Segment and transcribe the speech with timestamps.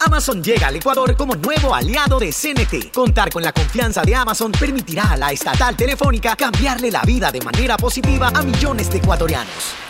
[0.00, 2.90] Amazon llega al Ecuador como nuevo aliado de CNT.
[2.92, 7.40] Contar con la confianza de Amazon permitirá a la estatal telefónica cambiarle la vida de
[7.42, 9.89] manera positiva a millones de ecuatorianos.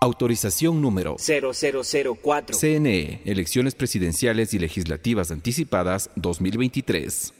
[0.00, 2.56] Autorización número 0004.
[2.56, 7.34] CNE, Elecciones Presidenciales y Legislativas Anticipadas 2023.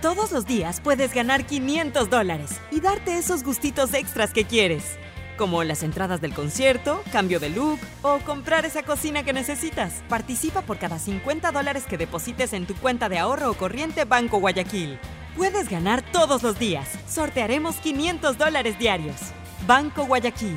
[0.00, 4.96] Todos los días puedes ganar 500 dólares y darte esos gustitos extras que quieres,
[5.36, 10.02] como las entradas del concierto, cambio de look o comprar esa cocina que necesitas.
[10.08, 14.38] Participa por cada 50 dólares que deposites en tu cuenta de ahorro o corriente Banco
[14.40, 14.98] Guayaquil.
[15.36, 16.88] Puedes ganar todos los días.
[17.06, 19.16] Sortearemos 500 dólares diarios.
[19.66, 20.56] Banco Guayaquil.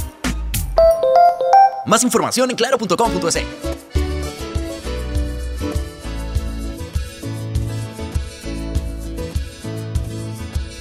[1.85, 3.43] Más información en claro.com.es.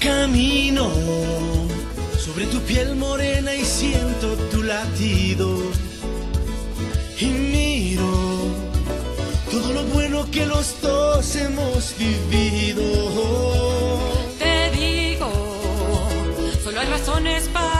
[0.01, 0.91] Camino
[2.19, 5.59] sobre tu piel morena y siento tu latido.
[7.19, 8.11] Y miro
[9.51, 12.83] todo lo bueno que los dos hemos vivido.
[14.39, 15.31] Te digo,
[16.63, 17.80] solo hay razones para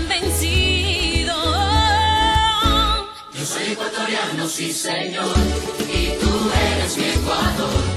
[3.71, 5.35] ecuatoriano, sí señor,
[5.87, 6.29] y tú
[6.75, 7.90] eres mi Ecuador,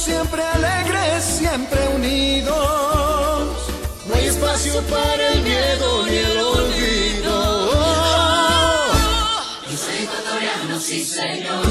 [0.00, 2.56] siempre alegres, siempre unidos.
[4.06, 7.36] No hay espacio para el miedo ni el olvido.
[9.70, 11.66] Yo soy ecuatoriano, sí señor,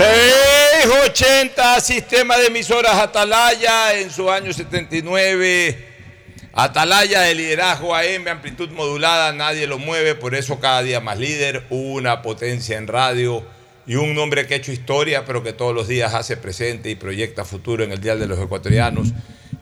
[0.00, 5.88] 680, sistema de emisoras Atalaya en su año 79.
[6.54, 11.66] Atalaya de liderazgo AM, amplitud modulada, nadie lo mueve, por eso cada día más líder,
[11.68, 13.44] una potencia en radio
[13.86, 16.94] y un nombre que ha hecho historia, pero que todos los días hace presente y
[16.94, 19.08] proyecta futuro en el Dial de los Ecuatorianos.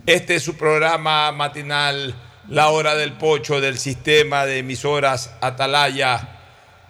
[0.07, 2.15] Este es su programa matinal,
[2.49, 6.38] La Hora del Pocho del sistema de emisoras Atalaya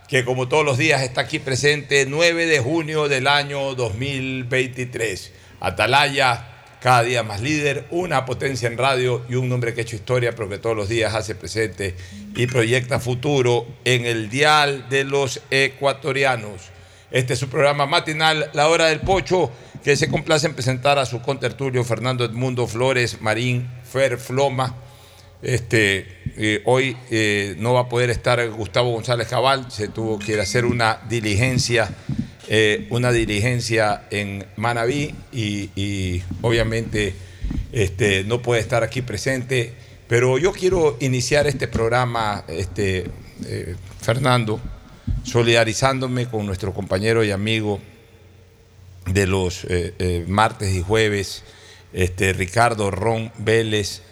[0.08, 5.32] que como todos los días está aquí presente 9 de junio del año 2023.
[5.60, 6.46] Atalaya,
[6.80, 10.34] cada día más líder, una potencia en radio y un nombre que ha hecho historia,
[10.34, 11.94] pero que todos los días hace presente
[12.34, 16.70] y proyecta futuro en el dial de los ecuatorianos.
[17.10, 19.50] Este es su programa matinal, La Hora del Pocho,
[19.84, 24.74] que se complace en presentar a su contertulio Fernando Edmundo Flores Marín Fer Floma.
[25.42, 30.38] Este, eh, hoy eh, no va a poder estar Gustavo González Cabal, se tuvo que
[30.38, 31.90] hacer una diligencia,
[32.46, 37.12] eh, una diligencia en Manabí y, obviamente
[37.72, 39.72] este, no puede estar aquí presente.
[40.06, 43.10] Pero yo quiero iniciar este programa, este,
[44.00, 44.60] Fernando,
[45.24, 47.80] solidarizándome con nuestro compañero y amigo
[49.06, 49.66] de los
[50.28, 51.42] martes y jueves,
[51.92, 54.02] este, Ricardo Ron Vélez,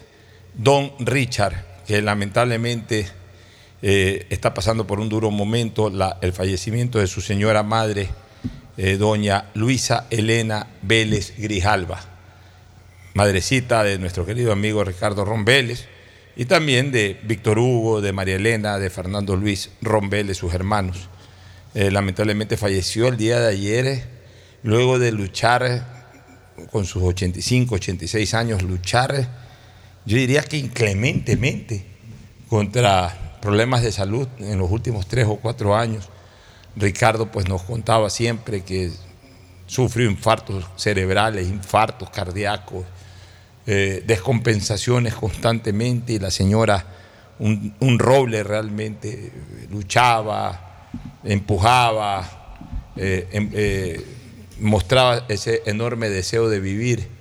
[0.53, 3.07] don Richard, que lamentablemente
[3.81, 5.91] eh, está pasando por un duro momento,
[6.21, 8.09] el fallecimiento de su señora madre,
[8.75, 11.99] eh, doña Luisa Elena Vélez Grijalva,
[13.13, 15.87] madrecita de nuestro querido amigo Ricardo Ron Vélez,
[16.35, 21.09] y también de Víctor Hugo, de María Elena, de Fernando Luis Ron Vélez, sus hermanos.
[21.73, 24.03] Eh, lamentablemente falleció el día de ayer,
[24.61, 26.13] luego de luchar
[26.71, 29.46] con sus 85, 86 años, luchar,
[30.07, 31.83] yo diría que inclementemente,
[32.47, 36.07] contra problemas de salud en los últimos tres o cuatro años.
[36.77, 38.89] Ricardo pues nos contaba siempre que
[39.65, 42.85] sufrió infartos cerebrales, infartos cardíacos,
[43.65, 46.85] eh, descompensaciones constantemente y la señora,
[47.39, 49.33] un, roble realmente,
[49.69, 50.87] luchaba,
[51.25, 52.55] empujaba,
[52.95, 54.05] eh, em- eh,
[54.61, 57.16] mostraba ese enorme deseo de vivir,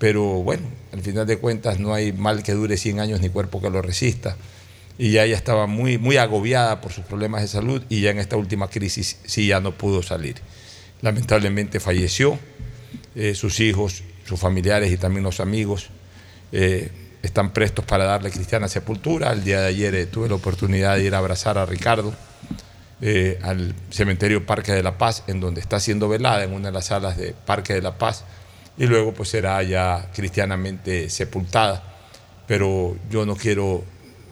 [0.00, 3.60] pero bueno, al final de cuentas no hay mal que dure 100 años ni cuerpo
[3.60, 4.34] que lo resista.
[4.96, 8.18] Y ya ella estaba muy, muy agobiada por sus problemas de salud y ya en
[8.18, 10.36] esta última crisis sí ya no pudo salir.
[11.02, 12.38] Lamentablemente falleció,
[13.14, 15.90] eh, sus hijos, sus familiares y también los amigos
[16.50, 16.90] eh,
[17.22, 19.30] están prestos para darle cristiana sepultura.
[19.32, 22.14] El día de ayer eh, tuve la oportunidad de ir a abrazar a Ricardo
[23.42, 26.86] al cementerio Parque de la Paz, en donde está siendo velada en una de las
[26.86, 28.24] salas de Parque de la Paz,
[28.76, 31.82] y luego pues será ya cristianamente sepultada.
[32.46, 33.84] Pero yo no quiero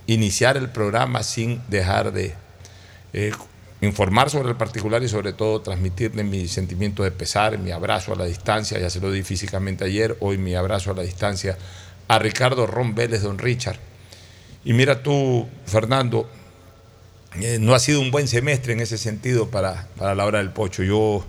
[0.07, 2.35] iniciar el programa sin dejar de
[3.12, 3.33] eh,
[3.80, 8.16] informar sobre el particular y sobre todo transmitirle mi sentimiento de pesar, mi abrazo a
[8.16, 11.57] la distancia, ya se lo di físicamente ayer, hoy mi abrazo a la distancia
[12.09, 13.78] a Ricardo Ron don Richard.
[14.64, 16.28] Y mira tú, Fernando,
[17.40, 20.50] eh, no ha sido un buen semestre en ese sentido para, para la hora del
[20.50, 20.83] pocho.
[20.83, 21.25] Yo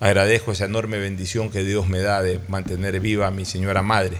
[0.00, 4.18] agradezco esa enorme bendición que Dios me da de mantener viva a mi señora madre.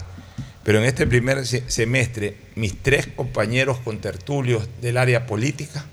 [0.64, 5.84] Pero en este primer se- semestre, mis tres compañeros contertulios del área política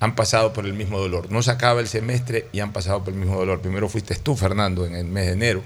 [0.00, 1.30] han pasado por el mismo dolor.
[1.30, 3.60] No se acaba el semestre y han pasado por el mismo dolor.
[3.60, 5.62] Primero fuiste tú, Fernando, en el mes de enero,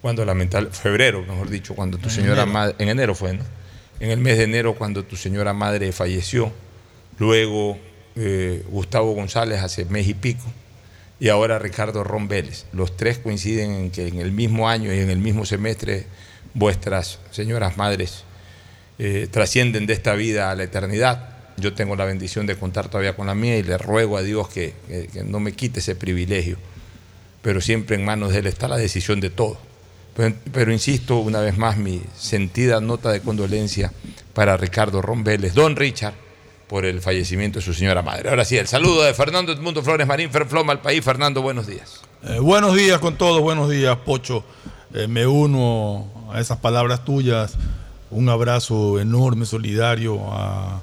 [0.00, 2.52] cuando lamentable, febrero, mejor dicho, cuando tu En señora enero.
[2.52, 3.44] madre, en enero fue, ¿no?
[4.00, 6.52] En el mes de enero, cuando tu señora madre falleció,
[7.18, 7.78] luego
[8.16, 10.44] eh, Gustavo González hace mes y pico,
[11.20, 12.28] y ahora Ricardo Ron.
[12.72, 16.06] Los tres coinciden en que en el mismo año y en el mismo semestre
[16.54, 18.24] vuestras señoras madres
[18.98, 21.30] eh, trascienden de esta vida a la eternidad.
[21.56, 24.48] Yo tengo la bendición de contar todavía con la mía y le ruego a Dios
[24.48, 24.74] que,
[25.26, 26.56] no me quite ese privilegio.
[27.42, 29.58] Pero siempre en manos de Él está la decisión de todo.
[30.52, 33.92] Pero, insisto una vez más mi sentida nota de condolencia
[34.34, 36.14] para Ricardo Ron don Richard,
[36.68, 38.28] por el fallecimiento de su señora madre.
[38.30, 41.02] Ahora sí, el saludo de Fernando Edmundo Flores Marín, Ferfloma al país.
[41.04, 42.00] Fernando, buenos días.
[42.24, 44.44] Eh, buenos días con todos, buenos días, Pocho.
[44.92, 47.54] Eh, me uno a esas palabras tuyas.
[48.10, 50.82] Un abrazo enorme, solidario a,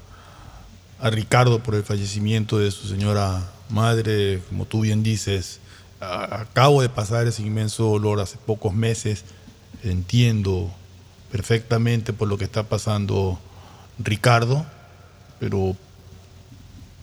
[1.10, 4.40] Ricardo por el fallecimiento de su señora madre.
[4.48, 5.60] Como tú bien dices,
[6.00, 9.24] a- acabo de pasar ese inmenso dolor hace pocos meses.
[9.84, 10.70] Entiendo
[11.30, 13.38] perfectamente por lo que está pasando
[13.98, 14.64] Ricardo,
[15.38, 15.76] pero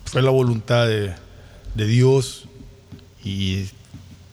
[0.06, 1.16] fue la voluntad de,
[1.75, 2.46] Dios
[3.24, 3.68] y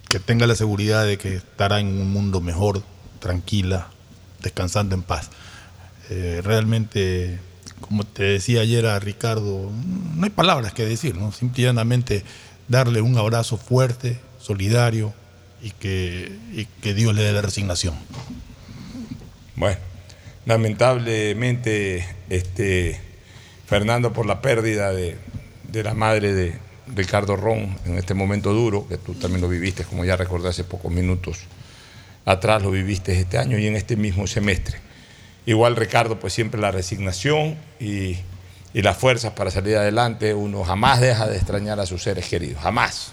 [0.09, 2.83] que tenga la seguridad de que estará en un mundo mejor,
[3.19, 3.89] tranquila,
[4.43, 5.31] descansando en paz.
[6.11, 7.39] Eh, realmente,
[7.81, 9.71] como te decía ayer a Ricardo,
[10.15, 11.33] no hay palabras que decir, ¿no?
[11.33, 12.25] Simplemente
[12.69, 15.15] darle un abrazo fuerte, solidario
[15.63, 17.95] y que, y que Dios le dé la resignación.
[19.57, 19.79] Bueno,
[20.47, 23.01] lamentablemente, este,
[23.71, 25.17] Fernando, por la pérdida de,
[25.71, 26.59] de la madre de
[26.93, 30.65] Ricardo Ron en este momento duro, que tú también lo viviste, como ya recordé hace
[30.65, 31.39] pocos minutos
[32.25, 34.79] atrás, lo viviste este año y en este mismo semestre.
[35.47, 38.17] Igual Ricardo, pues siempre la resignación y,
[38.75, 42.61] y las fuerzas para salir adelante, uno jamás deja de extrañar a sus seres queridos,
[42.61, 43.13] jamás.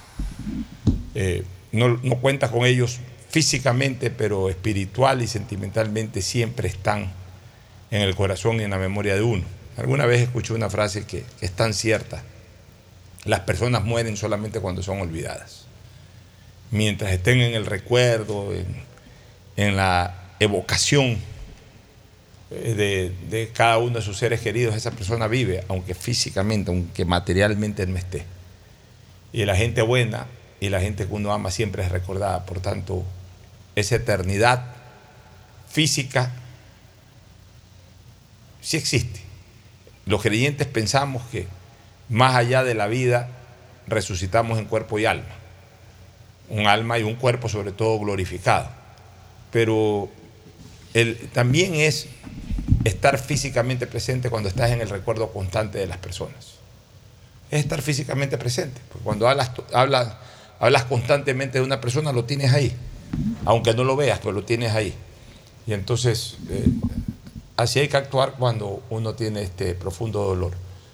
[1.13, 2.97] Eh, no, no cuenta con ellos
[3.29, 7.11] físicamente, pero espiritual y sentimentalmente siempre están
[7.91, 9.56] en el corazón y en la memoria de uno.
[9.77, 12.23] Alguna vez escuché una frase que, es tan cierta.
[13.25, 15.65] Las personas mueren solamente cuando son olvidadas.
[16.71, 18.65] Mientras estén en el recuerdo, en,
[19.55, 21.17] en la evocación
[22.49, 27.05] eh, de, de cada uno de sus seres queridos, esa persona vive, aunque físicamente, aunque
[27.05, 28.25] materialmente no esté.
[29.31, 30.25] Y la gente buena
[30.59, 32.45] y la gente que uno ama siempre es recordada.
[32.47, 33.03] Por tanto,
[33.75, 34.65] esa eternidad
[35.69, 36.31] física
[38.59, 39.26] sí existe.
[40.07, 41.47] Los creyentes pensamos que
[42.09, 43.29] más allá de la vida
[43.87, 45.25] resucitamos en cuerpo y alma.
[46.49, 48.69] Un alma y un cuerpo sobre todo glorificado.
[49.51, 50.09] Pero
[50.93, 52.07] el- también es
[52.85, 56.55] estar físicamente presente cuando estás en el recuerdo constante de las personas.
[57.51, 58.79] Es estar físicamente presente.
[58.89, 59.51] Porque cuando hablas,
[60.85, 62.73] constantemente de una persona, lo tienes ahí.
[63.45, 64.93] Aunque no lo veas, pero lo tienes ahí.
[65.65, 66.65] Y entonces, eh,
[67.57, 70.53] así hay que actuar cuando uno tiene este profundo dolor.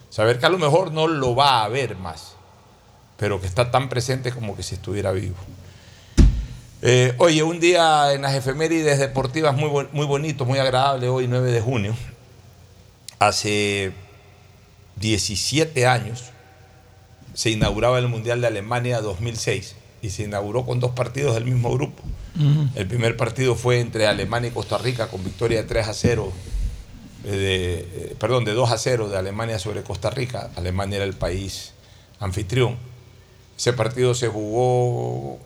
[0.10, 2.34] Saber que a lo mejor no lo va a ver más,
[3.18, 5.36] pero que está tan presente como que si estuviera vivo.
[6.82, 11.52] Eh, oye, un día en las efemérides deportivas muy, muy bonito, muy agradable, hoy 9
[11.52, 11.96] de junio.
[13.20, 13.94] Hace
[14.98, 16.26] 17 años
[17.34, 21.72] se inauguraba el Mundial de Alemania 2006 y se inauguró con dos partidos del mismo
[21.72, 22.04] grupo.
[22.76, 26.34] El primer partido fue entre Alemania y Costa Rica con victoria de 3 a 0,
[26.34, 26.53] eh,
[27.24, 30.50] de, eh, perdón, de 2 a 0 de Alemania sobre Costa Rica.
[30.56, 31.74] Alemania era el país
[32.20, 32.78] anfitrión.
[33.58, 35.40] Ese partido se jugó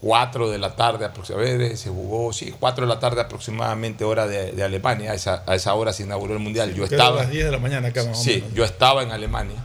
[0.00, 4.52] 4 de la tarde aproximadamente, se jugó, sí, 4 de la tarde aproximadamente hora de,
[4.52, 5.12] de Alemania.
[5.12, 6.74] A esa, a esa hora se inauguró el Mundial.
[6.74, 7.16] Yo Quedó a estaba...
[7.22, 8.54] las 10 de la mañana acá más o Sí, menos.
[8.54, 9.56] yo estaba en Alemania.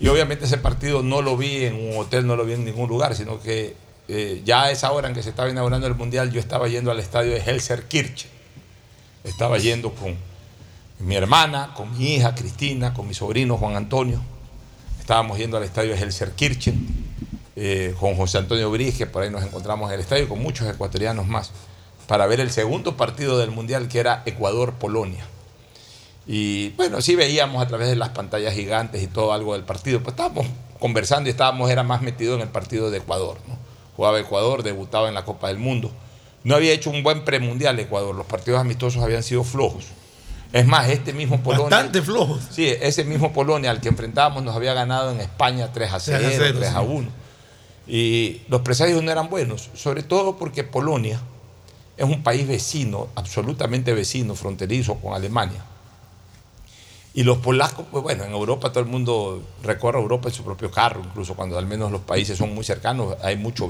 [0.00, 2.88] Y obviamente ese partido no lo vi en un hotel, no lo vi en ningún
[2.88, 3.74] lugar, sino que
[4.06, 6.90] eh, ya a esa hora en que se estaba inaugurando el Mundial, yo estaba yendo
[6.92, 8.30] al estadio de Helserkirchen.
[9.24, 10.16] Estaba yendo con
[11.00, 14.20] mi hermana, con mi hija Cristina, con mi sobrino Juan Antonio.
[14.98, 17.08] Estábamos yendo al estadio de Helserkirchen
[17.56, 21.26] eh, con José Antonio que por ahí nos encontramos en el estadio, con muchos ecuatorianos
[21.26, 21.52] más,
[22.06, 25.24] para ver el segundo partido del Mundial, que era Ecuador-Polonia.
[26.26, 30.00] Y bueno, sí veíamos a través de las pantallas gigantes y todo algo del partido.
[30.02, 30.46] Pues estábamos
[30.78, 33.38] conversando y estábamos, era más metido en el partido de Ecuador.
[33.46, 33.56] ¿no?
[33.96, 35.90] Jugaba Ecuador, debutaba en la Copa del Mundo.
[36.44, 38.14] No había hecho un buen premundial Ecuador.
[38.14, 39.86] Los partidos amistosos habían sido flojos.
[40.52, 41.68] Es más, este mismo Polonia.
[41.68, 42.40] Bastante flojos.
[42.50, 46.18] Sí, ese mismo Polonia al que enfrentábamos nos había ganado en España 3 a 0,
[46.20, 46.86] 3 a 0, 3 a sí.
[46.88, 47.08] 1.
[47.86, 51.20] Y los presagios no eran buenos, sobre todo porque Polonia
[51.96, 55.64] es un país vecino, absolutamente vecino, fronterizo con Alemania.
[57.18, 60.70] Y los polacos, pues bueno, en Europa todo el mundo recorre Europa en su propio
[60.70, 63.68] carro, incluso cuando al menos los países son muy cercanos, hay mucho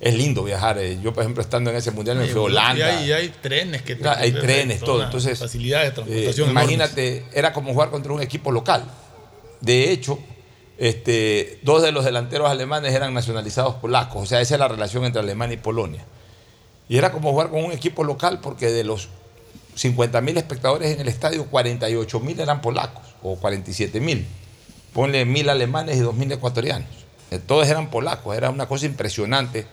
[0.00, 0.78] Es lindo viajar.
[0.80, 0.98] eh.
[1.00, 2.76] Yo, por ejemplo, estando en ese mundial me fui a Holanda.
[2.76, 5.04] Y hay, y hay trenes que Claro, hay trenes, todo.
[5.04, 6.50] Entonces, facilidad de eh, transportación.
[6.50, 8.82] imagínate, era como jugar contra un equipo local.
[9.60, 10.18] De hecho,
[10.76, 14.24] este, dos de los delanteros alemanes eran nacionalizados polacos.
[14.24, 16.04] O sea, esa es la relación entre Alemania y Polonia.
[16.88, 19.08] Y era como jugar con un equipo local porque de los
[19.78, 24.26] 50 mil espectadores en el estadio, 48 mil eran polacos o 47 mil.
[24.92, 26.88] Ponle mil alemanes y dos mil ecuatorianos.
[27.30, 28.36] Eh, Todos eran polacos.
[28.36, 29.66] Era una cosa impresionante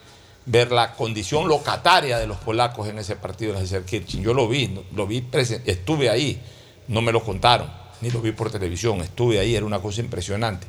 [0.45, 4.21] ver la condición locataria de los polacos en ese partido en el Kirchen.
[4.21, 5.25] Yo lo vi, lo vi
[5.65, 6.39] estuve ahí,
[6.87, 7.67] no me lo contaron,
[8.01, 10.67] ni lo vi por televisión, estuve ahí, era una cosa impresionante.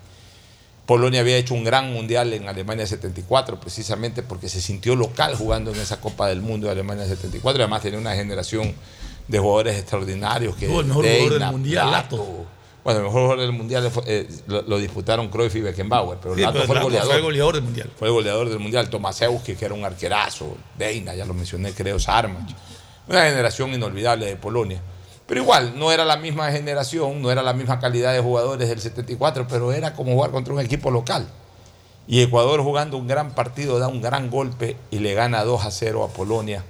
[0.86, 5.74] Polonia había hecho un gran mundial en Alemania 74, precisamente porque se sintió local jugando
[5.74, 7.64] en esa Copa del Mundo de Alemania 74.
[7.64, 8.72] Además, tenía una generación
[9.28, 10.56] de jugadores extraordinarios.
[10.56, 12.16] Que el mejor jugador del mundial, Lato.
[12.16, 12.46] Lato.
[12.84, 16.40] Bueno, el mejor jugador del mundial eh, lo, lo disputaron Cruyff y Beckenbauer, pero Sí,
[16.42, 17.08] Lato pero fue el Lato goleador.
[17.10, 17.90] fue el goleador del mundial.
[17.98, 18.90] Fue el goleador del mundial.
[18.90, 20.56] Tomasewski, que era un arquerazo.
[20.78, 22.48] Deina, ya lo mencioné, creo, Sarmach.
[23.08, 24.80] Una generación inolvidable de Polonia.
[25.26, 28.80] Pero igual, no era la misma generación, no era la misma calidad de jugadores del
[28.80, 31.26] 74, pero era como jugar contra un equipo local.
[32.06, 35.72] Y Ecuador jugando un gran partido, da un gran golpe y le gana 2 a
[35.72, 36.64] 0 a Polonia.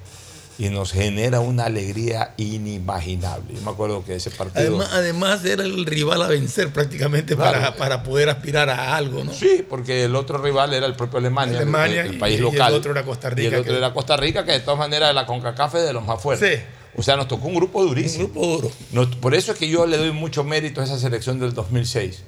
[0.59, 3.55] Y nos genera una alegría inimaginable.
[3.55, 4.61] Yo me acuerdo que ese partido.
[4.61, 7.59] Además, además era el rival a vencer prácticamente Claro.
[7.59, 9.33] para, para poder aspirar a algo, ¿no?
[9.35, 12.35] Sí, porque el otro rival era el propio Alemania, el- Alemania el, el y- país
[12.35, 12.73] y el local.
[12.75, 15.15] otro era Costa Rica, Y el otro que- era Costa Rica, que de todas maneras
[15.15, 16.59] la CONCACAF es de los más fuertes.
[16.61, 16.65] Sí.
[16.99, 18.25] O sea, nos tocó un grupo durísimo.
[18.25, 18.71] Un grupo duro.
[18.93, 22.23] Nos- por eso es que yo le doy mucho mérito a esa selección del 2006.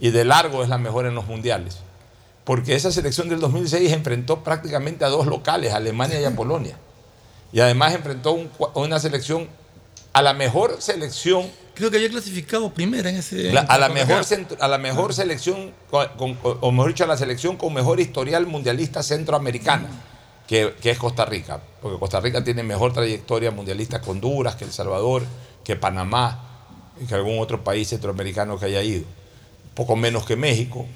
[0.00, 1.78] Y de largo es la mejor en los mundiales.
[2.44, 6.78] Porque esa selección del 2006 enfrentó prácticamente a dos locales, Alemania y a Polonia.
[7.52, 9.48] Y además enfrentó un una selección,
[10.12, 13.52] a la mejor selección Creo que había clasificado primera en ese.
[13.52, 17.06] la- a, la mejor, centro- a la mejor selección, con- con- o mejor dicho, a
[17.06, 19.88] la selección con mejor historial mundialista centroamericana,
[20.48, 21.60] que, que es Costa Rica.
[21.82, 25.22] Porque Costa Rica tiene mejor trayectoria mundialista que Honduras, que El Salvador,
[25.64, 26.42] que Panamá,
[27.06, 29.04] que algún otro país centroamericano que haya ido.
[29.74, 30.86] Poco menos que México,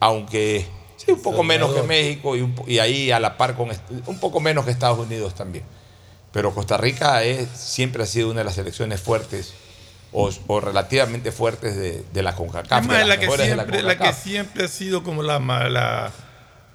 [0.00, 0.66] aunque
[0.98, 1.82] sí, un poco menos que.
[1.82, 3.70] México y, un po- y ahí a la par con
[4.06, 5.64] un poco menos que Estados Unidos también.
[6.32, 9.54] Pero Costa Rica es, siempre ha sido una de las selecciones fuertes
[10.12, 12.72] o, o relativamente fuertes de, de la CONCACAF.
[12.72, 16.12] Además, de las la que, siempre, la que siempre ha sido como la, la-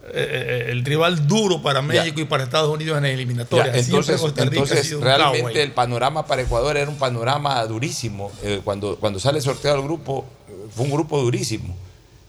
[0.05, 3.71] eh, eh, el rival duro para México y para Estados Unidos en la eliminatoria.
[3.71, 8.29] Ya, entonces, Costa Rica ha sido realmente el panorama para Ecuador era un panorama durísimo.
[8.43, 11.73] Eh, cuando, cuando sale sorteado el grupo, eh, fue un grupo durísimo.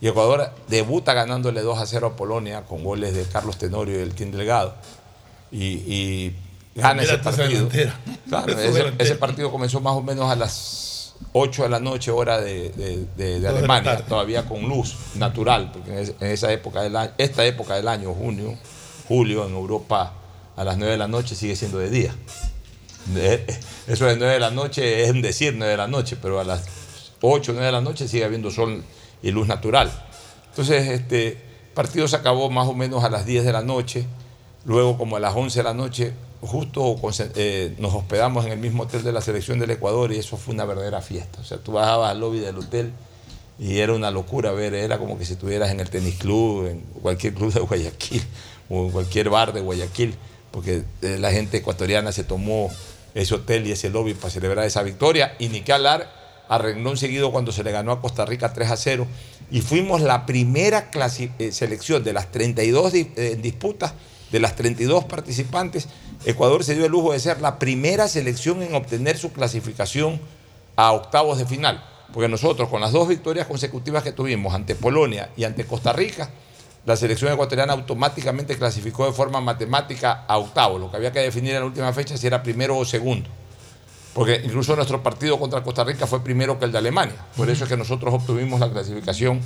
[0.01, 3.99] Y Ecuador debuta ganándole 2 a 0 a Polonia con goles de Carlos Tenorio y
[3.99, 4.75] del Team Delgado.
[5.51, 6.37] Y, y
[6.75, 7.13] gana ese
[7.47, 7.69] partido.
[8.29, 8.53] Claro,
[8.99, 12.97] ese, partido comenzó más o menos a las 8 de la noche, hora de, de-
[12.97, 16.83] de- de de la Alemania, todavía con luz natural, porque en, es- en esa época
[16.83, 18.59] del año, esta época del año, junio,
[19.09, 20.13] julio, en Europa,
[20.57, 22.15] a las 9 de la noche sigue siendo de día.
[23.07, 23.45] De-
[23.87, 26.65] eso de 9 de la noche es decir 9 de la noche, pero a las
[27.21, 28.83] 8 o 9 de la noche sigue habiendo sol
[29.25, 29.91] y luz natural.
[30.51, 31.39] Entonces, este
[31.75, 34.07] partido se acabó más o menos a las 10 de la noche.
[34.67, 36.97] Luego, como a las 11 de la noche, justo
[37.35, 40.53] eh, nos hospedamos en el mismo hotel de la selección del Ecuador y eso fue
[40.53, 41.41] una verdadera fiesta.
[41.41, 42.93] O sea, tú bajabas al lobby del hotel
[43.59, 46.81] y era una locura ver, era como que si estuvieras en el tenis club, en
[47.01, 48.23] cualquier club de Guayaquil
[48.69, 50.15] o en cualquier bar de Guayaquil,
[50.51, 52.71] porque eh, la gente ecuatoriana se tomó
[53.15, 56.97] ese hotel y ese lobby para celebrar esa victoria y ni que hablar a renglón
[56.97, 59.07] seguido cuando se le ganó a Costa Rica 3 a 0
[59.51, 60.91] y fuimos la primera
[61.39, 63.95] eh, selección de las 32 di- eh, disputas,
[64.31, 65.89] de las 32 participantes,
[66.25, 70.21] Ecuador se dio el lujo de ser la primera selección en obtener su clasificación
[70.77, 71.85] a octavos de final.
[72.13, 76.31] Porque nosotros, con las dos victorias consecutivas que tuvimos ante Polonia y ante Costa Rica,
[76.87, 80.81] la selección ecuatoriana automáticamente clasificó de forma matemática a octavos.
[80.81, 83.29] Lo que había que definir en la última fecha si era primero o segundo.
[84.15, 87.17] Porque incluso nuestro partido contra Costa Rica fue primero que el de Alemania.
[87.37, 89.41] Por eso es que nosotros obtuvimos la clasificación,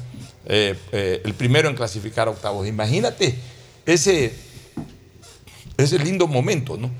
[0.44, 2.66] eh, eh, el primero en clasificar a octavos.
[2.68, 3.34] Imagínate
[3.86, 4.34] ese,
[5.78, 6.90] ese lindo momento, ¿no?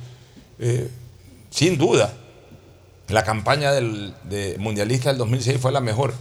[0.59, 0.89] Eh,
[1.51, 2.15] sin duda,
[3.09, 6.15] la campaña del de mundialista del 2006 fue la mejor.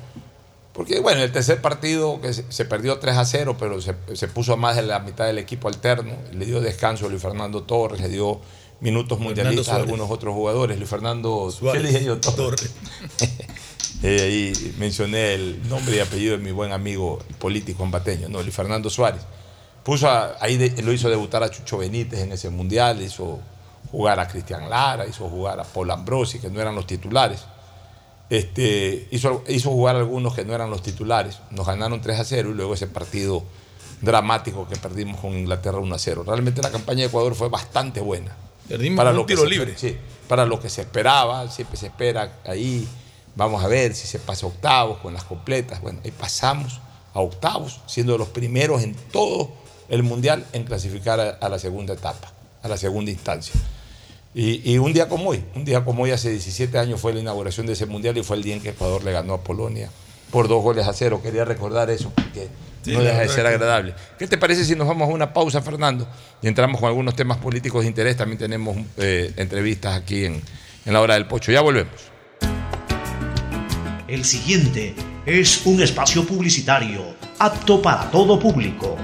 [0.73, 4.53] Porque, bueno, el tercer partido que se, perdió 3 a 0, pero se, se puso
[4.53, 6.11] a más de la mitad del equipo alterno.
[6.33, 8.41] Le dio descanso a Luis Fernando Torres, le dio
[8.79, 10.77] minutos mundialistas a algunos otros jugadores.
[10.77, 11.81] Luis Fernando Suárez.
[11.81, 12.19] ¿qué le dije yo?
[12.19, 12.71] Torres.
[14.03, 14.21] Eh,
[14.53, 18.91] ahí mencioné el nombre y apellido de mi buen amigo político ambateño, no, Luis Fernando
[18.91, 19.21] Suárez.
[19.83, 23.39] Puso a- ahí de- lo hizo debutar a Chucho Benítez en ese mundial, hizo
[23.91, 27.41] jugar a Cristian Lara, hizo jugar a Paul Ambrosi, que no eran los titulares.
[28.29, 31.39] Este, hizo, hizo jugar a algunos que no eran los titulares.
[31.49, 33.43] Nos ganaron 3 a 0 y luego ese partido
[34.01, 36.23] dramático que perdimos con Inglaterra 1 a 0.
[36.27, 38.35] Realmente la campaña de Ecuador fue bastante buena.
[38.67, 39.73] Perdimos con un tiro libre.
[39.77, 42.87] sí, para lo que se esperaba, siempre se espera ahí.
[43.35, 45.81] Vamos a ver si se pasa a octavos con las completas.
[45.81, 46.81] Bueno, ahí pasamos
[47.13, 49.51] a octavos, siendo los primeros en todo
[49.89, 53.53] el mundial en clasificar a, a la segunda etapa, a la segunda instancia.
[54.33, 57.19] Y, y un día como hoy, un día como hoy, hace 17 años fue la
[57.19, 59.89] inauguración de ese mundial y fue el día en que Ecuador le ganó a Polonia
[60.31, 61.21] por dos goles a cero.
[61.23, 62.49] Quería recordar eso porque
[62.83, 63.95] Sí, no deja de ser que- agradable.
[64.17, 66.07] ¿Qué te parece si nos vamos a una pausa, Fernando?
[66.41, 68.15] Y entramos con algunos temas políticos de interés.
[68.17, 70.41] También tenemos eh, entrevistas aquí en,
[70.85, 71.51] en la hora del pocho.
[71.51, 71.93] Ya volvemos.
[74.07, 78.95] El siguiente es un espacio publicitario apto para todo público.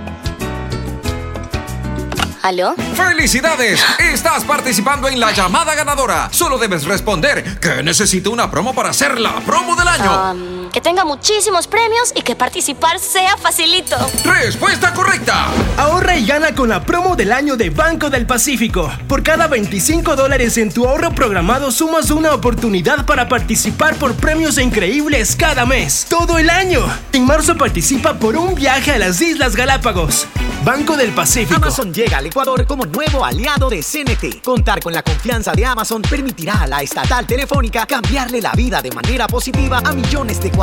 [2.41, 2.75] ¿Aló?
[2.95, 3.81] ¡Felicidades!
[3.99, 6.27] Estás participando en la llamada ganadora.
[6.31, 10.11] Solo debes responder que necesito una promo para hacer la promo del año.
[10.11, 13.95] Am, que tenga muchísimos premios y que participar sea facilito.
[14.25, 15.45] Respuesta correcta.
[15.77, 18.91] Ahorra y gana con la promo del año de Banco del Pacífico.
[19.07, 24.57] Por cada 25 dólares en tu ahorro programado sumas una oportunidad para participar por premios
[24.57, 26.81] increíbles cada mes, todo el año.
[27.13, 30.25] En marzo participa por un viaje a las Islas Galápagos.
[30.63, 31.57] Banco del Pacífico.
[31.57, 34.41] Amazon llega al Ecuador como nuevo aliado de CNT.
[34.41, 38.89] Contar con la confianza de Amazon permitirá a la estatal telefónica cambiarle la vida de
[38.91, 40.62] manera positiva a millones de ecuatorianos.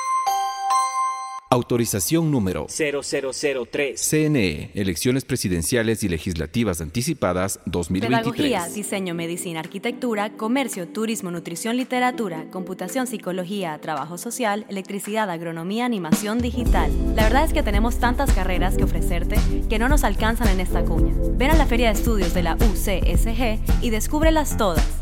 [1.53, 3.99] Autorización número 0003.
[3.99, 8.21] CNE, Elecciones Presidenciales y Legislativas Anticipadas 2023.
[8.21, 16.39] Pedagogía, diseño, medicina, arquitectura, comercio, turismo, nutrición, literatura, computación, psicología, trabajo social, electricidad, agronomía, animación
[16.39, 16.89] digital.
[17.17, 19.35] La verdad es que tenemos tantas carreras que ofrecerte
[19.69, 21.13] que no nos alcanzan en esta cuña.
[21.33, 25.01] Ven a la Feria de Estudios de la UCSG y descúbrelas todas.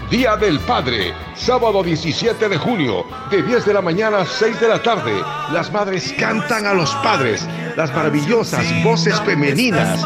[0.11, 4.67] Día del Padre, sábado 17 de junio, de 10 de la mañana a 6 de
[4.67, 5.13] la tarde.
[5.53, 7.47] Las madres cantan a los padres,
[7.77, 10.05] las maravillosas voces femeninas.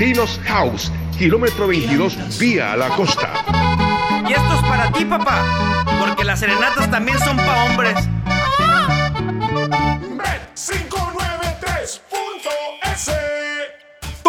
[0.00, 3.44] Tinos House, kilómetro 22, vía a la costa.
[4.26, 8.08] Y esto es para ti, papá, porque las serenatas también son pa' hombres.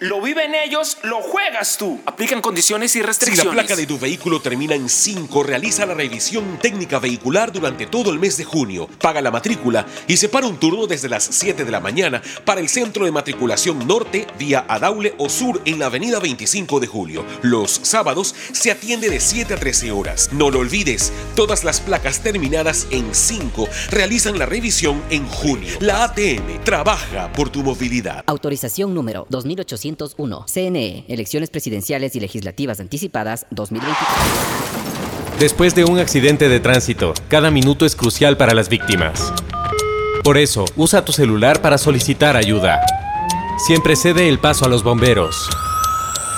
[0.00, 2.00] Lo viven ellos, lo juegas tú.
[2.06, 3.44] Aplican condiciones y Si restricciones.
[3.44, 8.10] la placa de tu vehículo termina en 5, realiza la revisión técnica vehicular durante todo
[8.10, 8.88] el mes de junio.
[8.98, 12.70] Paga la matrícula y separa un turno desde las 7 de la mañana para el
[12.70, 17.26] centro de matriculación norte vía Adaule o sur en la avenida 25 de julio.
[17.42, 20.30] Los sábados se atiende de 7 a 13 horas.
[20.32, 25.76] No lo olvides, todas las placas terminadas en 5 realizan la revisión en junio.
[25.80, 28.24] La ATM trabaja por tu movilidad.
[28.26, 29.26] Autorización número
[29.96, 30.46] 2801.
[30.46, 31.04] CNE.
[31.08, 34.08] Elecciones presidenciales y legislativas anticipadas 2023.
[35.38, 39.32] Después de un accidente de tránsito, cada minuto es crucial para las víctimas.
[40.22, 42.80] Por eso, usa tu celular para solicitar ayuda.
[43.66, 45.48] Siempre cede el paso a los bomberos.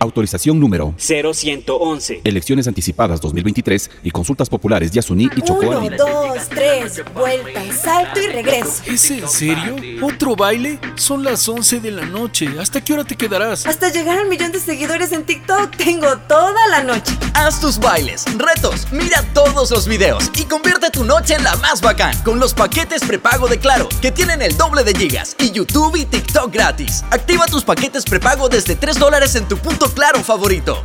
[0.00, 2.20] Autorización número 0111.
[2.22, 8.26] Elecciones anticipadas 2023 y consultas populares Yasuní y Chocó Uno, dos, tres, vuelta, salto y
[8.26, 8.82] regreso.
[8.86, 9.76] ¿Es en serio?
[10.02, 10.78] ¿Otro baile?
[10.94, 12.48] Son las 11 de la noche.
[12.60, 13.66] ¿Hasta qué hora te quedarás?
[13.66, 17.16] Hasta llegar al millón de seguidores en TikTok tengo toda la noche.
[17.34, 21.80] Haz tus bailes, retos, mira todos los videos y convierte tu noche en la más
[21.80, 25.96] bacán con los paquetes prepago de Claro, que tienen el doble de gigas y YouTube
[25.96, 27.04] y TikTok gratis.
[27.10, 30.84] Activa tus paquetes prepago desde 3 dólares en tu punto Claro favorito.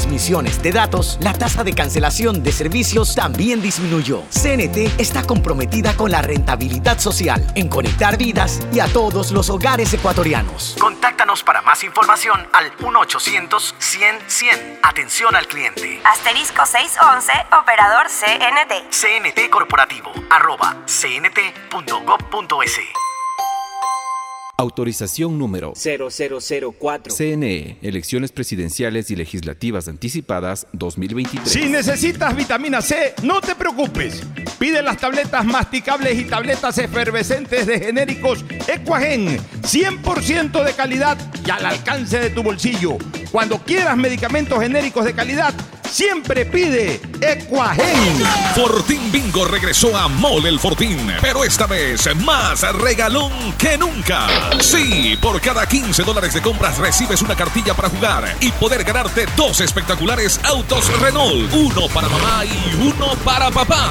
[0.01, 4.23] transmisiones de datos, la tasa de cancelación de servicios también disminuyó.
[4.31, 9.93] CNT está comprometida con la rentabilidad social, en conectar vidas y a todos los hogares
[9.93, 10.75] ecuatorianos.
[10.79, 14.79] Contáctanos para más información al 1-800-100-100.
[14.81, 16.01] Atención al cliente.
[16.03, 18.89] Asterisco 611, operador CNT.
[18.89, 22.79] CNT Corporativo, arroba cnt.gov.es.
[24.61, 27.15] Autorización número 0004.
[27.15, 27.77] CNE.
[27.81, 31.51] Elecciones presidenciales y legislativas anticipadas 2023.
[31.51, 34.21] Si necesitas vitamina C, no te preocupes.
[34.59, 41.65] Pide las tabletas masticables y tabletas efervescentes de genéricos Equagen, 100% de calidad y al
[41.65, 42.97] alcance de tu bolsillo.
[43.31, 45.55] Cuando quieras medicamentos genéricos de calidad,
[45.91, 48.23] siempre pide Equagen.
[48.55, 54.27] Fortín Bingo regresó a Mole el Fortín, pero esta vez más regalón que nunca.
[54.59, 59.25] Sí, por cada 15 dólares de compras recibes una cartilla para jugar y poder ganarte
[59.35, 63.89] dos espectaculares autos Renault, uno para mamá y uno para papá.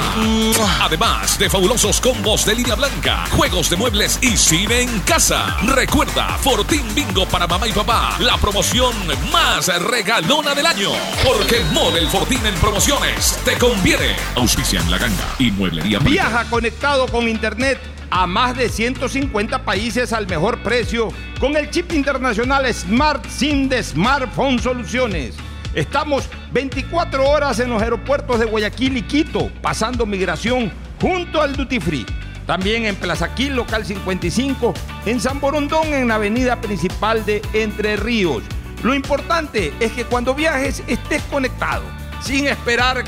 [0.81, 5.59] Además de fabulosos combos de línea blanca, juegos de muebles y cine en casa.
[5.67, 8.95] Recuerda, Fortín Bingo para mamá y papá, la promoción
[9.31, 10.91] más regalona del año.
[11.25, 14.16] Porque Mole el Fortín en promociones te conviene.
[14.37, 15.98] En la ganga y mueblería.
[15.98, 17.79] Viaja conectado con Internet
[18.11, 21.09] a más de 150 países al mejor precio
[21.40, 25.35] con el chip internacional Smart SIM de Smartphone Soluciones.
[25.74, 31.81] Estamos 24 horas en los aeropuertos de Guayaquil y Quito, pasando migración junto al Duty
[31.81, 32.07] Free.
[32.46, 34.74] También en Plaza Quil, local 55,
[35.07, 38.42] en San Borondón, en la avenida principal de Entre Ríos.
[38.83, 41.83] Lo importante es que cuando viajes estés conectado.
[42.23, 43.03] sin esperar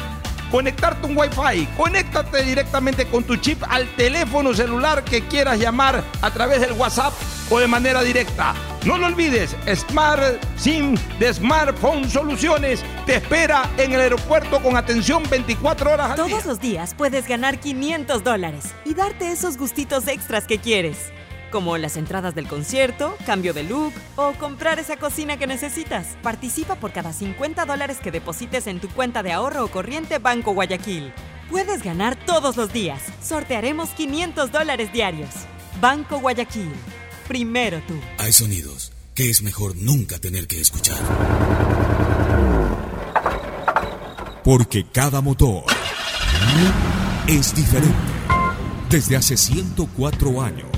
[0.52, 1.66] conectarte un Wi-Fi.
[1.76, 7.14] Conéctate directamente con tu chip al teléfono celular que quieras llamar a través del WhatsApp
[7.50, 8.54] o de manera directa.
[8.84, 10.22] No lo olvides, Smart
[10.56, 16.36] SIM de Smartphone Soluciones te espera en el aeropuerto con atención 24 horas al día.
[16.36, 21.12] Todos los días puedes ganar 500 dólares y darte esos gustitos extras que quieres,
[21.52, 26.16] como las entradas del concierto, cambio de look o comprar esa cocina que necesitas.
[26.22, 30.52] Participa por cada 50 dólares que deposites en tu cuenta de ahorro o corriente Banco
[30.52, 31.12] Guayaquil.
[31.48, 33.02] Puedes ganar todos los días.
[33.22, 35.30] Sortearemos 500 dólares diarios.
[35.80, 36.72] Banco Guayaquil.
[37.28, 37.94] Primero tú.
[38.18, 40.98] Hay sonidos que es mejor nunca tener que escuchar.
[44.42, 45.64] Porque cada motor
[47.28, 47.94] es diferente.
[48.88, 50.68] Desde hace 104 años,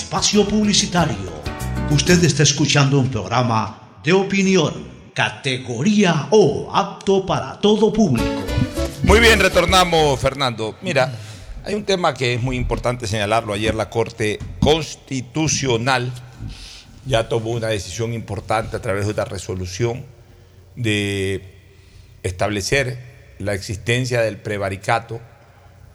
[0.00, 1.30] espacio publicitario.
[1.90, 8.26] Usted está escuchando un programa de opinión, categoría O, apto para todo público.
[9.02, 10.74] Muy bien, retornamos, Fernando.
[10.80, 11.12] Mira,
[11.66, 13.52] hay un tema que es muy importante señalarlo.
[13.52, 16.10] Ayer la Corte Constitucional
[17.04, 20.06] ya tomó una decisión importante a través de una resolución
[20.76, 21.44] de
[22.22, 25.20] establecer la existencia del prevaricato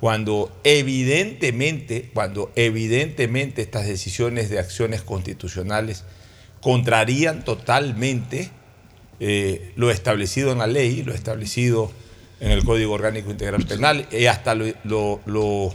[0.05, 6.03] cuando evidentemente, cuando evidentemente estas decisiones de acciones constitucionales
[6.61, 8.51] contrarían totalmente
[9.19, 11.91] eh, lo establecido en la ley, lo establecido
[12.39, 15.73] en el Código Orgánico Integral Penal y hasta lo,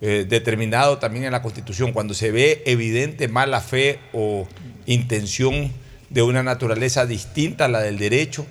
[0.00, 4.48] eh, determinado también en la Constitución, cuando se ve evidente mala fe o
[4.86, 5.70] intención
[6.08, 8.46] de una naturaleza distinta a la del derecho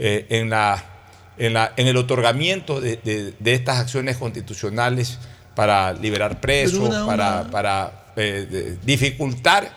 [0.00, 0.93] eh, en, la,
[1.38, 5.18] en, la, en, el otorgamiento de, de, de, estas acciones constitucionales
[5.54, 7.50] para liberar presos, una, para, una...
[7.50, 9.72] para eh, dificultar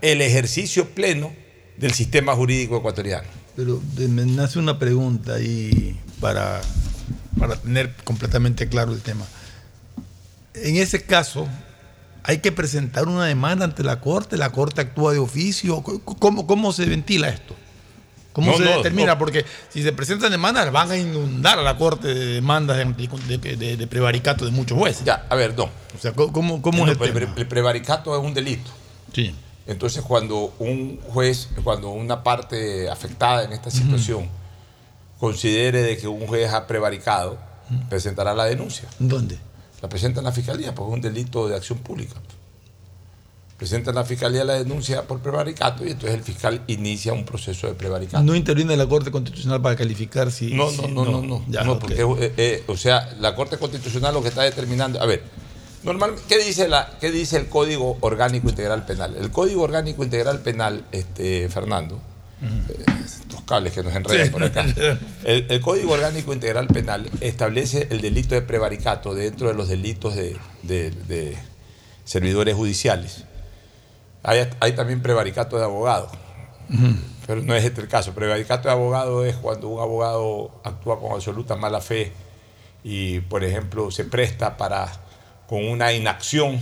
[0.00, 1.32] el ejercicio pleno
[1.76, 3.28] del sistema jurídico ecuatoriano.
[3.56, 6.60] Pero me nace una pregunta ahí para,
[7.38, 9.24] para tener completamente claro el tema.
[10.54, 11.48] En ese caso,
[12.22, 15.82] hay que presentar una demanda ante la Corte, la Corte actúa de oficio.
[15.82, 17.56] ¿Cómo, cómo se ventila esto?
[18.36, 19.12] ¿Cómo no, se no, determina?
[19.12, 19.18] No.
[19.18, 23.56] Porque si se presentan demandas, van a inundar a la Corte de demandas de, de,
[23.56, 25.06] de, de prevaricato de muchos jueces.
[25.06, 25.64] Ya, a ver, no.
[25.64, 28.70] O sea, ¿cómo, cómo es el, prevaricato es un delito.
[29.14, 29.34] Sí.
[29.66, 35.18] Entonces, cuando un juez, cuando una parte afectada en esta situación uh -huh.
[35.18, 37.38] considere de que un juez ha prevaricado,
[37.70, 37.88] uh -huh.
[37.88, 38.86] presentará la denuncia.
[38.98, 39.38] ¿Dónde?
[39.80, 42.16] La presenta en la fiscalía, porque es un delito de acción pública.
[43.56, 47.66] Presenta en la fiscalía la denuncia por prevaricato y entonces el fiscal inicia un proceso
[47.66, 48.22] de prevaricato.
[48.22, 50.52] No interviene la Corte Constitucional para calificar si.
[50.52, 51.44] No, si, no, no, no, no.
[51.48, 51.96] Ya, no okay.
[51.96, 55.00] porque, eh, eh, o sea, la Corte Constitucional lo que está determinando.
[55.00, 55.22] A ver,
[55.86, 59.16] Normalmente, ¿qué dice, la, ¿qué dice el Código Orgánico Integral Penal?
[59.16, 62.70] El Código Orgánico Integral Penal, este, Fernando, uh -huh.
[62.70, 64.32] eh, estos cables que nos enredan sí.
[64.32, 64.66] por acá.
[65.24, 70.16] El, el, Código Orgánico Integral Penal establece el delito de prevaricato dentro de los delitos
[70.16, 71.36] de, de, de
[72.04, 73.25] servidores judiciales.
[74.26, 76.10] Hay, hay, también prevaricato de abogado,
[76.68, 76.96] uh -huh.
[77.26, 78.12] pero no es este el caso.
[78.12, 82.12] Prevaricato de abogado es cuando un abogado actúa con absoluta mala fe
[82.82, 84.92] y, por ejemplo, se presta para
[85.46, 86.60] con una inacción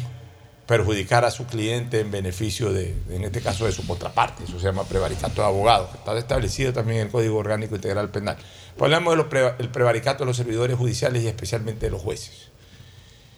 [0.67, 4.45] perjudicar a su cliente en beneficio de, en este caso, de su contraparte.
[4.45, 5.91] Eso se llama prevaricato de abogados.
[5.95, 8.37] Está establecido también en el Código Orgánico Integral Penal.
[8.81, 12.49] Hablamos del pre, prevaricato de los servidores judiciales y especialmente de los jueces.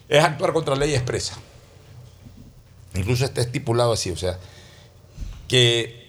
[0.09, 1.37] Es actuar contra ley expresa.
[2.97, 4.39] Incluso está estipulado así, o sea,
[5.49, 6.07] que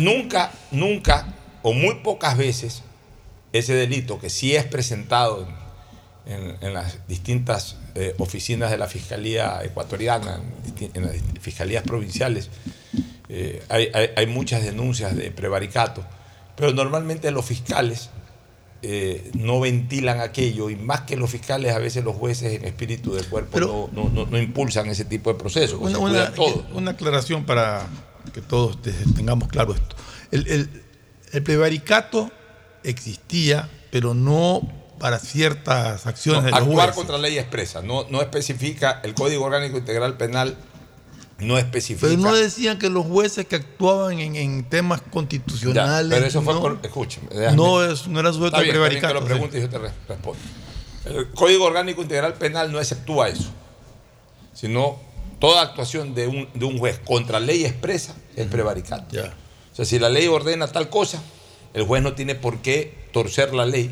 [0.00, 2.82] nunca, nunca o muy pocas veces
[3.52, 5.48] ese delito que sí es presentado
[6.26, 10.40] en, las distintas eh, oficinas de la Fiscalía ecuatoriana,
[10.94, 12.50] en las fiscalías provinciales,
[13.28, 16.04] eh, hay, muchas denuncias de prevaricato,
[16.56, 18.10] pero normalmente los fiscales
[18.82, 23.12] eh, no ventilan aquello y más que los fiscales, a veces los jueces en espíritu
[23.14, 25.78] del cuerpo pero, no, no, no, impulsan ese tipo de procesos.
[25.80, 26.32] Una, una,
[26.72, 27.86] una aclaración para
[28.32, 28.78] que todos
[29.14, 29.96] tengamos claro esto.
[30.30, 30.82] El, el-
[31.32, 32.30] el prevaricato
[32.82, 34.62] existía, pero no
[34.98, 36.96] para ciertas acciones No, de los actuar jueces.
[36.96, 40.56] contra ley expresa, no, no especifica, el Código Orgánico Integral Penal
[41.40, 42.06] no especifica.
[42.08, 46.12] Pero no decían que los jueces que actuaban en, en temas Ya, constitucionales.
[46.12, 49.14] pero eso fue no, por, escúcheme, déjame- no, es, no era sujeto a prevaricato.
[49.14, 49.26] lo sí.
[49.26, 50.38] pregunte y yo te re- respondo.
[51.06, 53.50] El Código Orgánico Integral Penal no exceptúa eso,
[54.52, 54.98] sino
[55.38, 59.16] toda actuación de un, de un juez contra ley expresa es prevaricato.
[59.72, 61.22] O sea, si la ley ordena tal cosa,
[61.72, 63.90] el juez no tiene por qué torcer la ley,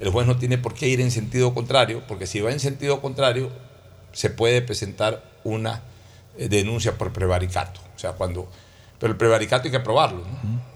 [0.00, 3.00] el juez no tiene por qué ir en sentido contrario, porque si va en sentido
[3.00, 3.50] contrario,
[4.12, 5.82] se puede presentar una
[6.36, 7.80] denuncia por prevaricato.
[7.94, 8.48] O sea, cuando.
[8.98, 10.74] Pero el prevaricato hay que probarlo, ¿no?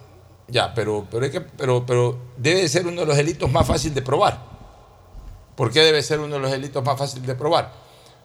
[0.48, 3.66] Ya, pero, pero, hay que, pero, pero debe de ser uno de los delitos más
[3.66, 4.38] fáciles de probar.
[5.54, 7.72] ¿Por qué debe ser uno de los delitos más fáciles de probar?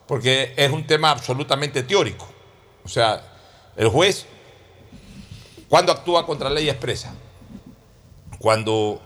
[0.07, 2.27] Porque es un tema absolutamente teórico.
[2.85, 3.21] O sea,
[3.75, 4.25] el juez,
[5.67, 7.13] ¿cuándo actúa contra ley expresa?
[8.39, 9.01] Cuando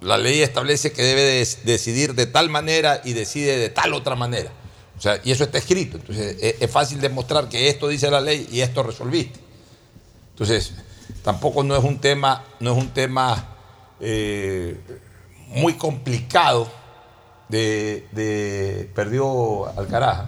[0.00, 4.14] la ley establece que debe de decidir de tal manera y decide de tal otra
[4.14, 4.50] manera.
[4.96, 5.98] O sea, y eso está escrito.
[5.98, 9.38] Entonces, es, es fácil demostrar que esto dice la ley y esto resolviste.
[10.30, 10.72] Entonces,
[11.22, 13.56] tampoco no es un tema, no es un tema
[14.00, 14.80] eh,
[15.48, 16.66] muy complicado
[17.48, 20.24] de, de- perdió Alcaraz,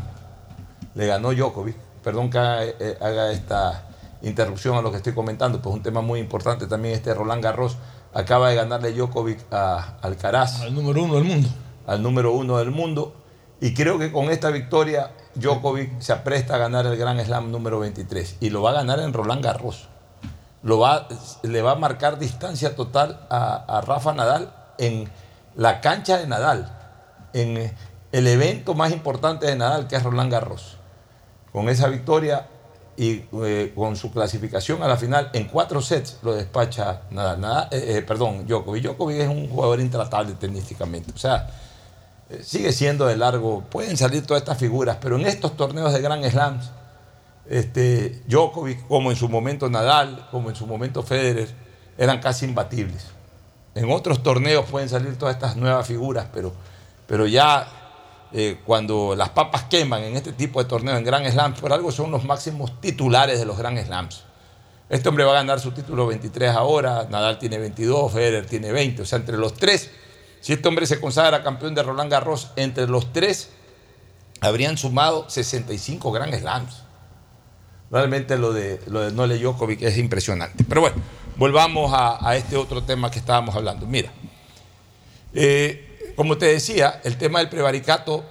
[0.95, 1.77] le ganó Djokovic.
[2.03, 3.89] Perdón que haga, eh, haga esta
[4.23, 7.77] interrupción a lo que estoy comentando, pues un tema muy importante también este Roland Garros
[8.15, 10.61] acaba de ganarle Djokovic a Alcaraz.
[10.61, 11.49] Al número uno del mundo.
[11.87, 13.15] Al número uno del mundo.
[13.61, 17.81] Y creo que con esta victoria Djokovic se apresta a ganar el Gran Slam número
[17.81, 18.37] 23.
[18.41, 19.89] Y lo va a ganar en Roland Garros.
[20.63, 21.09] Lo va,
[21.43, 25.09] le va a marcar distancia total a, Rafa Nadal en
[25.57, 26.73] la cancha de Nadal.
[27.33, 27.73] En
[28.13, 30.77] el evento más importante de Nadal, que es Roland Garros.
[31.53, 32.47] Con esa victoria
[32.97, 37.41] y eh, con su clasificación a la final en cuatro sets lo despacha Nadal.
[37.41, 38.85] Nadal- eh, eh, perdón, Djokovic.
[38.85, 41.13] Djokovic es un jugador intratable tenísticamente.
[41.13, 41.49] O sea,
[42.43, 43.65] sigue siendo de largo.
[43.71, 46.71] Pueden salir todas estas figuras, pero en estos torneos de Grand Slams,
[47.49, 51.49] este, Djokovic, como en su momento Nadal, como en su momento Federer,
[51.97, 53.07] eran casi imbatibles.
[53.75, 56.53] En otros torneos pueden salir todas estas nuevas figuras, pero,
[57.07, 57.69] pero ya
[58.33, 61.91] eh, cuando las papas queman en este tipo de torneos en Grand Slams, por algo
[61.91, 64.25] son los máximos titulares de los Grand Slams.
[64.89, 69.03] Este hombre va a ganar su título 23 ahora, Nadal tiene 22, Federer tiene 20,
[69.03, 69.91] o sea, entre los tres,
[70.41, 73.51] si este hombre se consagra campeón de Roland Garros, entre los tres
[74.41, 76.83] habrían sumado 65 Grand Slams.
[77.91, 80.65] Realmente lo de, lo de Nole Djokovic es impresionante.
[80.69, 80.97] Pero bueno,
[81.37, 83.87] volvamos a, este otro tema que estábamos hablando.
[83.87, 84.13] Mira,
[85.33, 88.25] eh, como te decía, el tema del prevaricato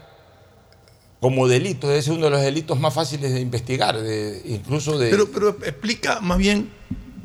[1.19, 3.97] como delito es uno de los delitos más fáciles de investigar,
[4.45, 5.09] incluso de...
[5.09, 6.71] Pero, pero explica más bien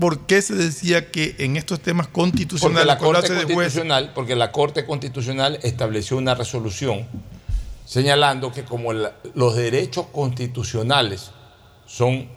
[0.03, 4.11] por qué se decía que en estos temas Porque constitucionales, la, cuando Corte juez, Constitucional,
[4.16, 7.07] porque la Corte Constitucional estableció una resolución
[7.86, 11.30] señalando que como la- los derechos constitucionales
[11.86, 12.28] son,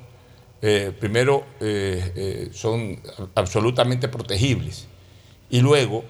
[0.62, 3.00] eh, primero, eh, eh, son
[3.34, 4.86] absolutamente protegibles
[5.50, 6.04] y luego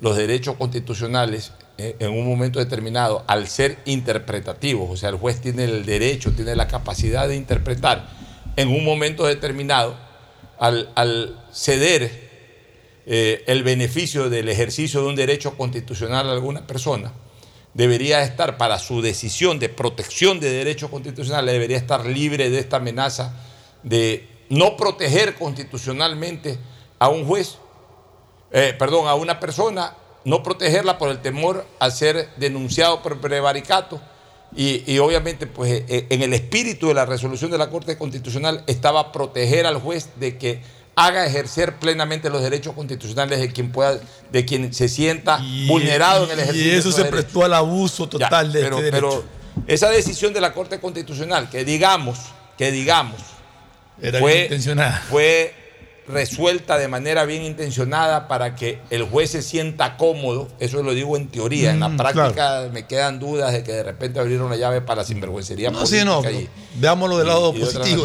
[0.00, 5.64] los derechos constitucionales en un momento determinado, al ser interpretativos, o sea, el juez tiene
[5.64, 8.06] el derecho, tiene la capacidad de interpretar
[8.54, 9.96] en un momento determinado,
[10.58, 12.26] al, ceder
[13.06, 17.12] eh, el beneficio del ejercicio de un derecho constitucional a alguna persona,
[17.74, 22.78] debería estar para su decisión de protección de derechos constitucionales, debería estar libre de esta
[22.78, 23.34] amenaza
[23.82, 26.58] de no proteger constitucionalmente
[26.98, 27.58] a un juez,
[28.50, 29.94] eh, perdón, a una persona,
[30.24, 34.00] no protegerla por el temor a ser denunciado por prevaricato.
[34.54, 38.62] Y, y obviamente, pues eh, en el espíritu de la resolución de la Corte Constitucional
[38.66, 40.60] estaba proteger al juez de que
[40.94, 43.98] haga ejercer plenamente los derechos constitucionales de quien pueda,
[44.32, 46.72] de quien se sienta vulnerado en el ejercicio.
[46.72, 47.20] y eso de se derechos.
[47.24, 49.24] prestó al abuso Ya, total de pero, este derecho.
[49.56, 52.18] pero esa decisión de la Corte Constitucional, que digamos,
[52.56, 53.20] que digamos,
[54.00, 55.02] Era intencionada.
[55.10, 55.54] fue
[56.08, 61.16] resuelta de manera bien intencionada para que el juez se sienta cómodo, eso lo digo
[61.16, 64.56] en teoría, en la Mm, práctica me quedan dudas de que de repente abrieron la
[64.56, 66.22] llave para la sinvergüencería No, sí, no,
[66.76, 68.04] veámoslo del lado y positivo.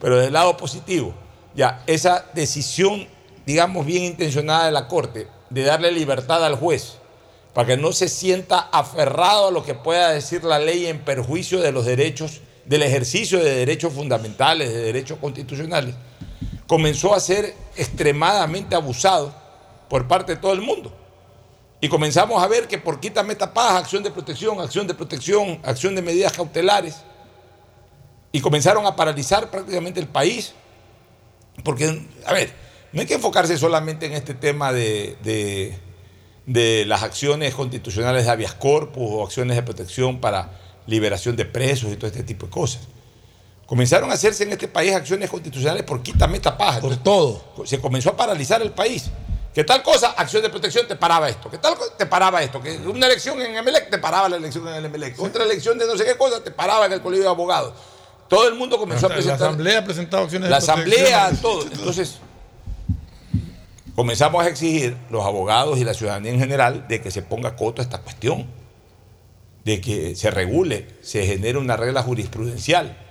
[0.00, 1.12] Pero del lado positivo,
[1.54, 3.08] ya, esa decisión,
[3.46, 6.98] digamos, bien intencionada de la Corte, de darle libertad al juez,
[7.52, 11.60] para que no se sienta aferrado a lo que pueda decir la ley en perjuicio
[11.60, 15.96] de los derechos, del ejercicio de derechos fundamentales, de derechos constitucionales,
[16.68, 19.34] comenzó a ser extremadamente abusado
[19.88, 20.94] por parte de todo el mundo.
[21.80, 25.96] Y comenzamos a ver que por quítame tapadas, acción de protección, acción de protección, acción
[25.96, 26.96] de medidas cautelares,
[28.30, 30.52] y comenzaron a paralizar prácticamente el país.
[31.64, 32.52] Porque, a ver,
[32.92, 35.78] no hay que enfocarse solamente en este tema de, de-
[36.46, 40.50] de las acciones constitucionales de habeas corpus o acciones de protección para
[40.86, 42.88] liberación de presos y todo este tipo de cosas.
[43.68, 46.80] Comenzaron a hacerse en este país acciones constitucionales por quítame esta paja.
[46.80, 47.44] Por todo.
[47.66, 49.10] Se comenzó a paralizar el país.
[49.54, 50.12] ¿Qué tal cosa?
[50.12, 51.50] Acción de protección te paraba esto.
[51.50, 51.94] ¿Qué tal cosa?
[51.94, 52.62] Te paraba esto.
[52.62, 55.20] Que una elección en Emelec te paraba la elección en el Emelec.
[55.20, 57.74] Otra elección de no sé qué cosa te paraba en el colegio de abogados.
[58.26, 59.48] Todo el mundo comenzó a La presentar.
[59.48, 61.02] Asamblea ha presentado acciones La de protección.
[61.02, 61.62] asamblea, todo.
[61.64, 62.16] Entonces,
[63.94, 67.82] comenzamos a exigir, los abogados y la ciudadanía en general, de que se ponga coto
[67.82, 68.46] a esta cuestión,
[69.66, 73.04] de que se regule, se genere una regla jurisprudencial.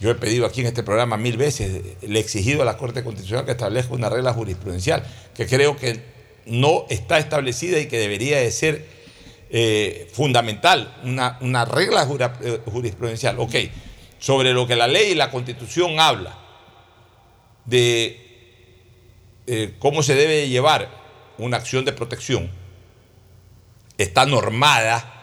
[0.00, 3.02] Yo he pedido aquí en este programa mil veces, le he exigido a la Corte
[3.02, 6.00] Constitucional que establezca una regla jurisprudencial, que creo que
[6.46, 8.86] no está establecida y que debería de ser
[9.50, 12.08] eh, fundamental, una, una regla
[12.42, 13.38] eh, jurisprudencial.
[13.38, 13.54] Ok,
[14.18, 16.38] sobre lo que la ley y la Constitución habla,
[17.64, 18.20] de
[19.46, 20.90] eh, cómo se debe llevar
[21.38, 22.50] una acción de protección
[23.98, 25.13] está normada,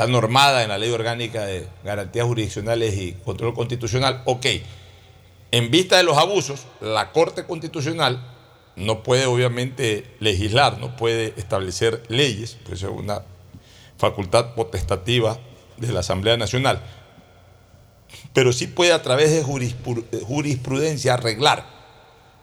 [0.00, 4.22] está normada en la ley orgánica de garantías jurisdiccionales y control constitucional.
[4.24, 4.46] Ok,
[5.50, 8.26] en vista de los abusos, la Corte Constitucional
[8.76, 13.20] no puede obviamente legislar, no puede establecer leyes, pues es una
[13.98, 15.38] facultad potestativa
[15.76, 16.80] de la Asamblea Nacional,
[18.32, 21.66] pero sí puede a través de jurispru- de jurisprudencia arreglar,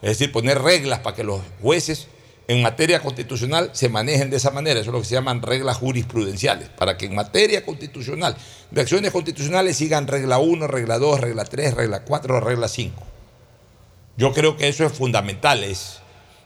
[0.04, 2.08] es decir, poner reglas para que los jueces
[2.48, 5.78] en materia constitucional se manejen de esa manera, eso es lo que se llaman reglas
[5.78, 8.38] jurisprudenciales, para que en materia constitucional,
[8.72, 13.04] de acciones constitucionales sigan regla 1, regla 2, regla 3, regla 4, regla 5.
[14.16, 16.00] Yo creo que eso es fundamental, es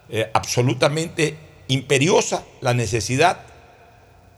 [0.10, 1.38] eh, absolutamente
[1.68, 3.42] imperiosa la necesidad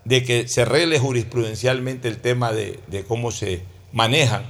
[0.03, 4.45] de que se arregle jurisprudencialmente el tema de, de cómo se manejan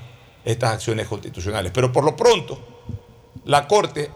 [0.46, 1.72] estas acciones constitucionales.
[1.72, 2.60] Pero por lo pronto,
[3.46, 4.10] la Corte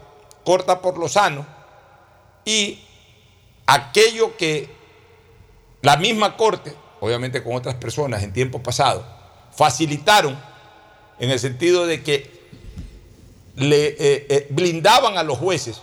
[0.44, 1.46] corta por lo sano
[2.44, 2.80] y
[3.68, 4.70] aquello que
[5.82, 9.06] la misma Corte, obviamente con otras personas en tiempo pasado,
[9.56, 10.38] facilitaron
[11.20, 12.38] en el sentido de que
[13.56, 13.98] le eh,
[14.30, 15.82] eh, blindaban a los jueces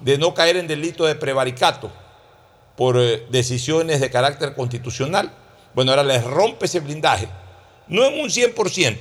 [0.00, 1.90] de no caer en delito de prevaricato
[2.76, 5.32] por eh, decisiones de carácter constitucional.
[5.74, 7.28] Bueno, ahora les rompe ese blindaje,
[7.88, 8.96] no en un 100%,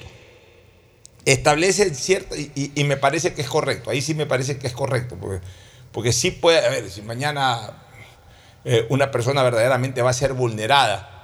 [1.26, 4.68] establece cierto, y, y- y me parece que es correcto, ahí sí me parece que
[4.68, 5.42] es correcto, porque,
[5.92, 7.72] porque sí puede, a ver, si mañana
[8.66, 11.18] eh, una persona verdaderamente va a ser vulnerada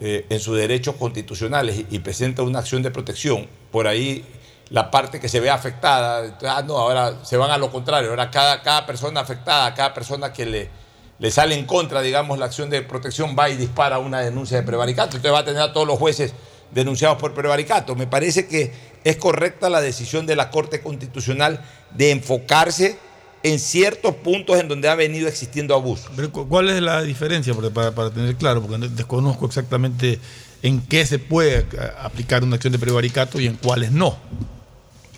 [0.00, 4.24] eh, en sus derechos constitucionales y, presenta una acción de protección, por ahí
[4.70, 8.30] la parte que se ve afectada, ah, no, ahora se van a lo contrario, ahora
[8.30, 10.70] cada, cada persona afectada, cada persona que le,
[11.18, 14.62] le sale en contra, digamos, la acción de protección va y dispara una denuncia de
[14.62, 16.32] prevaricato, entonces va a tener a todos los jueces
[16.70, 17.94] denunciados por prevaricato.
[17.96, 18.72] Me parece que
[19.04, 22.98] es correcta la decisión de la Corte Constitucional de enfocarse
[23.42, 26.10] en ciertos puntos en donde ha venido existiendo abuso.
[26.48, 27.54] ¿Cuál es la diferencia?
[27.54, 30.18] Porque para, para tener claro, porque no- desconozco exactamente
[30.62, 34.16] en qué se puede a- aplicar una acción de prevaricato y en cuáles no.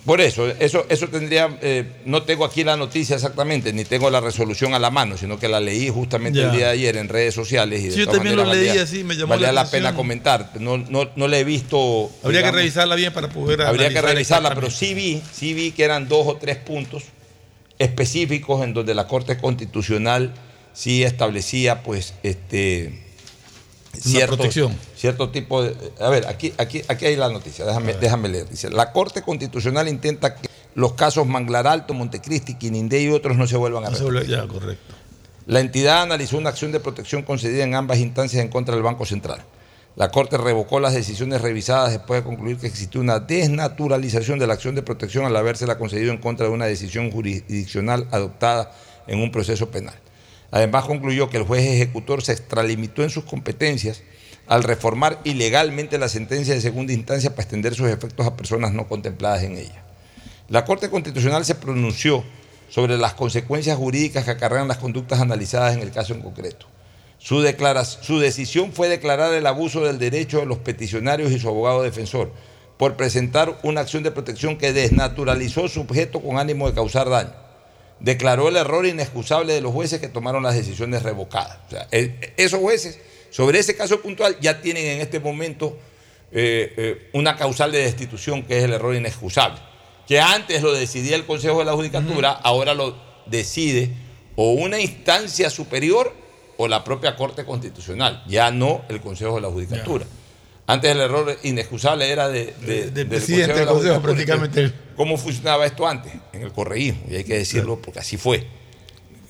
[0.05, 4.21] Por eso, eso, eso tendría, eh, no tengo aquí la noticia exactamente, ni tengo la
[4.21, 6.47] resolución a la mano, sino que la leí justamente Ya.
[6.47, 7.81] el día de ayer en redes sociales.
[7.81, 9.95] Y de Sí, yo también lo leí valía- así, me llamó valía la la, pena
[9.95, 10.53] comentar.
[10.59, 12.11] No, no, no la he visto.
[12.25, 15.85] Habría que revisarla bien para poder Habría que revisarla, pero sí vi, sí vi que
[15.85, 17.05] eran dos o tres puntos
[17.81, 20.33] específicos en donde la Corte Constitucional
[20.73, 23.03] sí establecía, pues, este
[23.99, 24.77] cierto, protección.
[24.95, 25.75] cierto tipo de.
[25.99, 28.49] A ver, aquí, aquí, aquí hay la noticia, déjame, déjame leer.
[28.49, 33.47] Dice, la Corte Constitucional intenta que los casos Manglar Alto, Montecristi, Quinindé y otros no
[33.47, 34.29] se vuelvan a No se repetir.
[34.37, 34.95] vuelve- ya, correcto.
[35.47, 39.05] La entidad analizó una acción de protección concedida en ambas instancias en contra del Banco
[39.07, 39.43] Central.
[39.97, 44.55] La Corte revocó las decisiones revisadas después de concluir que existió una desnaturalización de la
[44.55, 48.73] acción de protección al habérsela concedido en contra de una decisión jurisdiccional adoptada
[49.09, 49.95] en un proceso penal.
[50.53, 54.03] Además concluyó que el juez ejecutor se extralimitó en sus competencias
[54.47, 58.89] al reformar ilegalmente la sentencia de segunda instancia para extender sus efectos a personas no
[58.89, 59.85] contempladas en ella.
[60.49, 62.25] La Corte Constitucional se pronunció
[62.69, 66.67] sobre las consecuencias jurídicas que acarrean las conductas analizadas en el caso en concreto.
[67.21, 67.47] Su,
[68.01, 72.33] su decisión fue declarar el abuso del derecho de los peticionarios y su abogado defensor
[72.79, 77.35] por presentar una acción de protección que desnaturalizó su objeto con ánimo de causar daño.
[78.01, 81.59] Declaró el error inexcusable de los jueces que tomaron las decisiones revocadas.
[81.67, 82.99] O sea, eh, esos jueces,
[83.29, 85.77] sobre ese caso puntual, ya tienen en este momento
[86.33, 89.61] eh, eh, una causal de destitución que es el error inexcusable.
[90.09, 92.97] Que antes lo decidía el Consejo de la Judicatura, ahora lo
[93.27, 93.91] decide
[94.37, 96.15] o una instancia superior
[96.63, 100.05] o la propia Corte Constitucional, ya no el Consejo de la Judicatura.
[100.67, 104.73] Antes el error inexcusable era de, de- Del presidente del de la Consejo, prácticamente.
[104.95, 106.13] ¿Cómo funcionaba esto antes?
[106.35, 108.47] En el correísmo, y hay que decirlo porque así fue.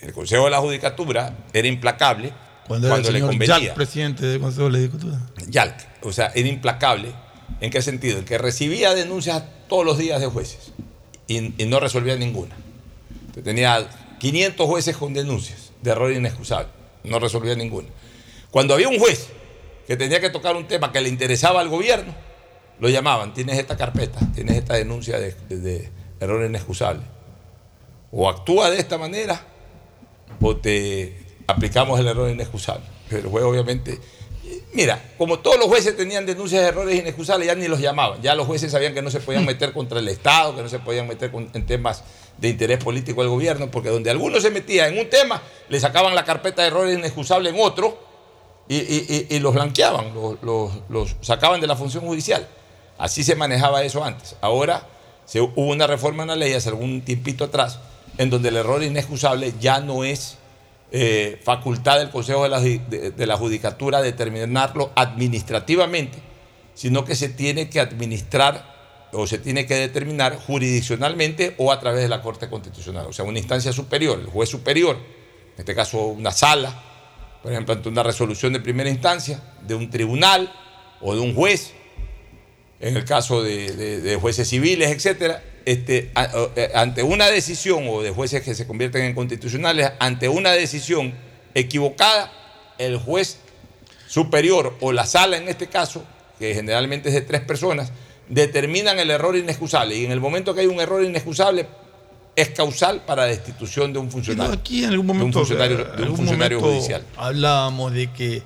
[0.00, 2.32] El Consejo de la Judicatura era implacable
[2.66, 3.74] Cuando, cuando, era el le señor convenía.
[3.74, 5.20] Presidente del Consejo de la Judicatura.
[5.48, 7.12] Yalc, o sea, era implacable.
[7.60, 8.18] ¿En qué sentido?
[8.18, 10.72] En que recibía denuncias todos los días de jueces
[11.28, 12.56] y, y no resolvía ninguna.
[13.20, 13.86] Entonces, tenía
[14.18, 16.68] 500 jueces con denuncias de error inexcusable,
[17.04, 17.88] no resolvía ninguna.
[18.50, 19.28] Cuando había un juez
[19.86, 22.14] que tenía que tocar un tema que le interesaba al gobierno,
[22.78, 25.90] lo llamaban, tienes esta carpeta, tienes esta denuncia de, de- de
[26.20, 27.02] error inexcusable.
[28.12, 29.40] O actúa de esta manera
[30.40, 32.84] o te aplicamos el error inexcusable.
[33.08, 33.98] Pero el juez obviamente
[34.72, 38.22] Mira, como todos los jueces tenían denuncias de errores inexcusables, ya ni los llamaban.
[38.22, 40.78] Ya los jueces sabían que no se podían meter contra el Estado, que no se
[40.78, 42.04] podían meter con- en temas
[42.40, 46.14] de interés político del gobierno, porque donde alguno se metía en un tema, le sacaban
[46.14, 47.98] la carpeta de errores inexcusables en otro
[48.68, 50.36] y, y- y- los blanqueaban, los,
[50.88, 52.46] los- sacaban de la función judicial.
[52.98, 54.36] Así se manejaba eso antes.
[54.40, 54.86] Ahora
[55.26, 57.78] se, hubo una reforma en la ley hace algún tiempito atrás,
[58.18, 60.36] en donde el error inexcusable ya no es
[60.92, 66.18] eh, facultad del Consejo de la, de la Judicatura determinarlo administrativamente,
[66.74, 68.69] sino que se tiene que administrar
[69.12, 73.24] o se tiene que determinar jurisdiccionalmente o a través de la Corte Constitucional, o sea,
[73.24, 76.82] una instancia superior, el juez superior, en este caso una sala,
[77.42, 80.52] por ejemplo, ante una resolución de primera instancia de un tribunal
[81.00, 81.72] o de un juez,
[82.80, 86.10] en el caso de, jueces civiles, etcétera, este,
[86.56, 91.14] eh, ante una decisión o de jueces que se convierten en constitucionales, ante una decisión
[91.54, 92.32] equivocada,
[92.78, 93.38] el juez
[94.06, 96.04] superior o la sala en este caso,
[96.38, 97.92] que generalmente es de tres personas,
[98.30, 101.66] determinan el error inexcusable y en el momento que hay un error inexcusable
[102.36, 104.52] es causal para destitución de un funcionario.
[104.52, 107.04] Aquí en algún de un momento, funcionario, de un algún funcionario momento judicial.
[107.16, 108.42] hablábamos de que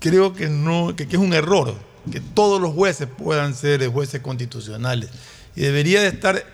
[0.00, 1.74] creo que no que, que es un error
[2.10, 5.10] que todos los jueces puedan ser jueces constitucionales
[5.54, 6.44] y debería de estar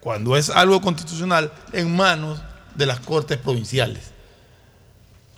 [0.00, 2.40] cuando es algo constitucional en manos
[2.74, 4.10] de las cortes provinciales.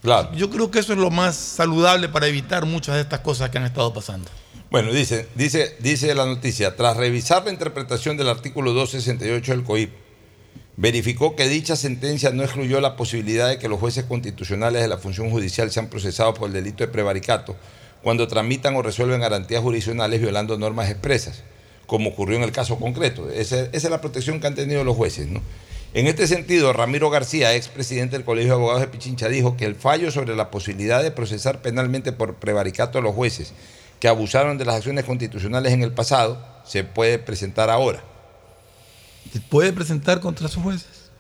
[0.00, 0.32] Claro.
[0.34, 3.58] Yo creo que eso es lo más saludable para evitar muchas de estas cosas que
[3.58, 4.28] han estado pasando.
[4.68, 9.90] Bueno, dice, dice, dice la noticia, tras revisar la interpretación del artículo 268 del COIP,
[10.76, 14.98] verificó que dicha sentencia no excluyó la posibilidad de que los jueces constitucionales de la
[14.98, 17.54] función judicial sean procesados por el delito de prevaricato
[18.02, 21.44] cuando tramitan o resuelven garantías jurisdiccionales violando normas expresas,
[21.86, 23.30] como ocurrió en el caso concreto.
[23.30, 25.28] Esa, es la protección que han tenido los jueces.
[25.94, 29.76] En este sentido, Ramiro García, expresidente del Colegio de Abogados de Pichincha, dijo que el
[29.76, 33.54] fallo sobre la posibilidad de procesar penalmente por prevaricato a los jueces
[34.00, 38.02] que abusaron de las acciones constitucionales en el pasado se puede presentar ahora.
[39.32, 41.10] ¿Se puede presentar contra sus jueces?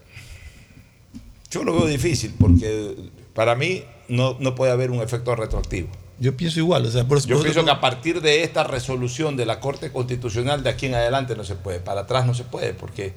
[1.50, 2.94] Yo lo veo difícil porque
[3.34, 5.88] para mí no, no puede haber un efecto retroactivo.
[6.18, 9.44] Yo pienso igual, o sea, por Yo pienso que a partir de esta resolución de
[9.44, 12.72] la Corte Constitucional de aquí en adelante no se puede, para atrás no se puede,
[12.72, 13.12] porque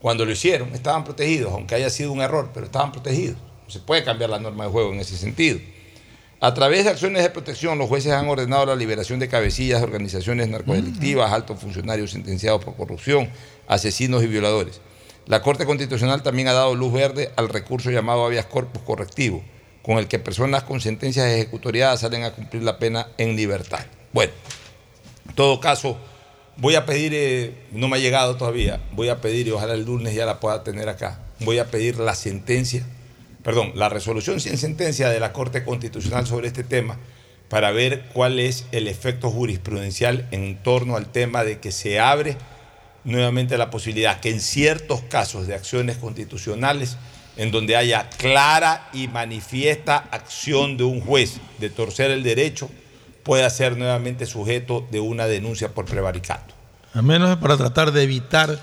[0.00, 3.36] cuando lo hicieron estaban protegidos, aunque haya sido un error, pero estaban protegidos.
[3.64, 5.60] No se puede cambiar la norma de juego en ese sentido.
[6.42, 9.84] A través de acciones de protección, los jueces han ordenado la liberación de cabecillas de
[9.84, 13.28] organizaciones narcodelictivas, altos funcionarios sentenciados por corrupción,
[13.68, 14.80] asesinos y violadores.
[15.26, 19.44] La Corte Constitucional también ha dado luz verde al recurso llamado habeas corpus correctivo,
[19.82, 23.84] con el que personas con sentencias ejecutoriadas salen a cumplir la pena en libertad.
[24.14, 24.32] Bueno,
[25.28, 25.98] en todo caso,
[26.56, 29.84] voy a pedir, eh, no me ha llegado todavía, voy a pedir, y ojalá el
[29.84, 32.86] lunes ya la pueda tener acá, voy a pedir la sentencia,
[33.42, 36.98] perdón, la resolución sin sentencia de la Corte Constitucional sobre este tema
[37.48, 42.36] para ver cuál es el efecto jurisprudencial en torno al tema de que se abre
[43.04, 46.96] nuevamente la posibilidad que en ciertos casos de acciones constitucionales,
[47.36, 52.70] en donde haya clara y manifiesta acción de un juez de torcer el derecho,
[53.22, 56.54] pueda ser nuevamente sujeto de una denuncia por prevaricato.
[56.94, 58.58] A menos para tratar de evitar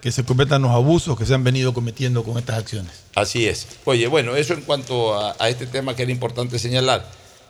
[0.00, 2.92] que se cometan los abusos que se han venido cometiendo con estas acciones.
[3.14, 3.66] Así es.
[3.84, 7.04] Oye, bueno, eso en cuanto a, a este tema que era importante señalar.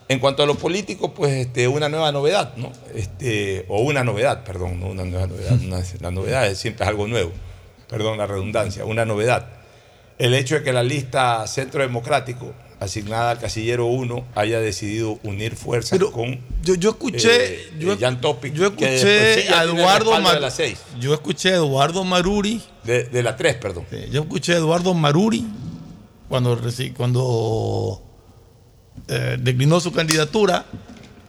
[0.08, 2.72] En cuanto a lo político, pues este, una nueva novedad, ¿no?
[2.94, 5.58] Este, o una novedad, perdón, no una nueva novedad.
[5.62, 7.30] una- la novedad es siempre es algo nuevo.
[7.88, 9.46] Perdón la redundancia, una novedad.
[10.18, 15.56] El hecho de que la lista Centro Democrático, asignada al casillero 1, haya decidido unir
[15.56, 16.40] fuerzas con.
[16.62, 20.40] Yo, yo escuché, eh, yo, eh, Jan Topic, yo sí escuché a Eduardo de Mar-
[20.40, 20.78] las seis.
[21.00, 22.62] Yo escuché a Eduardo Maruri.
[22.84, 23.84] De, de la 3, perdón.
[24.10, 25.44] Yo escuché a Eduardo Maruri
[26.28, 26.60] cuando,
[26.96, 28.02] cuando
[29.08, 30.64] eh, declinó su candidatura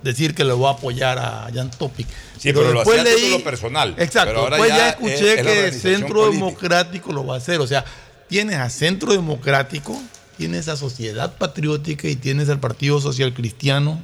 [0.04, 2.08] decir que le va a apoyar a Jan Topic.
[2.38, 3.95] Sí, pero lo hacía a título personal.
[3.97, 4.30] Exacto.
[4.30, 6.45] Pero ahora después ya ya, es- escuché es la que Centro política.
[6.45, 7.60] Democrático lo va a hacer.
[7.60, 7.84] O sea,
[8.30, 10.00] tienes a Centro Democrático,
[10.39, 14.01] tienes a Sociedad Patriótica y tienes al Partido Social Cristiano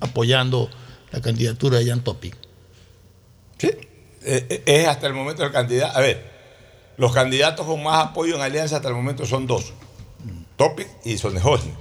[0.00, 0.68] apoyando
[1.10, 2.36] la candidatura de Jan Topic.
[3.56, 3.68] Sí.
[3.68, 5.96] eh, eh, es hasta el momento el candidato.
[5.96, 6.30] A ver,
[6.98, 9.72] los candidatos con más apoyo en alianza hasta el momento son dos:
[10.56, 11.72] Topic y Sonneholzer.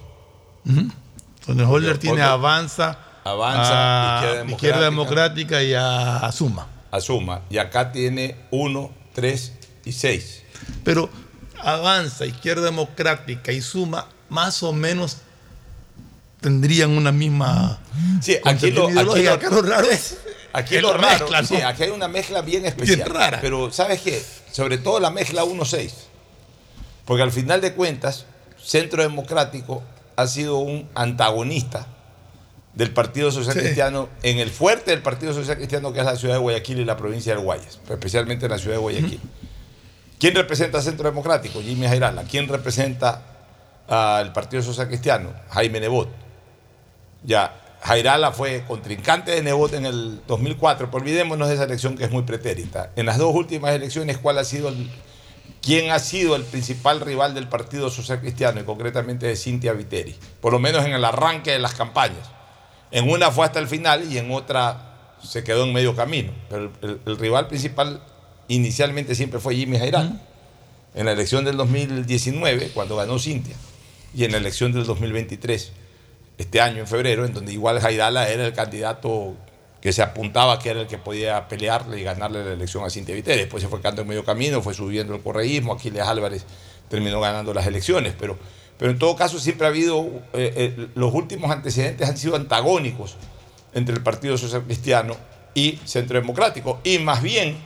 [1.46, 5.64] Sonneholzer tiene Otro- Avanza, Avanza, a Izquierda Izquierda Democrática.
[5.64, 6.68] Y a, a Suma.
[6.92, 7.42] Asuma.
[7.50, 9.54] Y acá tiene uno, tres
[9.84, 10.44] y seis.
[10.86, 11.10] Pero
[11.62, 15.18] Avanza, Izquierda Democrática y Suma más o menos
[16.42, 17.80] tendrían una misma
[18.22, 18.94] Sí, aquí lo, aquí
[19.24, 20.18] lo- Acá lo raro es
[20.54, 21.48] Aquí lo raro, mezcla, ¿no?
[21.48, 22.96] sí, aquí hay una mezcla bien especial.
[22.98, 23.40] Bien rara.
[23.42, 24.24] Pero ¿sabes qué?
[24.52, 25.92] Sobre todo la mezcla 1-6.
[27.06, 28.26] Porque al final de cuentas,
[28.64, 29.84] Centro Democrático
[30.16, 31.86] ha sido un antagonista
[32.74, 33.60] del Partido Social Sí.
[33.60, 36.86] Cristiano en el fuerte del Partido Social Cristiano que es la ciudad de Guayaquil y
[36.86, 39.20] la provincia del Guayas, especialmente en la ciudad de Guayaquil.
[40.20, 41.62] ¿Quién representa Centro Democrático?
[41.62, 42.24] Jimmy Jairala.
[42.24, 43.22] ¿Quién representa
[43.88, 45.32] al Partido Social Cristiano?
[45.50, 46.10] Jaime Nebot.
[47.24, 52.06] Ya, Jairala fue contrincante de Nebot en el 2004, pero olvidémonos de esa elección que
[52.06, 52.92] es muy pretérita.
[52.96, 54.90] En las dos últimas elecciones, ¿cuál ha sido el,
[55.62, 60.16] ¿quién ha sido el principal rival del Partido Social Cristiano y concretamente de Cintia Viteri?
[60.42, 62.32] Por lo menos en el arranque de las campañas.
[62.90, 66.32] En una fue hasta el final y en otra se quedó en medio camino.
[66.50, 68.02] Pero el rival principal
[68.48, 70.22] inicialmente siempre fue Jimmy Jairala.
[70.96, 73.56] En la elección del 2019, cuando ganó Cintia,
[74.16, 75.72] y en la elección del 2023,
[76.38, 79.36] este año, en febrero, en donde igual Jairala era el candidato
[79.82, 83.16] que se apuntaba que era el que podía pelearle y ganarle la elección a Cintia
[83.16, 83.42] Viteri.
[83.42, 86.46] Después se fue quedando en medio camino, fue subiendo el correísmo, Aquiles Álvarez
[86.90, 88.38] terminó ganando las elecciones, pero,
[88.78, 93.18] pero en todo caso siempre ha habido, eh, eh, los últimos antecedentes han sido antagónicos
[93.74, 95.16] entre el Partido Social Cristiano
[95.54, 97.58] y Centro Democrático, y más bien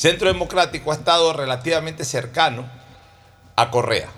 [0.00, 2.66] Centro Democrático ha estado relativamente cercano
[3.54, 4.08] a Correa,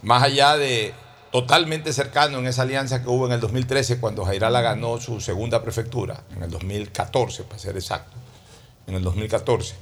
[0.00, 0.94] más allá de
[1.30, 5.62] totalmente cercano en esa alianza que hubo en el 2013 cuando Jairala ganó su segunda
[5.62, 8.16] prefectura, en el 2014 para ser exacto,
[8.86, 9.74] en el 2014.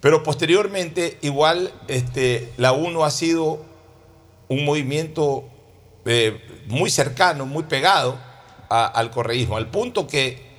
[0.00, 3.64] Pero posteriormente igual este, la UNO ha sido
[4.48, 5.44] un movimiento
[6.06, 8.18] eh, muy cercano, muy pegado
[8.68, 10.49] al correísmo, al punto que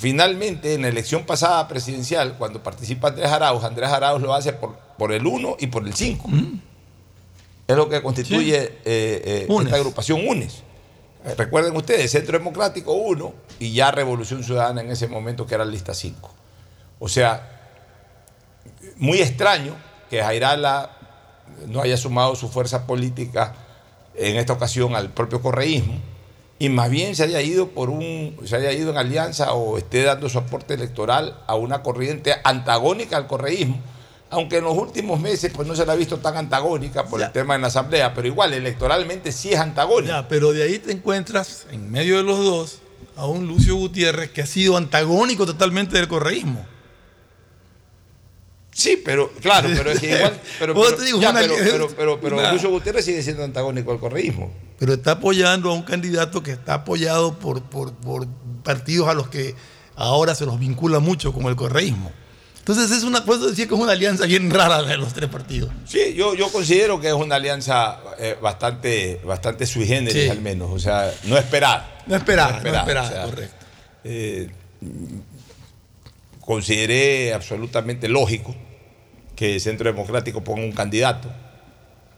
[0.00, 4.76] finalmente en la elección pasada presidencial, cuando participa Andrés Arauz, Andrés Arauz lo hace por,
[4.96, 6.28] por el 1 y por el 5.
[7.68, 8.68] Es lo que constituye Sí.
[8.86, 10.62] eh, eh, esta agrupación UNES.
[11.26, 15.66] Eh, Recuerden ustedes, Centro Democrático 1 y ya Revolución Ciudadana en ese momento que era
[15.66, 16.32] lista 5.
[16.98, 17.60] O sea,
[18.96, 19.76] muy extraño
[20.08, 20.96] que Jairala
[21.68, 23.54] no haya sumado su fuerza política
[24.14, 25.94] en esta ocasión al propio correísmo
[26.60, 30.02] y más bien se haya ido por un se haya ido en alianza o esté
[30.02, 33.80] dando su aporte electoral a una corriente antagónica al correísmo.
[34.28, 37.32] Aunque en los últimos meses pues no se la ha visto tan antagónica por el
[37.32, 40.20] tema en la asamblea pero igual electoralmente sí es antagónica.
[40.20, 42.78] Ya, pero de ahí te encuentras, en medio de los dos,
[43.16, 46.66] a un Lucio Gutiérrez que ha sido antagónico totalmente del correísmo.
[48.72, 50.40] Sí, pero claro, pero es que igual.
[50.58, 53.98] Pero, pero- te digo, ya, una- pero, pero, pero, Lucio Gutiérrez sigue siendo antagónico al
[53.98, 54.52] correísmo.
[54.78, 58.26] Pero está apoyando a un candidato que está apoyado por, por, por
[58.62, 59.54] partidos a los que
[59.96, 62.10] ahora se los vincula mucho con el correísmo.
[62.60, 65.70] Entonces es una, puedo decir que es una alianza bien rara de los tres partidos.
[65.86, 70.28] Sí, yo, yo considero que es una alianza eh, bastante, bastante sui generis, Sí.
[70.28, 70.70] al menos.
[70.70, 72.02] O sea, no esperada.
[72.06, 73.54] No esperada, no o sea, correcto.
[74.04, 74.48] eh,
[76.40, 78.54] consideré absolutamente lógico
[79.36, 81.30] que el Centro Democrático ponga un candidato.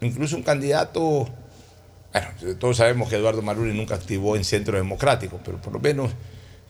[0.01, 1.29] Incluso un candidato.
[2.11, 2.27] Bueno,
[2.59, 6.11] todos sabemos que Eduardo Maruri nunca activó en Centro Democrático, pero por lo menos.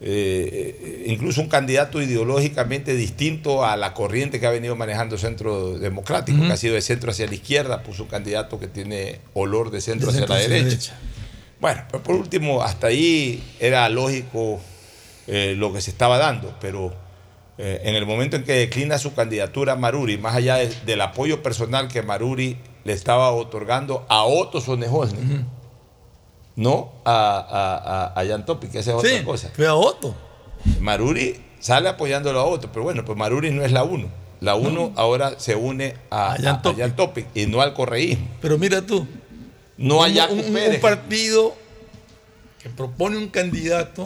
[0.06, 6.42] eh, incluso un candidato ideológicamente distinto a la corriente que ha venido manejando Centro Democrático,
[6.42, 9.80] que ha sido de centro hacia la izquierda, puso un candidato que tiene olor de
[9.80, 10.94] centro De hacia la hacia la derecha.
[11.62, 14.60] Bueno, pero por último, hasta ahí era lógico
[15.28, 16.94] eh, lo que se estaba dando, pero
[17.58, 21.44] eh, en el momento en que declina su candidatura Maruri, más allá de- del apoyo
[21.44, 25.46] personal que Maruri le estaba otorgando a Otto Sonneholzner,
[26.56, 27.78] no a, a,
[28.14, 29.52] a, a Jan Topic, que esa es Sí, otra cosa.
[29.56, 30.14] fue a Otto.
[30.80, 34.08] Maruri sale apoyándolo a Otto, pero bueno, pues Maruri no es la uno.
[34.40, 38.28] La uno ahora se une a, Jan Topic y no al correísmo.
[38.42, 39.08] Pero mira tú.
[39.78, 41.56] No un, Jaco un- un partido
[42.62, 44.06] que propone un candidato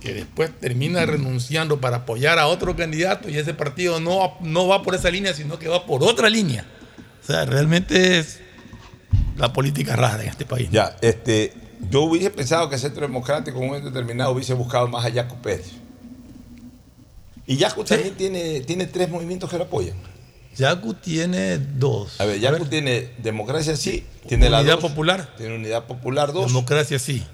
[0.00, 4.82] que después termina renunciando para apoyar a otro candidato y ese partido no, no va
[4.82, 6.64] por esa línea, sino que va por otra línea.
[7.22, 8.40] O sea, realmente es
[9.36, 10.68] la política rara en este país.
[10.70, 11.52] Ya, este,
[11.90, 15.12] yo hubiese pensado que el Centro Democrático en un momento determinado hubiese buscado más a
[15.12, 15.72] Jaco Pérez.
[17.46, 19.96] Y Jaco también tiene, tiene tres movimientos que lo apoyan.
[20.56, 22.20] Yacu tiene dos.
[22.20, 25.34] A ver, Jaco tiene Democracia Sí, tiene la Unidad dos, Popular.
[25.36, 26.46] Tiene Unidad Popular 2.
[26.46, 27.24] Democracia sí.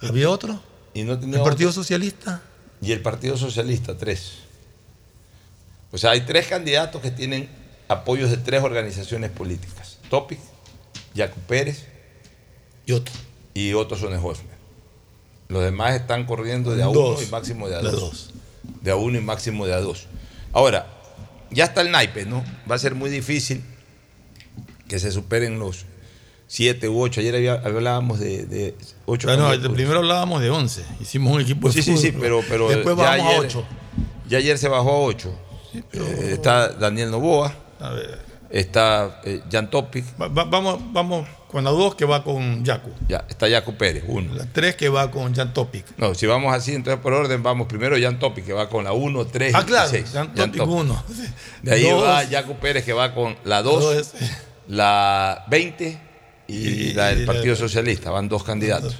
[0.00, 0.60] ¿Había otro?
[0.94, 1.50] Y no tenía ¿El otro.
[1.52, 2.42] Partido Socialista?
[2.80, 4.32] y el Partido Socialista tres.
[5.92, 7.48] O sea, hay tres candidatos que tienen
[7.88, 9.98] apoyos de tres organizaciones políticas.
[10.10, 10.38] Topic,
[11.16, 11.84] Jaco Pérez
[12.86, 13.12] y Otto.
[13.54, 14.52] Y Otto Sonehosmer.
[15.48, 17.18] Los demás están corriendo de a Dos.
[17.18, 18.00] uno y máximo de a dos.
[18.00, 18.30] dos.
[18.80, 20.06] De a uno y máximo de a dos.
[20.52, 20.86] Ahora,
[21.50, 22.42] ya está el naipe, ¿no?
[22.70, 23.62] Va a ser muy difícil
[24.88, 25.84] que se superen los
[26.48, 27.20] siete u ocho.
[27.20, 28.74] Ayer había- hablábamos de, de
[29.06, 29.28] ocho.
[29.28, 29.72] No, candidatos.
[29.74, 30.84] primero hablábamos de 11.
[31.00, 32.20] Hicimos un equipo de Sí, sí, sí, fútbol.
[32.22, 33.64] pero, pero Después ya bajamos a ayer- 8.
[34.28, 35.34] Ya ayer se bajó a 8.
[35.92, 37.52] está Daniel Novoa.
[38.50, 40.04] Está eh, Jan Topic.
[40.18, 42.90] vamos, vamos con la 2 que va con Yacu.
[43.08, 44.34] Ya, está Jaco Pérez, uno.
[44.34, 45.84] La 3 que va con Jan Topic.
[45.96, 48.92] No, si vamos así, entonces por orden, vamos primero Jan Topic, que va con la
[48.92, 50.10] 1, 3 Ah, claro, y 6.
[50.12, 51.04] Jan Topic 1.
[51.62, 52.04] De ahí Dos.
[52.04, 54.12] va Jaco Pérez, que va con la 2, Dos.
[54.68, 55.98] la 20
[56.54, 58.10] y, la del y Partido Socialista.
[58.10, 58.96] Van dos candidatos.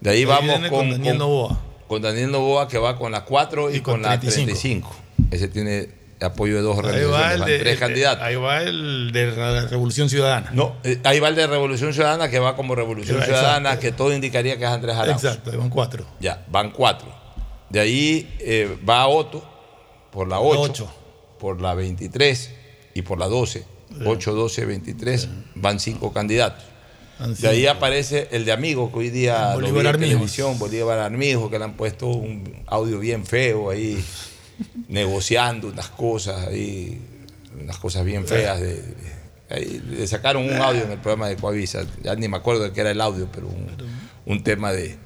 [0.00, 1.60] De ahí vamos con, con Daniel Novoa.
[1.88, 4.90] con Daniel Novoa, que va con la 4 y, Y con con, la 35.
[4.90, 4.96] 35.
[5.30, 5.88] Ese tiene
[6.20, 8.24] apoyo de dos organizaciones, el van de, tres el- candidatos.
[8.24, 10.50] ahí va el de la Revolución Ciudadana.
[10.52, 13.38] No, eh, ahí va el de Revolución Ciudadana, que va como Revolución Exacto.
[13.38, 15.22] Ciudadana, que todo indicaría que es Andrés Arauz.
[15.24, 16.06] Exacto, van 4.
[16.20, 17.08] Ya, van cuatro.
[17.68, 19.42] De ahí eh, va Otto
[20.12, 20.94] por la 8, ocho.
[21.38, 22.50] por la 23
[22.94, 23.64] y por la 12.
[24.04, 26.64] 8, 12, 23, van cinco candidatos.
[27.18, 30.08] De ahí aparece el de Amigo, que hoy día lo vi Bolívar en Armijos.
[30.10, 34.04] televisión, Bolívar Armijo, que le han puesto un audio bien feo ahí,
[34.88, 37.00] negociando unas cosas ahí,
[37.60, 38.60] unas cosas bien feas.
[38.60, 38.82] De,
[39.48, 42.72] ahí le sacaron un audio en el programa de Coavisa, ya ni me acuerdo de
[42.72, 43.66] qué era el audio, pero un,
[44.26, 44.96] un tema de,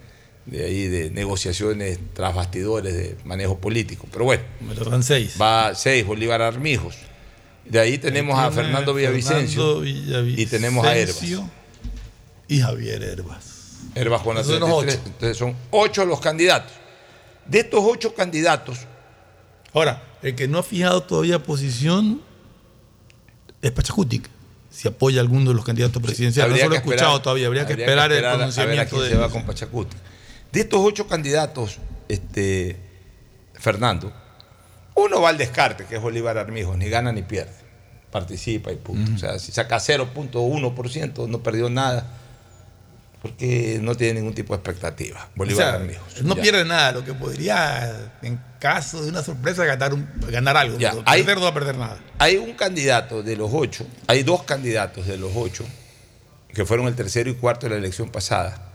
[0.47, 4.07] de ahí de negociaciones tras bastidores de manejo político.
[4.11, 5.37] Pero bueno, Me lo 6.
[5.41, 6.97] va 6, Bolívar Armijos.
[7.65, 11.21] De ahí tenemos a Fernando Villavicencio Fernando y tenemos a Herbas.
[12.51, 13.78] Y Javier Herbas.
[13.94, 14.98] Herbas con la Esos son los 33.
[14.98, 15.07] ocho.
[15.07, 16.72] Entonces son ocho los candidatos.
[17.46, 18.86] De estos ocho candidatos,
[19.72, 22.20] Ahora, el que no ha fijado todavía posición
[23.62, 24.28] es Pachacutic.
[24.70, 26.51] Si apoya a alguno de los candidatos presidenciales.
[26.53, 27.46] habría no se lo he escuchado todavía.
[27.46, 29.96] Habría que esperar, el a ver a pronunciamiento quién de se va con Pachacuti.
[30.53, 31.78] De estos ocho candidatos,
[32.09, 32.76] este,
[33.55, 34.12] Fernando,
[34.94, 37.55] uno va al descarte, que es Bolívar Armijos, ni gana ni pierde.
[38.11, 39.12] Participa y punto.
[39.14, 42.07] O sea, si saca 0.1%, no perdió nada,
[43.23, 45.29] porque no tiene ningún tipo de expectativa.
[45.35, 46.23] O Bolívar sea, Armijos.
[46.23, 46.43] no Ya.
[46.43, 50.79] pierde nada, lo que podría, en caso de una sorpresa, ganar, un- ganar algo.
[50.79, 51.99] Ya, pero hay- perder no va a perder nada.
[52.18, 55.64] Hay un candidato de los ocho, hay dos candidatos de los ocho,
[56.55, 58.70] que fueron el tercero y cuarto de la elección pasada,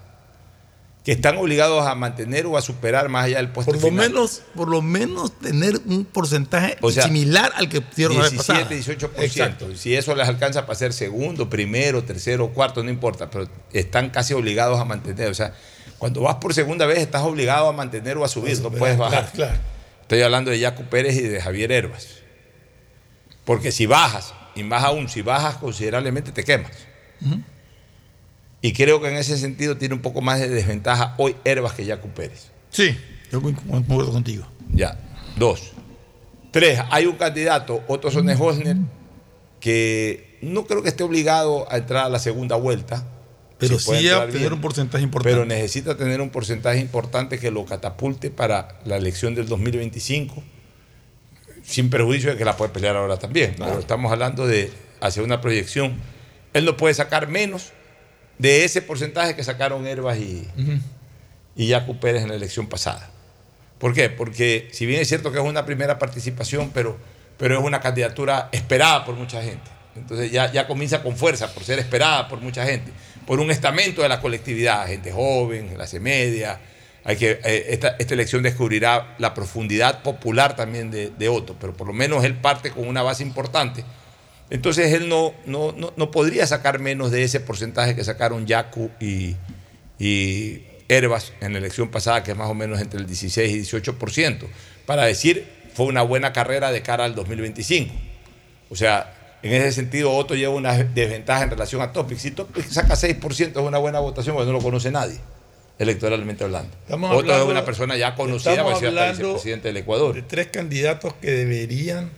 [1.05, 4.09] que están obligados a mantener o a superar más allá del puesto Por lo, final.
[4.09, 8.33] menos, por lo menos tener un porcentaje O sea, similar al que dieron la vez
[8.33, 8.63] pasada.
[8.65, 9.23] 17, 18%.
[9.23, 9.75] Exacto.
[9.75, 14.33] Si eso les alcanza para ser segundo, primero, tercero, cuarto, no importa, pero están casi
[14.33, 15.29] obligados a mantener.
[15.29, 15.53] O sea,
[15.99, 19.29] cuando vas por segunda vez estás obligado a mantener o a subir, no puedes bajar.
[19.31, 19.75] Claro, claro.
[20.01, 22.07] Estoy hablando de Jaco Pérez y de Javier Herbas.
[23.45, 26.71] Porque si bajas, y más aún, si bajas considerablemente te quemas.
[28.61, 31.85] Y creo que en ese sentido tiene un poco más de desventaja hoy Herbas que
[31.85, 32.51] Jaco Pérez.
[32.69, 32.97] Sí,
[33.31, 34.45] yo concuerdo contigo.
[34.73, 34.97] Ya,
[35.37, 35.71] dos.
[36.51, 38.77] Tres, hay un candidato, Otto Sonne-Hosner,
[39.59, 43.05] que no creo que esté obligado a entrar a la segunda vuelta.
[43.57, 45.33] Pero Si sí a tener bien, un porcentaje importante.
[45.33, 50.43] Pero necesita tener un porcentaje importante que lo catapulte para la elección del 2025,
[51.63, 53.55] sin perjuicio de que la puede pelear ahora también.
[53.57, 55.95] Pero estamos hablando de hacer una proyección.
[56.53, 57.71] Él no puede sacar menos
[58.37, 60.47] de ese porcentaje que sacaron Herbas y,
[61.55, 63.09] y Jaco Pérez en la elección pasada.
[63.79, 64.09] ¿Por qué?
[64.09, 66.97] Porque si bien es cierto que es una primera participación, pero,
[67.37, 69.69] pero es una candidatura esperada por mucha gente.
[69.95, 72.91] Entonces ya, ya comienza con fuerza por ser esperada por mucha gente,
[73.25, 76.59] por un estamento de la colectividad, gente joven, clase media.
[77.03, 81.73] Hay que, eh, esta, esta elección descubrirá la profundidad popular también de, de Otto, pero
[81.73, 83.85] por lo menos él parte con una base importante.
[84.49, 88.91] Entonces él no, no, no, no podría sacar menos de ese porcentaje que sacaron Yacu
[88.99, 89.35] y,
[89.99, 93.77] y Herbas en la elección pasada, que es más o menos entre el 16 y
[93.77, 94.45] 18%,
[94.85, 97.93] para decir fue una buena carrera de cara al 2025.
[98.69, 102.17] O sea, en ese sentido Otto lleva una desventaja en relación a Topic.
[102.17, 105.17] Si Topic saca 6% es una buena votación, porque no lo conoce nadie,
[105.79, 106.71] electoralmente hablando.
[106.83, 110.15] Estamos Otto hablando- es una persona ya conocida estamos para ser presidente del Ecuador.
[110.15, 112.11] De tres candidatos que deberían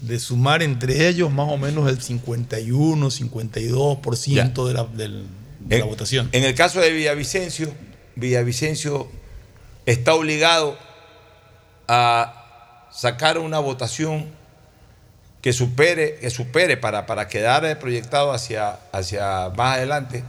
[0.00, 5.26] de sumar entre ellos más o menos el 51, 52% de la, del-
[5.60, 6.28] de la votación.
[6.32, 7.72] En el caso de Villavicencio,
[8.16, 9.08] Villavicencio
[9.86, 10.78] está obligado
[11.88, 14.26] a sacar una votación
[15.40, 20.24] que supere, que supere para, para quedar proyectado hacia, hacia más adelante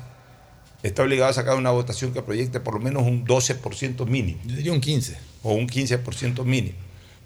[0.84, 4.40] está obligado a sacar una votación que proyecte por lo menos un 12% mínimo.
[4.46, 5.18] Yo diría un 15.
[5.44, 6.78] O un 15% mínimo.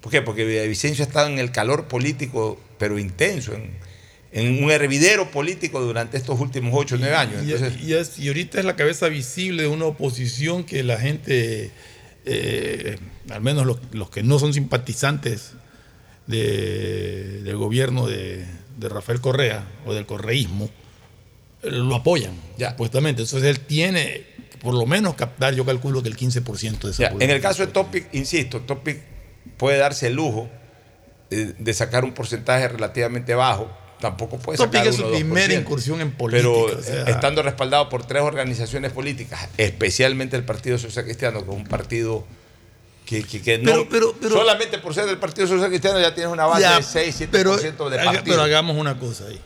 [0.04, 0.20] ¿Por qué?
[0.20, 3.70] Porque Villavicencio ha estado en el calor político, pero intenso, en,
[4.32, 7.42] en un hervidero político durante estos últimos 8 o 9 años.
[7.42, 10.98] Y, Entonces, y es- y ahorita es la cabeza visible de una oposición que la
[11.00, 11.70] gente,
[12.26, 12.98] eh,
[13.30, 15.52] al menos los, los que no son simpatizantes
[16.26, 18.44] de- del gobierno de,
[18.78, 20.68] de Rafael Correa o del correísmo,
[21.62, 22.34] lo apoyan,
[22.72, 23.22] supuestamente.
[23.22, 24.24] Entonces él tiene,
[24.60, 27.64] por lo menos, captar, yo calculo que el 15% de esa Ya, en el caso
[27.64, 28.98] de Topic, insisto, Topic
[29.56, 30.48] puede darse el lujo
[31.30, 33.70] eh, de sacar un porcentaje relativamente bajo.
[34.00, 36.82] Tampoco puede Topic sacar es su 1 o 2%, primera incursión en política, Pero o
[36.82, 41.56] sea- eh, estando respaldado por tres organizaciones políticas, especialmente el Partido Social Cristiano, que es
[41.56, 42.24] un partido
[43.06, 43.70] que, que- que no.
[43.72, 46.76] Pero- pero- pero- solamente por ser del Partido Social Cristiano ya tienes una base Ya,
[46.76, 48.22] de 6, 7% pero, de partido.
[48.26, 49.40] pero hagamos una cosa ahí.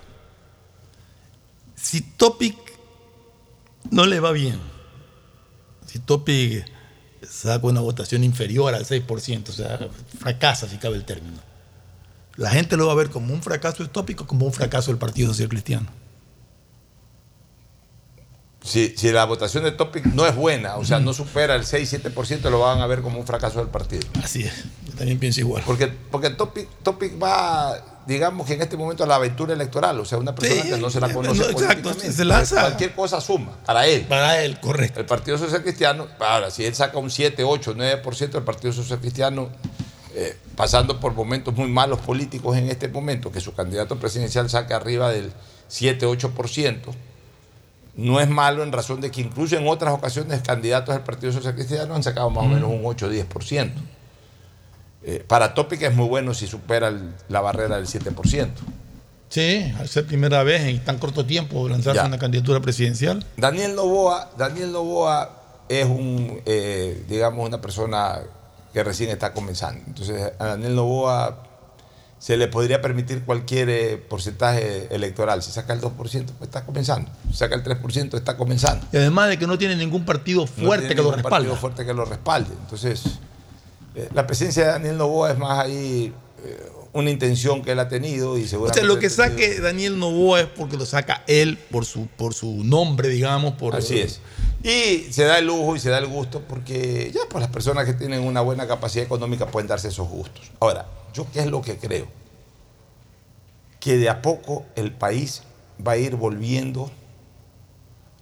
[1.77, 2.57] Si Topic
[3.91, 4.59] no le va bien,
[5.87, 6.65] si Topic
[7.29, 9.79] saca una votación inferior al 6%, o sea,
[10.19, 11.39] fracasa si cabe el término,
[12.37, 14.91] la gente lo va a ver como un fracaso de Topic o como un fracaso
[14.91, 15.89] del Partido Social Cristiano.
[18.63, 22.51] Si, si la votación de Topic no es buena, o sea, no supera el 6-7%,
[22.51, 24.07] lo van a ver como un fracaso del partido.
[24.23, 25.63] Así es, yo también pienso igual.
[25.65, 30.05] Porque, porque Topic, Topic va, digamos que en este momento a la aventura electoral, o
[30.07, 31.43] sea, una persona Sí, que no se la no, conoce.
[31.43, 32.63] exacto, se lanza.
[32.63, 34.07] Cualquier cosa suma, para él.
[34.09, 34.99] Para él, correcto.
[34.99, 38.99] El Partido Social Cristiano, ahora, si él saca un 7, 8, 9%, el Partido Social
[38.99, 39.51] Cristiano,
[40.15, 44.73] eh, pasando por momentos muy malos políticos en este momento, que su candidato presidencial saque
[44.73, 45.31] arriba del
[45.69, 46.79] 7, 8%,
[47.97, 51.55] no es malo en razón de que incluso en otras ocasiones candidatos del Partido Social
[51.55, 53.71] Cristiano han sacado más o menos un 8 o 10%.
[55.03, 58.63] Eh, para Topic es muy bueno si supera el- la barrera del 7%.
[59.29, 62.07] Sí, al ser primera vez en tan corto tiempo lanzarse Ya.
[62.07, 63.25] una candidatura presidencial.
[63.37, 68.21] Daniel Novoa, Daniel Novoa es un, eh, digamos, una persona
[68.73, 69.83] que recién está comenzando.
[69.87, 71.45] Entonces, a Daniel Novoa
[72.19, 75.43] se le podría permitir cualquier eh, porcentaje electoral.
[75.43, 77.11] Si saca el 2%, pues está comenzando.
[77.31, 78.87] Si saca el 3%, está comenzando.
[78.93, 81.37] Y además de que no tiene ningún partido No fuerte tiene que lo ningún respalde.
[81.49, 82.51] partido fuerte que lo respalde.
[82.63, 83.05] Entonces,
[83.99, 86.13] eh, la presencia de Daniel Novoa es más ahí
[86.45, 88.81] eh, una intención que él ha tenido y O seguramente...
[88.81, 92.63] sea, lo que saque Daniel Novoa es porque lo saca él por su, por su
[92.63, 93.55] nombre, digamos.
[93.55, 94.21] Por, Así es.
[94.63, 97.87] Y se da el lujo y se da el gusto porque ya pues las personas
[97.87, 100.51] que tienen una buena capacidad económica pueden darse esos gustos.
[100.61, 102.07] Ahora, ¿yo qué es lo que creo?
[103.81, 105.43] Que de a poco el país
[105.85, 106.91] va a ir volviendo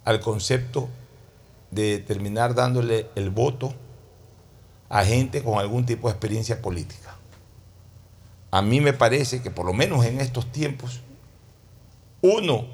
[0.05, 0.89] al concepto
[1.69, 3.73] de terminar dándole el voto
[4.89, 7.15] a gente con algún tipo de experiencia política.
[8.51, 11.01] A mí me parece que por lo menos en estos tiempos,
[12.21, 12.65] uno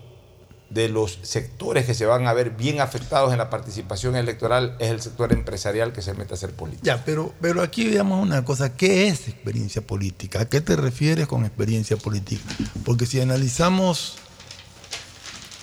[0.70, 4.89] de los sectores que se van a ver bien afectados en la participación electoral es
[4.89, 6.84] el sector empresarial que se mete a hacer política.
[6.84, 8.76] Ya, pero, pero aquí veamos una cosa.
[8.76, 10.41] ¿Qué es experiencia política?
[10.41, 12.43] ¿A qué te refieres con experiencia política?
[12.86, 14.16] Porque si analizamos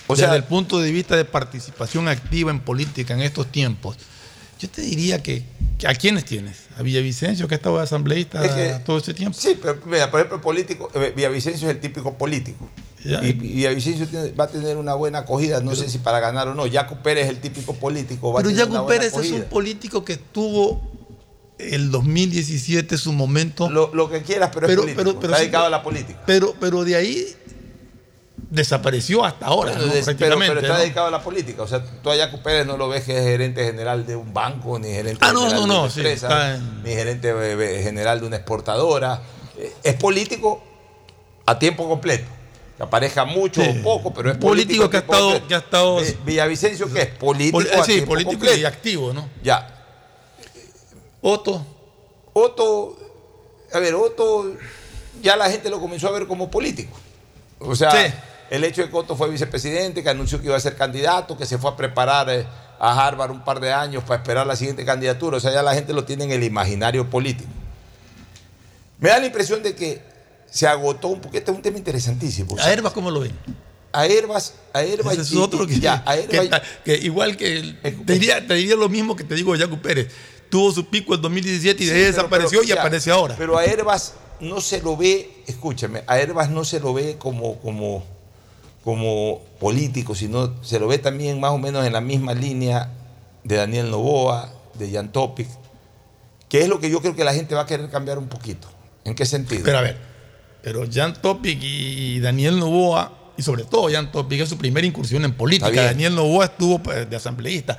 [0.07, 3.96] O desde sea- el punto de vista de participación activa en política en estos tiempos,
[4.61, 5.42] yo te diría que,
[5.78, 6.64] que ¿a quiénes tienes?
[6.76, 9.36] ¿A Villavicencio, que ha estado asambleísta Es que- todo este tiempo?
[9.40, 12.68] Sí, pero mira, por ejemplo, político, eh, Villavicencio es el típico político.
[13.02, 13.24] Ya.
[13.26, 14.06] Y, Villavicencio
[14.38, 16.70] va a tener una buena acogida, no sé si para ganar o no.
[16.70, 18.32] Jaco Pérez es el típico político.
[18.32, 20.82] Va a Pero tener buena Pérez es un político que tuvo
[21.58, 23.70] el 2017 su momento.
[23.70, 25.02] Lo, lo que quieras, pero, Pero- es político.
[25.04, 26.20] pero- pero está dedicado pero- a la política.
[26.26, 27.26] Pero, pero de ahí
[28.49, 29.93] desapareció hasta ahora, Bueno, ¿no?
[29.93, 30.78] des- pero, está ¿no?
[30.78, 31.62] dedicado a la política.
[31.62, 34.32] O sea, tú a Jaco Pérez no lo ves que es gerente general de un
[34.32, 38.20] banco, ni gerente Ah, no, general de una empresa, en- ni gerente eh, eh, general
[38.20, 39.20] de una exportadora.
[39.59, 40.62] Eh, Es político
[41.47, 42.26] a tiempo completo.
[42.76, 43.68] Que aparezca mucho Sí.
[43.78, 44.88] o poco, pero es político.
[44.88, 47.09] político que ha estado- que ha estado- Vi- Villavicencio, ¿qué es?
[47.09, 47.59] Político.
[47.61, 48.59] A sí, tiempo político completo.
[48.59, 49.28] y activo, ¿no?
[49.43, 49.76] Ya.
[51.20, 51.64] Otto.
[52.32, 52.97] Otto,
[53.72, 54.53] a ver, Otto
[55.20, 56.97] ya la gente lo comenzó a ver como político.
[57.59, 58.12] O sea, Sí.
[58.51, 61.46] El hecho de que Otto fue vicepresidente, que anunció que iba a ser candidato, que
[61.46, 62.46] se fue a preparar eh,
[62.78, 65.36] a Harvard un par de años para esperar la siguiente candidatura.
[65.36, 67.48] O sea, ya la gente lo tiene en el imaginario político.
[68.98, 70.03] Me da la impresión de que
[70.51, 71.38] se agotó un poquito.
[71.38, 72.57] Este es un tema interesantísimo.
[72.59, 73.32] ¿A Herbas cómo lo ven?
[73.92, 77.80] A Herbas, a Herbas Ese es otro que, ya, a Herbas- que igual que el-
[78.05, 80.12] te, diría, te diría lo mismo que te digo de Jaco Pérez.
[80.48, 83.34] Tuvo su pico en 2017 y de Sí, pero- desapareció pero, y aparece ahora.
[83.38, 87.59] Pero a Herbas no se lo ve, escúchame, a Herbas no se lo ve como,
[87.61, 88.05] como,
[88.85, 92.91] como político, sino se lo ve también más o menos en la misma línea
[93.45, 95.49] de Daniel Novoa, de Jan Topic,
[96.49, 98.68] que es lo que yo creo que la gente va a querer cambiar un poquito.
[99.05, 99.62] ¿En qué sentido?
[99.64, 99.99] Pero a ver,
[100.62, 105.24] pero Jan Topic y Daniel Novoa y sobre todo Jan Topic es su primera incursión
[105.24, 105.70] en política.
[105.70, 107.76] Daniel Novoa estuvo pues, de asambleísta.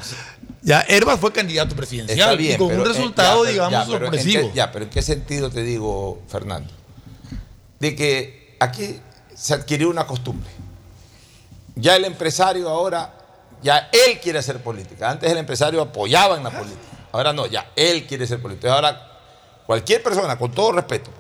[0.64, 3.72] Ya Herbas fue candidato presidencial Está bien, y con pero, un eh, resultado, ya, digamos,
[3.72, 4.49] ya, pero ¿en sorpresivo.
[4.52, 6.72] qué- ya, pero ¿en qué sentido te digo, Fernando?
[7.80, 8.97] De que aquí
[9.36, 10.49] se adquirió una costumbre.
[11.76, 13.13] Ya el empresario ahora,
[13.61, 15.09] ya él quiere hacer política.
[15.09, 16.80] Antes el empresario apoyaba en la política.
[17.11, 18.72] Ahora no, ya él quiere ser político.
[18.72, 19.07] Ahora
[19.65, 21.11] cualquier persona, con todo respeto,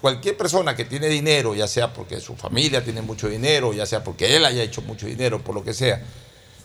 [0.00, 4.04] cualquier persona que tiene dinero, ya sea porque su familia tiene mucho dinero, ya sea
[4.04, 6.02] porque él haya hecho mucho dinero, por lo que sea,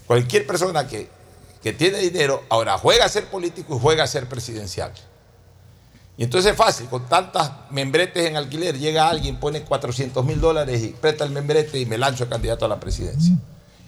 [0.05, 1.09] cualquier persona que,
[1.63, 4.91] que tiene dinero, ahora juega a ser político y juega a ser presidencial.
[6.19, 10.83] Y entonces es fácil, con tantas membretes en alquiler, llega alguien, pone 400 mil dólares
[10.83, 13.33] y presta el membrete y me lanzo de candidato a la presidencia.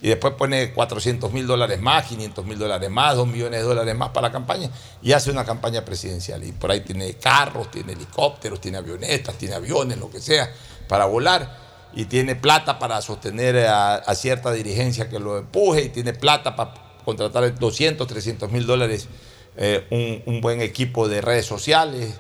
[0.01, 3.97] Y después pone 400 mil dólares más, 500 mil dólares más, 2 millones de dólares
[3.97, 4.69] más para la campaña
[5.01, 6.41] y hace una campaña presidencial.
[6.45, 10.49] Y por ahí tiene carros, tiene helicópteros, tiene avionetas, tiene aviones, lo que sea,
[10.87, 11.57] para volar.
[11.93, 16.55] Y tiene plata para sostener a, a cierta dirigencia que lo empuje y tiene plata
[16.55, 19.09] para contratar 200, 300 mil dólares
[19.57, 22.19] eh, un, un buen equipo de redes sociales,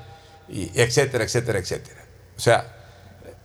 [0.49, 2.05] y etcétera, etcétera, etcétera.
[2.35, 2.75] O sea,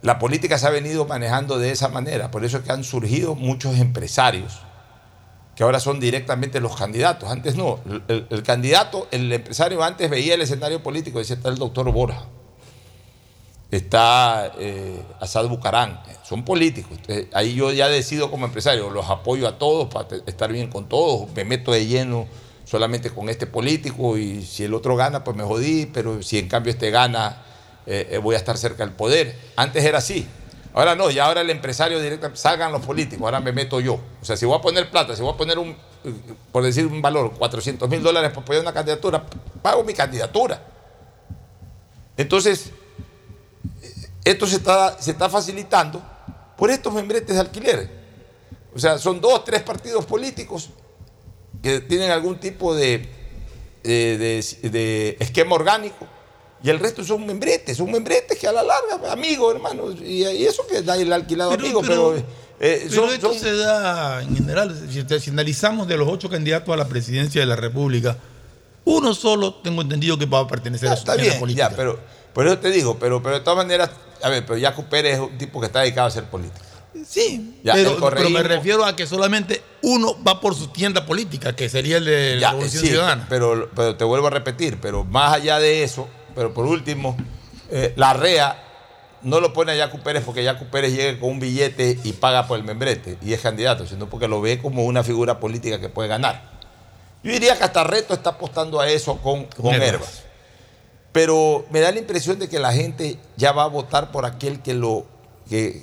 [0.03, 3.35] la política se ha venido manejando de esa manera, por eso es que han surgido
[3.35, 4.61] muchos empresarios
[5.55, 7.31] que ahora son directamente los candidatos.
[7.31, 11.57] Antes no, el, el- candidato, el empresario antes veía el escenario político decía, está el
[11.57, 12.27] doctor Borja,
[13.71, 16.93] está eh, Asad Bucarán, son políticos.
[16.99, 20.89] Entonces, ahí yo ya decido como empresario, los apoyo a todos para estar bien con
[20.89, 22.27] todos, me meto de lleno
[22.67, 26.49] solamente con este político y si el otro gana, pues me jodí, pero si en
[26.49, 27.43] cambio este gana,
[27.87, 29.39] eh, eh, voy a estar cerca del poder.
[29.55, 30.27] Antes era así.
[30.75, 34.01] Ahora no, ya ahora el empresario directo, salgan los políticos, ahora me meto yo.
[34.21, 36.13] O sea, si voy a poner plata, si voy a poner un, eh,
[36.51, 39.25] por decir un valor, 400 mil dólares para apoyar una candidatura,
[39.63, 40.61] pago mi candidatura.
[42.17, 42.73] Entonces,
[44.25, 46.03] esto se está, se está facilitando
[46.57, 47.91] por estos membretes de alquiler.
[48.75, 50.71] O sea, son dos, tres partidos políticos
[51.63, 53.09] que tienen algún tipo de,
[53.83, 54.19] de-
[54.63, 56.07] de- de esquema orgánico
[56.63, 60.47] y el resto son membretes, son membretes que a la larga, amigos, hermanos, y, y
[60.47, 62.27] eso que da el alquilado amigo, pero, pero-
[62.59, 66.29] Pero eh, son- esto son- se da en general, si, si analizamos de los ocho
[66.31, 68.17] candidatos a la presidencia de la República,
[68.85, 71.71] uno solo tengo entendido que va a pertenecer a su Está bien, política.
[71.71, 71.99] ya, pero
[72.33, 73.91] por eso te digo, pero, pero de todas maneras,
[74.23, 76.65] a ver, pero Jaco Pérez es un tipo que está dedicado a hacer política.
[77.05, 81.69] Sí, Ya, pero, me refiero a que solamente uno va por su tienda política, que
[81.69, 83.27] sería el de la Revolución sí, Ciudadana.
[83.29, 87.17] Pero, pero te vuelvo a repetir, pero más allá de eso, pero por último,
[87.71, 88.63] eh, la REA
[89.23, 92.47] no lo pone a Yacu Pérez porque Yacu Pérez llegue con un billete y paga
[92.47, 95.89] por el membrete y es candidato, sino porque lo ve como una figura política que
[95.89, 96.57] puede ganar.
[97.23, 99.75] Yo diría que hasta Reto está apostando a eso con, con.
[99.75, 100.23] Herbas.
[101.11, 104.61] Pero me da la impresión de que la gente ya va a votar por aquel
[104.61, 105.07] que lo,
[105.49, 105.83] que,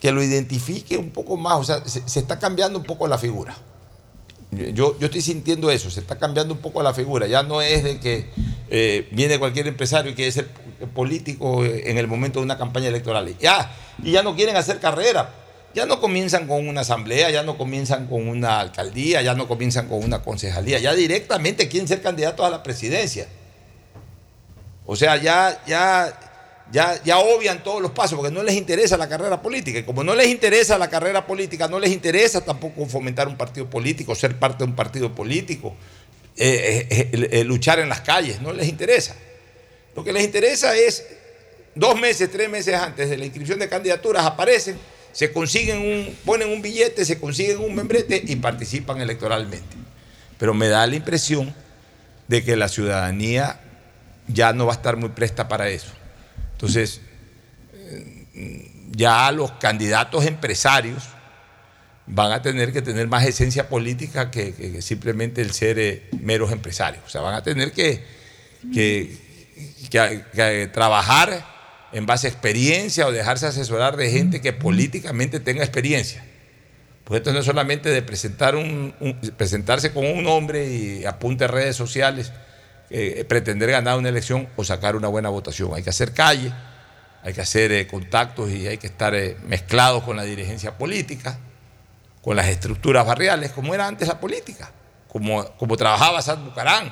[0.00, 1.58] que lo identifique un poco más.
[1.58, 3.56] O sea, se, está cambiando un poco la figura.
[4.50, 7.26] Yo, yo estoy sintiendo eso, se está cambiando un poco la figura.
[7.26, 8.30] Ya no es de que
[8.70, 10.48] eh, viene cualquier empresario y quiere ser
[10.94, 13.36] político en el momento de una campaña electoral.
[13.38, 15.34] Ya, y ya no quieren hacer carrera.
[15.74, 19.86] Ya no comienzan con una asamblea, ya no comienzan con una alcaldía, ya no comienzan
[19.86, 20.78] con una concejalía.
[20.78, 23.28] Ya directamente quieren ser candidatos a la presidencia.
[24.86, 26.18] O sea, ya, ya,
[26.70, 29.78] ya, obvian todos los pasos porque no les interesa la carrera política.
[29.78, 33.68] Y como no les interesa la carrera política, no les interesa tampoco fomentar un partido
[33.68, 35.74] político, ser parte de un partido político,
[36.36, 39.16] eh, eh, eh, luchar en las calles, no les interesa.
[39.96, 41.04] Lo que les interesa es
[41.74, 44.76] dos meses, tres meses antes de la inscripción de candidaturas aparecen,
[45.12, 49.76] se consiguen un, ponen un billete, se consiguen un membrete y participan electoralmente.
[50.38, 51.54] Pero me da la impresión
[52.28, 53.58] de que la ciudadanía
[54.28, 55.97] ya no va a estar muy presta para eso.
[56.58, 57.00] Entonces,
[58.90, 61.04] ya los candidatos empresarios
[62.06, 67.04] van a tener que tener más esencia política que, simplemente el ser eh, meros empresarios.
[67.06, 68.02] O sea, van a tener que,
[70.72, 71.44] trabajar
[71.92, 76.24] en base a experiencia o dejarse asesorar de gente que políticamente tenga experiencia.
[77.04, 81.46] Porque esto no es solamente de presentar un, un- presentarse con un nombre y apunte
[81.46, 82.32] redes sociales,
[82.90, 85.74] eh, pretender ganar una elección o sacar una buena votación.
[85.74, 86.52] Hay que hacer calle,
[87.22, 91.38] hay que hacer eh, contactos y hay que estar eh, mezclados con la dirigencia política,
[92.22, 94.72] con las estructuras barriales, como era antes la política,
[95.08, 95.44] como,
[95.76, 96.90] trabajaba Sad Bucarán,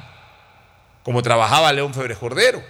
[1.03, 2.63] como trabajaba León Febres Cordero,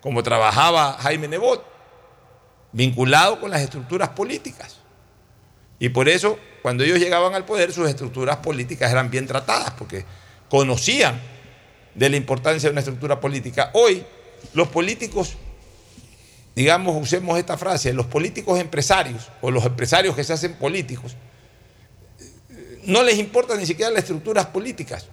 [0.00, 1.62] como trabajaba Jaime Nebot,
[2.72, 4.78] vinculado con las estructuras políticas.
[5.78, 10.06] Y por eso, cuando ellos llegaban al poder, sus estructuras políticas eran bien tratadas, porque
[10.48, 11.33] conocían
[11.94, 13.70] de la importancia de una estructura política.
[13.74, 14.04] Hoy,
[14.52, 15.36] los políticos
[16.54, 21.16] digamos, usemos esta frase, los políticos empresarios o los empresarios que se hacen políticos,
[22.84, 25.06] no les importa ni siquiera las estructuras políticas,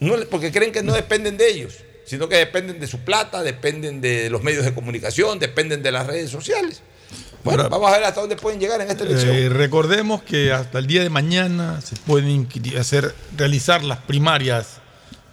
[0.00, 1.76] no, porque creen que no dependen de ellos,
[2.06, 6.06] sino que dependen de su plata, dependen de los medios de comunicación, dependen de las
[6.06, 6.82] redes sociales.
[7.44, 9.34] Bueno, vamos a ver hasta dónde pueden llegar en esta elección.
[9.34, 12.48] Eh, recordemos que hasta el día de mañana se pueden
[12.78, 14.79] hacer, realizar las primarias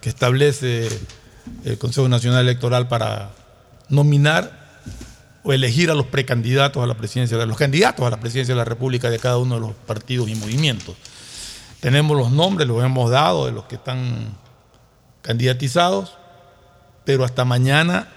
[0.08, 0.88] establece
[1.64, 3.30] el Consejo Nacional Electoral para
[3.88, 4.58] nominar
[5.42, 8.58] o elegir a los precandidatos a la presidencia, a los candidatos a la presidencia de
[8.58, 10.96] la República de cada uno de los partidos y movimientos.
[11.80, 14.36] Tenemos los nombres, los hemos dado de los que están
[15.22, 16.14] candidatizados,
[17.04, 18.08] pero hasta mañana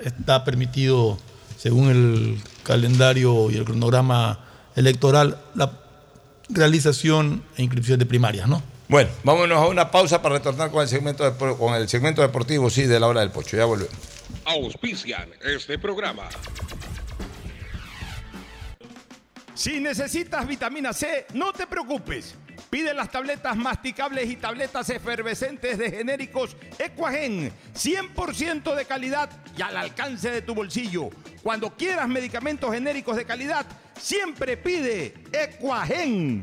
[0.00, 1.18] está permitido,
[1.56, 4.40] según el calendario y el cronograma
[4.74, 5.72] electoral, la
[6.48, 8.62] realización e inscripción de primarias, ¿no?
[8.88, 12.82] Bueno, vámonos a una pausa para retornar con el segmento, con el segmento deportivo, sí,
[12.82, 13.56] de la hora del pocho.
[13.56, 13.94] Ya volvemos.
[14.44, 16.28] Auspician este programa.
[19.54, 22.34] Si necesitas vitamina C, no te preocupes.
[22.68, 29.76] Pide las tabletas masticables y tabletas efervescentes de genéricos Equagen, 100% de calidad y al
[29.76, 31.08] alcance de tu bolsillo.
[31.42, 33.64] Cuando quieras medicamentos genéricos de calidad,
[33.98, 36.42] siempre pide Equagen.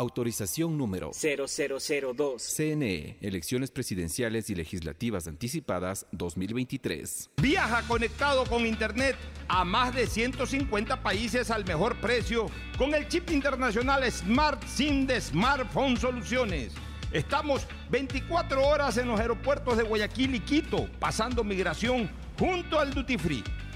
[0.00, 2.42] Autorización número 0002.
[2.42, 7.28] CNE, Elecciones Presidenciales y Legislativas Anticipadas 2023.
[7.36, 9.14] Viaja conectado con Internet
[9.46, 12.46] a más de 150 países al mejor precio
[12.78, 16.72] con el chip internacional Smart SIM de Smartphone Soluciones.
[17.12, 23.18] Estamos 24 horas en los aeropuertos de Guayaquil y Quito, pasando migración junto al Duty
[23.18, 23.44] Free.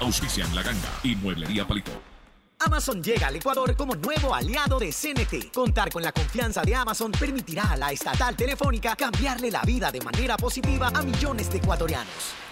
[0.00, 1.92] Auspician La Ganga y Mueblería Palito.
[2.60, 5.50] Amazon llega al Ecuador como nuevo aliado de CNT.
[5.52, 10.00] Contar con la confianza de Amazon permitirá a la estatal telefónica cambiarle la vida de
[10.02, 12.34] manera positiva a millones de ecuatorianos.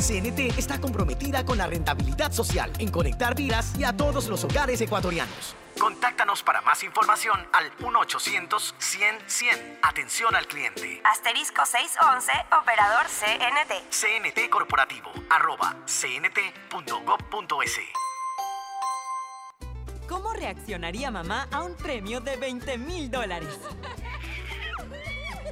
[0.00, 4.80] CNT está comprometida con la rentabilidad social en conectar vidas y a todos los hogares
[4.80, 5.54] ecuatorianos.
[5.78, 9.78] Contáctanos para más información al 1-800-100-100.
[9.82, 11.00] Atención al cliente.
[11.04, 13.90] Asterisco 611, operador CNT.
[13.90, 17.80] CNT Corporativo, arroba cnt.gov.es.
[20.08, 23.58] ¿Cómo reaccionaría mamá a un premio de 20 mil dólares?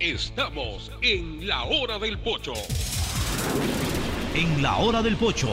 [0.00, 2.52] Estamos en la hora del pocho.
[4.32, 5.48] En la hora del pocho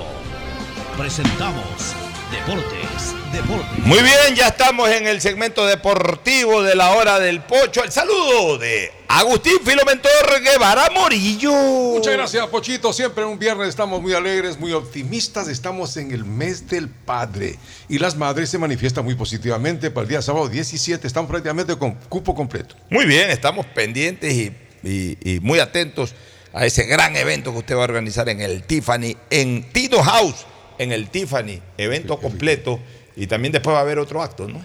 [0.96, 1.96] presentamos
[2.40, 3.86] Deportes, Deportes.
[3.86, 7.84] Muy bien, ya estamos en el segmento deportivo de la hora del pocho.
[7.84, 10.12] El saludo de Agustín Filomentor
[10.44, 11.52] Guevara Morillo.
[11.54, 12.92] Muchas gracias, Pochito.
[12.92, 15.48] Siempre un viernes estamos muy alegres, muy optimistas.
[15.48, 17.58] Estamos en el mes del padre.
[17.88, 19.90] Y las madres se manifiestan muy positivamente.
[19.92, 22.76] Para el día sábado 17 están prácticamente con cupo completo.
[22.90, 24.52] Muy bien, estamos pendientes y,
[24.84, 26.14] y- y muy atentos
[26.54, 30.46] a ese gran evento que usted va a organizar en el Tiffany, en Tito House,
[30.78, 32.80] en el Tiffany, evento completo.
[33.16, 34.60] Y también después va a haber otro acto, ¿no?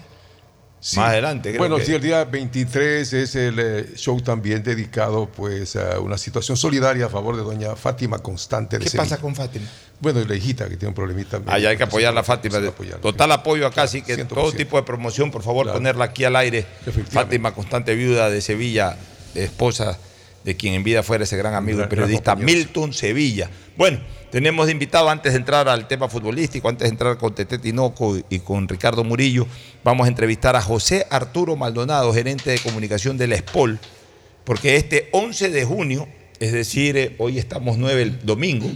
[0.97, 1.51] Más adelante.
[1.51, 6.01] creo Bueno, que- sí, el día 23 es el eh, show también dedicado pues a
[6.01, 9.05] una situación solidaria a favor de doña Fátima Constante de ¿Qué Sevilla.
[9.11, 9.66] pasa con Fátima?
[10.01, 11.39] Bueno, la hijita que tiene un problemita.
[11.47, 12.59] Allá hay que apoyar a la Fátima.
[13.03, 16.65] Total apoyo acá, así que todo tipo de promoción, por favor, ponerla aquí al aire.
[17.11, 18.97] Fátima Constante, viuda de Sevilla,
[19.35, 19.99] esposa
[20.45, 22.35] de quien en vida fuera ese gran amigo y periodista.
[22.47, 23.51] Milton Sevilla.
[23.77, 24.01] Bueno,
[24.31, 28.17] tenemos de invitado antes de entrar al tema futbolístico, antes de entrar con Tete Tinoco
[28.31, 29.47] y- con Ricardo Murillo,
[29.85, 33.79] vamos a entrevistar a José Arturo Maldonado, gerente de comunicación del ESPOL,
[34.45, 36.09] porque este 11 de junio,
[36.39, 38.71] es decir, eh, hoy estamos 9 el domingo,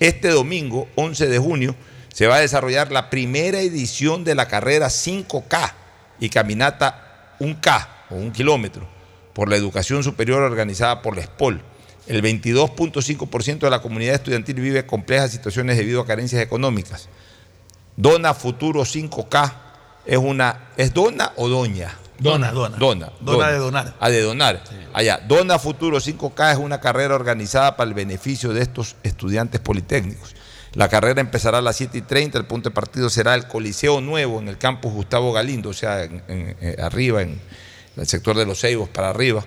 [0.00, 1.74] este domingo, 11 de junio,
[2.12, 5.74] se va a desarrollar la primera edición de la carrera 5K
[6.20, 8.88] y caminata 1K o un kilómetro
[9.36, 11.60] por la educación superior organizada por la ESPOL.
[12.06, 17.10] El 22.5% de la comunidad estudiantil vive complejas situaciones debido a carencias económicas.
[17.96, 19.52] Dona Futuro 5K
[20.06, 21.94] es una es dona o doña.
[22.18, 22.78] Dona, dona.
[22.78, 23.12] Dona.
[23.20, 23.94] Dona de donar.
[24.00, 24.64] Ah, de donar.
[24.94, 25.20] Allá.
[25.28, 30.34] Dona Futuro 5K es una carrera organizada para el beneficio de estos estudiantes politécnicos.
[30.72, 32.38] La carrera empezará a las 7 y 30.
[32.38, 36.04] El punto de partido será el Coliseo Nuevo en el campus Gustavo Galindo, o sea,
[36.04, 37.38] en- en- eh, arriba, en
[37.96, 39.44] el sector de los Ceibos para arriba.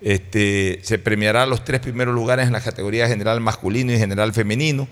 [0.00, 4.88] Este, se premiará los tres primeros lugares en la categoría general masculino y general femenino.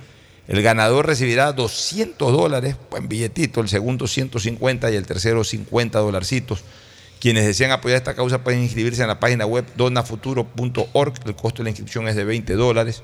[0.46, 6.64] El ganador recibirá 200 dólares, buen billetito, el segundo 150 y el tercero 50 dolarcitos.
[7.20, 11.14] Quienes desean apoyar esta causa pueden inscribirse en la página web donafuturo.org.
[11.26, 13.02] El costo de la inscripción es de 20 dólares.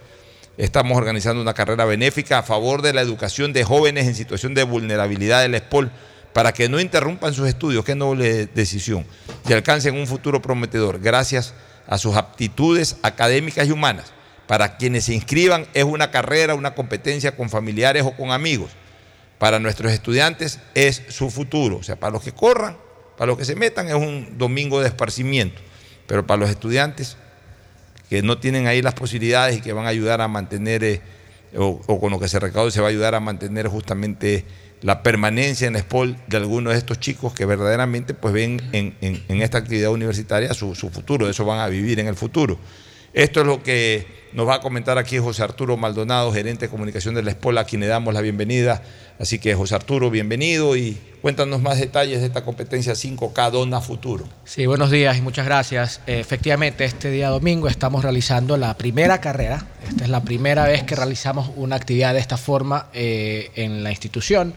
[0.57, 4.63] Estamos organizando una carrera benéfica a favor de la educación de jóvenes en situación de
[4.63, 5.91] vulnerabilidad del ESPOL
[6.35, 7.85] para que no interrumpan sus estudios.
[7.85, 9.07] Qué noble decisión.
[9.49, 11.55] Y alcancen un futuro prometedor gracias
[11.87, 14.13] a sus aptitudes académicas y humanas.
[14.49, 18.73] Para quienes se inscriban es una carrera, una competencia con familiares o con amigos.
[19.39, 21.77] para nuestros estudiantes es su futuro.
[21.77, 22.77] O sea, para los que corran,
[23.17, 25.61] para los que se metan es un domingo de esparcimiento,
[26.07, 27.17] pero para los estudiantes
[28.09, 31.01] que no tienen ahí las posibilidades y que van a ayudar a mantener, eh,
[31.57, 34.45] o, o con lo que se recaude se va a ayudar a mantener justamente
[34.85, 39.23] la permanencia en SPOL de algunos de estos chicos que verdaderamente pues ven en, en-
[39.29, 42.59] en esta actividad universitaria su, su futuro, de eso van a vivir en el futuro.
[43.15, 47.15] Esto es lo que nos va a comentar aquí José Arturo Maldonado, gerente de comunicación
[47.15, 48.83] de la SPOL, a quien le damos la bienvenida.
[49.19, 54.29] Así que José Arturo, bienvenido y cuéntanos más detalles de esta competencia 5K Dona Futuro.
[54.45, 56.01] Sí, buenos días y muchas gracias.
[56.09, 59.67] Eh, efectivamente, este día domingo estamos realizando la primera carrera.
[59.89, 63.91] Esta es la primera vez que realizamos una actividad de esta forma eh, en la
[63.91, 64.55] institución.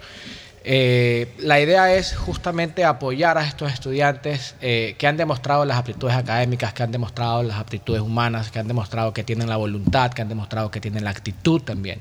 [0.63, 6.15] Eh, la idea es justamente apoyar a estos estudiantes eh, que han demostrado las aptitudes
[6.15, 10.21] académicas, que han demostrado las aptitudes humanas, que han demostrado que tienen la voluntad, que
[10.21, 11.99] han demostrado que tienen la actitud también,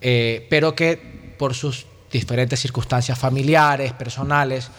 [0.00, 4.70] Eh, pero que por sus diferentes circunstancias familiares, personales,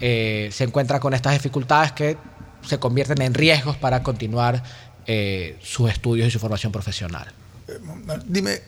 [0.00, 2.16] eh, se encuentran con estas dificultades que
[2.62, 4.62] se convierten en riesgos para continuar
[5.06, 7.26] eh, sus estudios y su formación profesional.
[8.26, 8.60] Dime,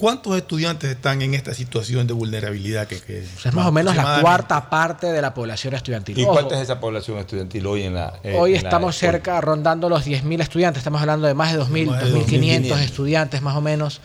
[0.00, 3.72] ¿cuántos estudiantes están en esta situación de vulnerabilidad que, que O sea, es más o
[3.72, 6.18] menos la cuarta parte de la población estudiantil.
[6.18, 8.18] ¿Y cuánta es esa población estudiantil hoy en la...
[8.24, 10.80] eh, Hoy en estamos cerca, rondando los 10.000 estudiantes.
[10.80, 14.00] Estamos hablando de más de 2.000, Más de 2.500 2.500 estudiantes más o menos.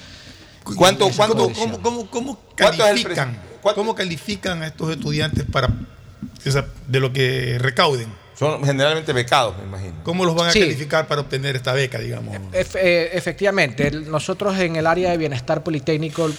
[0.75, 1.09] ¿Cuánto.
[1.09, 5.69] ¿Cómo, cómo, cómo ¿Cuánto es el califican, ¿Cómo califican a estos estudiantes para
[6.87, 8.24] de lo que recauden?
[8.37, 9.93] Son generalmente becados, me imagino.
[10.03, 10.59] ¿Cómo los van a Sí.
[10.59, 12.35] calificar para obtener esta beca, digamos?
[12.53, 16.29] Eh, efectivamente, nosotros en el área de bienestar politécnico,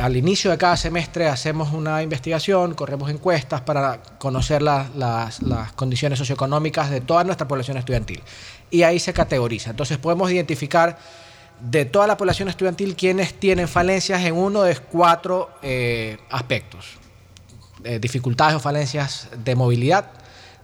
[0.00, 5.72] al inicio de cada semestre hacemos una investigación, corremos encuestas para conocer la- las, las
[5.72, 8.22] condiciones socioeconómicas de toda nuestra población estudiantil.
[8.70, 9.70] Y ahí se categoriza.
[9.70, 10.98] Entonces podemos identificar
[11.60, 16.86] de toda la población estudiantil quienes tienen falencias en uno de cuatro eh, aspectos.
[17.84, 20.06] Eh, dificultades o falencias de movilidad,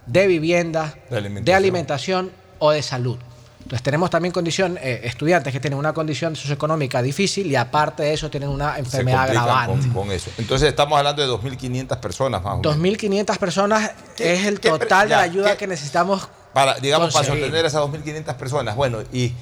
[0.05, 1.45] de vivienda, De alimentación.
[1.45, 3.17] de alimentación o de salud.
[3.61, 8.13] Entonces tenemos también condición, eh, estudiantes que tienen una condición socioeconómica difícil y aparte de
[8.13, 9.87] eso tienen una Se enfermedad agravante.
[9.89, 10.31] con, con eso.
[10.39, 12.77] Entonces estamos hablando de 2.500 personas más o menos.
[12.77, 17.43] 2.500 personas es el total de la ayuda que necesitamos Para, digamos, para conseguir.
[17.43, 18.75] sostener esas 2.500 personas.
[18.75, 19.33] Bueno, ¿y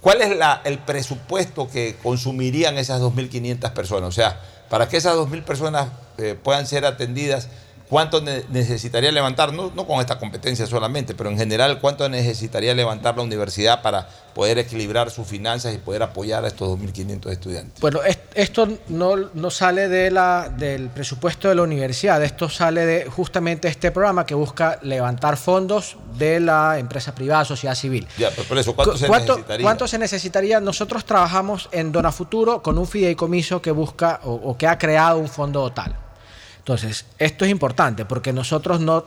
[0.00, 4.08] cuál es la- el presupuesto que consumirían esas 2.500 personas?
[4.10, 4.38] O sea,
[4.70, 7.48] para que esas 2.000 personas eh, puedan ser atendidas,
[7.92, 9.52] ¿cuánto ne- necesitaría levantar?
[9.52, 14.08] No, no con esta competencia solamente, pero en general, ¿cuánto necesitaría levantar la universidad para
[14.34, 17.78] poder equilibrar sus finanzas y poder apoyar a estos 2.500 estudiantes?
[17.82, 22.86] Bueno, es- esto no, no sale de la, del presupuesto de la universidad, esto sale
[22.86, 28.08] de justamente este programa que busca levantar fondos de la empresa privada, sociedad civil.
[28.16, 29.64] Ya, pero por eso, ¿cuánto se ¿Cuánto, necesitaría?
[29.66, 30.60] cuánto se necesitaría?
[30.60, 35.18] Nosotros trabajamos en Dona Futuro con un fideicomiso que busca o, o que ha creado
[35.18, 35.94] un fondo total.
[36.62, 39.04] Entonces, esto es importante porque nosotros no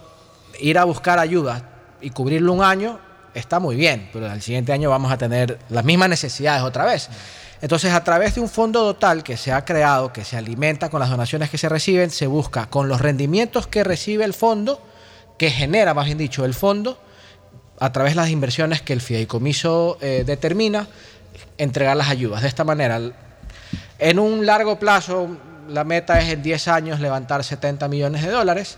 [0.60, 1.70] ir a buscar ayuda
[2.02, 3.00] y cubrirlo un año
[3.34, 7.10] está muy bien, pero al siguiente año vamos a tener las mismas necesidades otra vez.
[7.62, 11.00] Entonces, a través de un fondo total que se ha creado, que se alimenta con
[11.00, 14.82] las donaciones que se reciben, se busca con los rendimientos que recibe el fondo,
[15.38, 16.98] que genera, más bien dicho, el fondo,
[17.80, 20.88] a través de las inversiones que el fideicomiso eh, determina,
[21.58, 22.42] entregar las ayudas.
[22.42, 23.00] De esta manera,
[24.00, 25.38] en un largo plazo,
[25.70, 28.78] la meta es en 10 años levantar 70 millones de dólares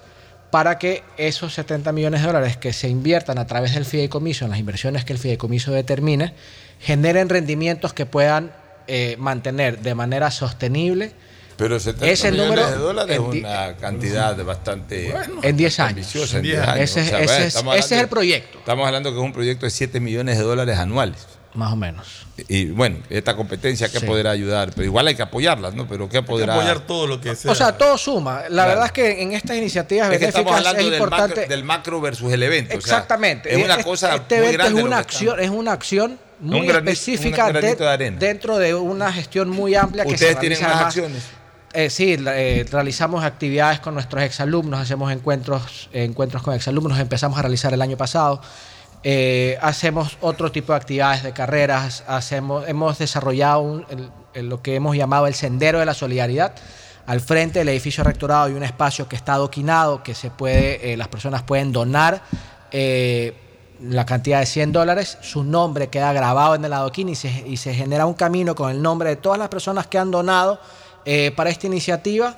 [0.51, 4.51] para que esos 70 millones de dólares que se inviertan a través del fideicomiso, en
[4.51, 6.33] las inversiones que el fideicomiso determine,
[6.79, 8.51] generen rendimientos que puedan
[8.87, 11.11] eh, mantener de manera sostenible
[11.57, 15.89] Pero 70 Ese millones número de dólares es una cantidad bastante en 10 años.
[15.89, 16.79] ambiciosa en En 10 10 años.
[16.89, 18.59] Ese- O sea, ese es- estamos ese es hablando- el proyecto.
[18.59, 21.25] Estamos hablando que es un proyecto de 7 millones de dólares anuales.
[21.57, 22.05] Más o menos.
[22.47, 24.05] Y bueno, esta competencia que Sí.
[24.05, 25.87] podrá ayudar, pero igual hay que apoyarlas, ¿no?
[25.87, 27.51] Pero ¿qué podrá apoyar todo lo que sea.
[27.51, 28.41] O sea, todo suma.
[28.43, 28.69] La Claro.
[28.69, 31.35] verdad es que en estas iniciativas Es que estamos hablando es del importante.
[31.41, 32.77] macro, del macro versus el evento.
[32.77, 33.51] o sea, Exactamente.
[33.51, 36.19] es una Este- cosa este muy evento grande es una que acción, es una acción
[36.39, 38.17] muy Un granito- específica un granito de- de arena.
[38.19, 41.23] dentro de una gestión muy amplia que Ustedes se tienen además- acciones.
[41.73, 46.99] Eh, sí, la- eh, realizamos actividades con nuestros exalumnos, hacemos encuentros, eh, encuentros con exalumnos,
[46.99, 48.41] empezamos a realizar el año pasado.
[49.09, 53.85] Eh, hacemos otro tipo de actividades de carreras, hacemos, hemos desarrollado un-
[54.33, 56.53] lo que hemos llamado el Sendero de la Solidaridad.
[57.05, 60.97] Al frente del edificio rectorado hay un espacio que está adoquinado, que se puede, eh,
[60.97, 62.21] las personas pueden donar
[62.73, 63.33] eh,
[63.81, 67.55] la cantidad de 100 dólares, su nombre queda grabado en el adoquín y se, y
[67.55, 70.59] se genera un camino con el nombre de todas las personas que han donado
[71.37, 72.35] para esta iniciativa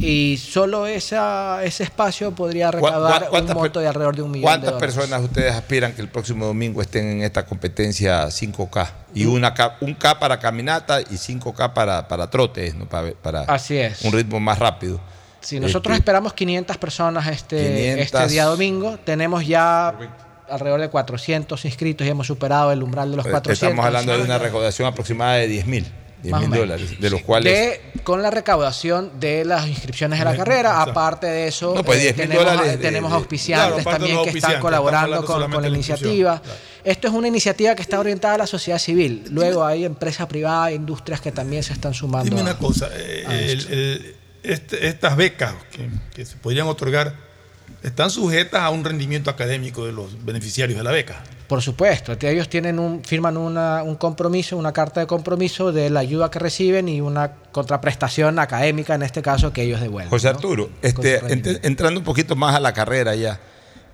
[0.00, 4.30] y solo esa, ese espacio podría ¿Cuá- recaudar cuá- un monto de alrededor de un
[4.30, 4.94] millón de ¿Cuántas dólares.
[4.94, 8.88] personas ustedes aspiran que el próximo domingo estén en esta competencia 5K?
[9.14, 12.88] Y una K, un K para caminata y 5K para, para trote, ¿no?
[12.88, 14.02] para, para Así es.
[14.02, 15.00] un ritmo más rápido.
[15.40, 17.56] Si nosotros Este, esperamos 500 personas este,
[17.96, 18.04] 500.
[18.04, 19.94] este día domingo, tenemos ya
[20.50, 23.62] alrededor de 400 inscritos y hemos superado el umbral de los eh, 400.
[23.70, 25.86] Estamos hablando de una recaudación aproximada de 10 mil.
[26.22, 26.68] 10 Más o mil menos.
[26.68, 27.52] dólares, de los cuales...
[27.54, 31.98] De- con la recaudación de las inscripciones de la carrera, aparte de eso, No, pues,
[32.02, 36.40] eh, 10.000 tenemos, dólares auspiciantes Claro, también que están colaborando con, la iniciativa.
[36.82, 39.24] Esto es una iniciativa que está orientada a la sociedad civil.
[39.30, 42.24] Luego hay empresas privadas, industrias que también se están sumando.
[42.28, 47.14] Dime a- una cosa, eh, a el- este- estas becas que, que se podrían otorgar
[47.82, 51.22] están sujetas a un rendimiento académico de los beneficiarios de la beca.
[51.50, 55.98] Por supuesto, ellos tienen un, firman una- un compromiso, una carta de compromiso de la
[55.98, 60.10] ayuda que reciben y una contraprestación académica, en este caso, que ellos devuelven.
[60.10, 60.36] José ¿no?
[60.36, 63.40] Arturo, este, ent- entrando un poquito más a la carrera ya,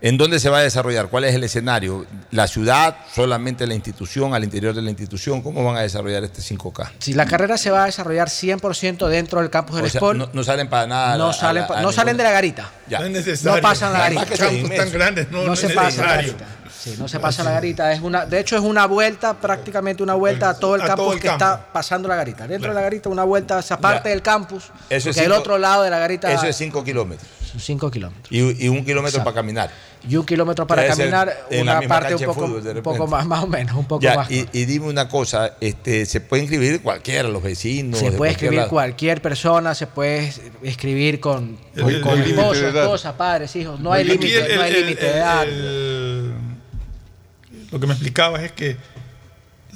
[0.01, 1.09] ¿en dónde se va a desarrollar?
[1.09, 2.06] ¿Cuál es el escenario?
[2.31, 5.43] ¿La ciudad, solamente la institución, al interior de la institución?
[5.43, 6.90] ¿Cómo van a desarrollar este 5K?
[6.98, 10.18] Si la carrera se va a desarrollar 100% dentro del campus del O sea, SPOL,
[10.18, 11.16] no, no salen para nada.
[11.16, 12.70] no, la- salen, a la- pa- a no ningún- salen de la garita.
[12.89, 13.01] Ya.
[13.01, 13.56] No es necesario.
[13.56, 14.27] No pasan la garita.
[14.27, 16.47] que son Campos tan grandes, no, no, no se pasa la garita.
[16.78, 17.93] Sí, no se pasa la garita.
[17.93, 21.05] Es una, de hecho, es una vuelta, prácticamente una vuelta a todo el A campus
[21.05, 21.44] todo el que campo.
[21.44, 22.47] está pasando la garita.
[22.47, 24.10] Dentro de la garita, una vuelta hacia parte Ya.
[24.10, 24.70] del campus.
[24.89, 27.28] Eso es el otro lado de la garita Eso es 5 kilómetros.
[27.59, 28.31] Son 5 kilómetros.
[28.31, 29.24] Y, y un kilómetro Exacto.
[29.24, 29.70] para caminar.
[30.09, 33.43] Y un kilómetro para Debe caminar, una parte un poco, fútbol, un poco más, más
[33.43, 34.31] o menos, un poco Ya, más.
[34.31, 37.99] y, y dime una cosa, este, ¿se puede inscribir cualquiera, los vecinos?
[37.99, 38.70] Se de puede escribir lado?
[38.70, 43.81] cualquier persona, se puede es- escribir con, con, El- con el esposo, esposa, padres, hijos.
[43.81, 45.43] No hay límite, no hay límite de el- edad.
[45.45, 46.33] el-
[47.73, 48.77] lo que me explicabas es que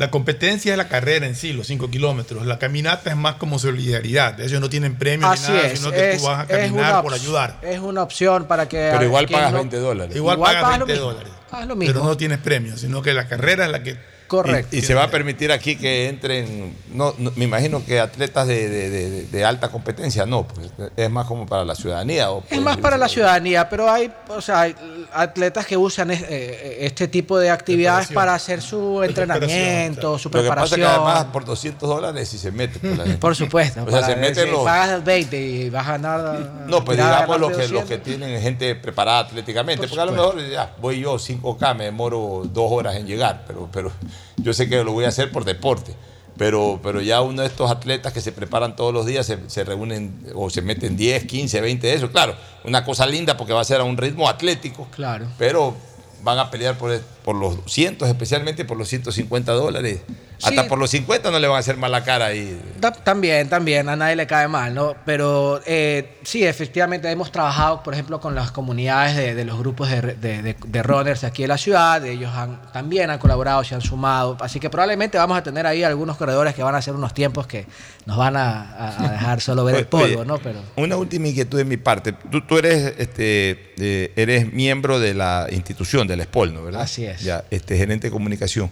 [0.01, 2.47] la competencia es la carrera en sí, los 5 kilómetros.
[2.47, 4.40] La caminata es más como solidaridad.
[4.40, 7.02] Ellos no tienen premios Así ni nada, es, sino que es, tú vas a caminar
[7.02, 7.59] por ayudar.
[7.60, 8.78] Es una opción para que.
[8.93, 10.16] Pero igual pagas no- 20 dólares.
[10.16, 11.12] Igual, Igual pagas pagas lo 20 mismo.
[11.12, 11.32] dólares.
[11.51, 11.93] Haz lo mismo.
[11.94, 13.98] Pero no tienes premios, sino que la carrera es la que.
[14.31, 14.77] Correcto.
[14.77, 18.47] Y, y se va a permitir aquí que entren, no, no, me imagino que atletas
[18.47, 22.31] de, de- de- de alta competencia, no, pues, es más como para la ciudadanía.
[22.31, 24.77] O Es más para la ciudadanía, pero hay, o sea, hay
[25.12, 28.15] atletas que usan es- eh, este tipo de actividades Preparación.
[28.15, 30.81] para hacer su entrenamiento, su Lo que pasa es preparación.
[30.81, 32.78] que además por 200 dólares si se mete.
[32.78, 33.05] pues, la.
[33.19, 33.82] Por supuesto.
[33.85, 34.62] O sea, se meten si los...
[34.65, 36.61] pagas 20 y vas a ganar.
[36.70, 38.02] No, pues digamos los que, los que 200.
[38.05, 39.89] tienen gente preparada atléticamente.
[39.89, 43.43] Por porque a lo mejor ya voy yo 5K, me demoro dos horas en llegar,
[43.47, 43.90] pero, pero
[44.36, 45.94] yo sé que lo voy a hacer por deporte.
[46.36, 49.62] Pero, pero ya uno de estos atletas que se preparan todos los días se, se
[49.62, 52.10] reúnen o se meten 10, 15, 20 de eso.
[52.10, 52.34] Claro,
[52.64, 54.88] una cosa linda porque va a ser a un ritmo atlético.
[54.90, 55.26] Claro.
[55.36, 55.76] Pero
[56.22, 60.01] van a pelear por, por los cientos, especialmente por los 150 dólares.
[60.42, 62.58] Hasta por los 50 no le van a hacer mala cara ahí.
[62.80, 64.94] Ta- También, también, a nadie le cae mal, ¿no?
[65.04, 69.90] Pero eh, sí, efectivamente hemos trabajado, por ejemplo, con las comunidades de, de los grupos
[69.90, 73.74] de, de, de- de runners aquí de la ciudad, ellos han, también han colaborado, se
[73.74, 76.94] han sumado, así que probablemente vamos a tener ahí algunos corredores que van a hacer
[76.94, 77.66] unos tiempos que
[78.06, 80.38] nos van a, a- a dejar solo ver el polvo, ¿no?
[80.38, 82.12] Pero Una última inquietud de mi parte.
[82.30, 86.62] Tú, tú eres, este, eh, eres miembro de la institución, del SPOL, ¿no?
[86.64, 86.82] ¿verdad?
[86.82, 87.20] Así es.
[87.22, 88.70] Ya, este, gerente de comunicación.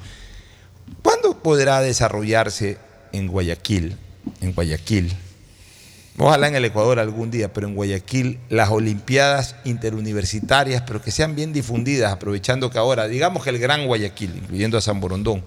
[1.02, 2.78] ¿Cuándo podrá desarrollarse
[3.12, 3.96] en Guayaquil,
[4.40, 5.12] en Guayaquil,
[6.18, 11.34] ojalá en el Ecuador algún día, pero en Guayaquil, las Olimpiadas interuniversitarias, pero que sean
[11.34, 15.44] bien difundidas, aprovechando que ahora, digamos que el Gran Guayaquil, incluyendo a San Borondón,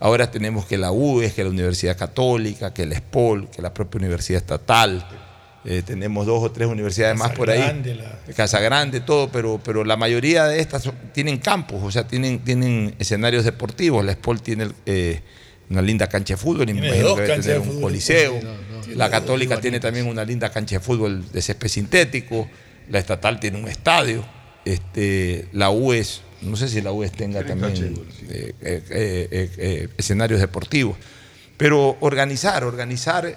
[0.00, 3.98] ahora tenemos que la UES, que la Universidad Católica, que el SPOL, que la propia
[3.98, 5.06] Universidad Estatal,
[5.64, 7.58] eh, tenemos dos o tres universidades más por ahí.
[7.94, 12.06] La- Casa Grande, todo, pero, pero la mayoría de estas son- tienen campos, o sea,
[12.06, 14.04] tienen, tienen escenarios deportivos.
[14.04, 15.20] La SPOL tiene eh,
[15.70, 18.40] una linda cancha de fútbol, y me Tiene imagino que debe tener de un coliseo.
[18.96, 22.48] La Católica tiene también una linda cancha de fútbol de césped sintético.
[22.90, 24.24] La Estatal tiene un estadio.
[24.64, 27.72] Este, la UES, no sé si la UES tenga también
[28.28, 30.96] eh, eh, eh, eh, eh, escenarios deportivos.
[31.56, 33.36] Pero organizar, organizar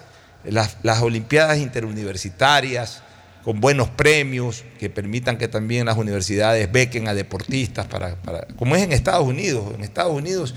[0.50, 3.02] las, las Olimpiadas interuniversitarias
[3.44, 8.74] con buenos premios que permitan que también las universidades bequen a deportistas para, para- como
[8.74, 9.72] es en Estados Unidos.
[9.74, 10.54] En Estados Unidos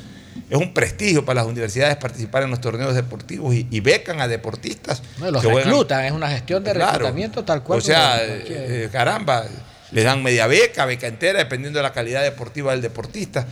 [0.49, 4.27] es un prestigio para las universidades participar en los torneos deportivos y, y becan a
[4.27, 5.03] deportistas.
[5.19, 6.91] no, los reclutan, es una gestión de Claro.
[6.93, 7.77] reclutamiento tal cual.
[7.79, 9.45] O sea, eh, caramba,
[9.91, 13.45] les dan media beca, beca entera, dependiendo de la calidad deportiva del deportista.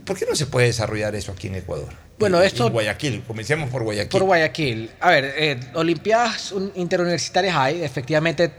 [0.00, 1.88] ¿Por qué no se puede desarrollar eso aquí en Ecuador?
[2.18, 4.10] Bueno, En- esto- En Guayaquil, comencemos por Guayaquil.
[4.10, 4.90] Por Guayaquil.
[5.00, 8.50] A ver, eh, Olimpiadas un- interuniversitarias hay, efectivamente,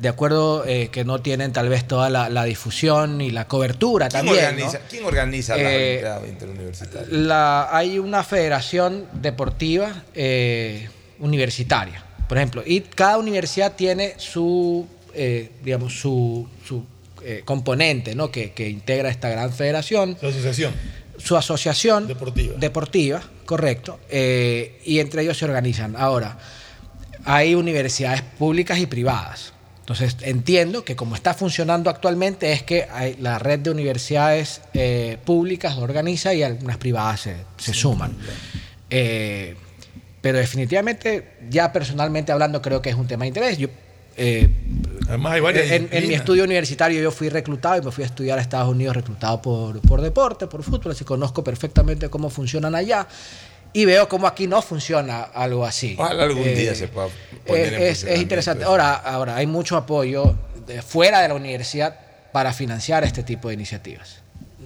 [0.00, 4.08] de acuerdo eh, que no tienen tal vez toda la, la difusión y la cobertura
[4.08, 4.44] ¿Quién también.
[4.46, 4.84] organiza, ¿no?
[4.88, 7.08] ¿quién organiza las Eh, Olimpiadas interuniversitarias?
[7.12, 10.88] La, hay una federación deportiva eh,
[11.20, 14.86] universitaria, por ejemplo, y cada universidad tiene su,
[15.62, 16.84] digamos, su, su,
[17.24, 18.30] eh, componente ¿no?
[18.30, 20.16] que, que integra esta gran federación.
[20.20, 20.72] La asociación.
[21.18, 22.54] Su asociación Deportiva.
[22.58, 25.94] deportiva, correcto, eh, y entre ellos se organizan.
[25.96, 26.36] Ahora,
[27.24, 29.52] hay universidades públicas y privadas.
[29.80, 35.18] Entonces entiendo que como está funcionando actualmente es que hay- la red de universidades eh,
[35.24, 38.16] públicas lo organiza y algunas privadas se, se suman.
[40.20, 43.58] Pero definitivamente, ya personalmente hablando, creo que es un tema de interés.
[43.58, 43.68] Yo,
[44.16, 44.48] eh,
[45.08, 48.06] Además hay varias en, en mi estudio universitario yo fui reclutado y me fui a
[48.06, 52.74] estudiar a Estados Unidos reclutado por, por deporte, por fútbol, así conozco perfectamente cómo funcionan
[52.74, 53.06] allá
[53.74, 55.96] y veo cómo aquí no funciona algo así.
[55.98, 57.08] Ojalá algún Eh, día se pueda
[57.46, 58.64] poner en es, es- es interesante.
[58.64, 60.36] Ahora, ahora, hay mucho apoyo
[60.66, 61.96] de fuera de la universidad
[62.32, 64.21] para financiar este tipo de iniciativas.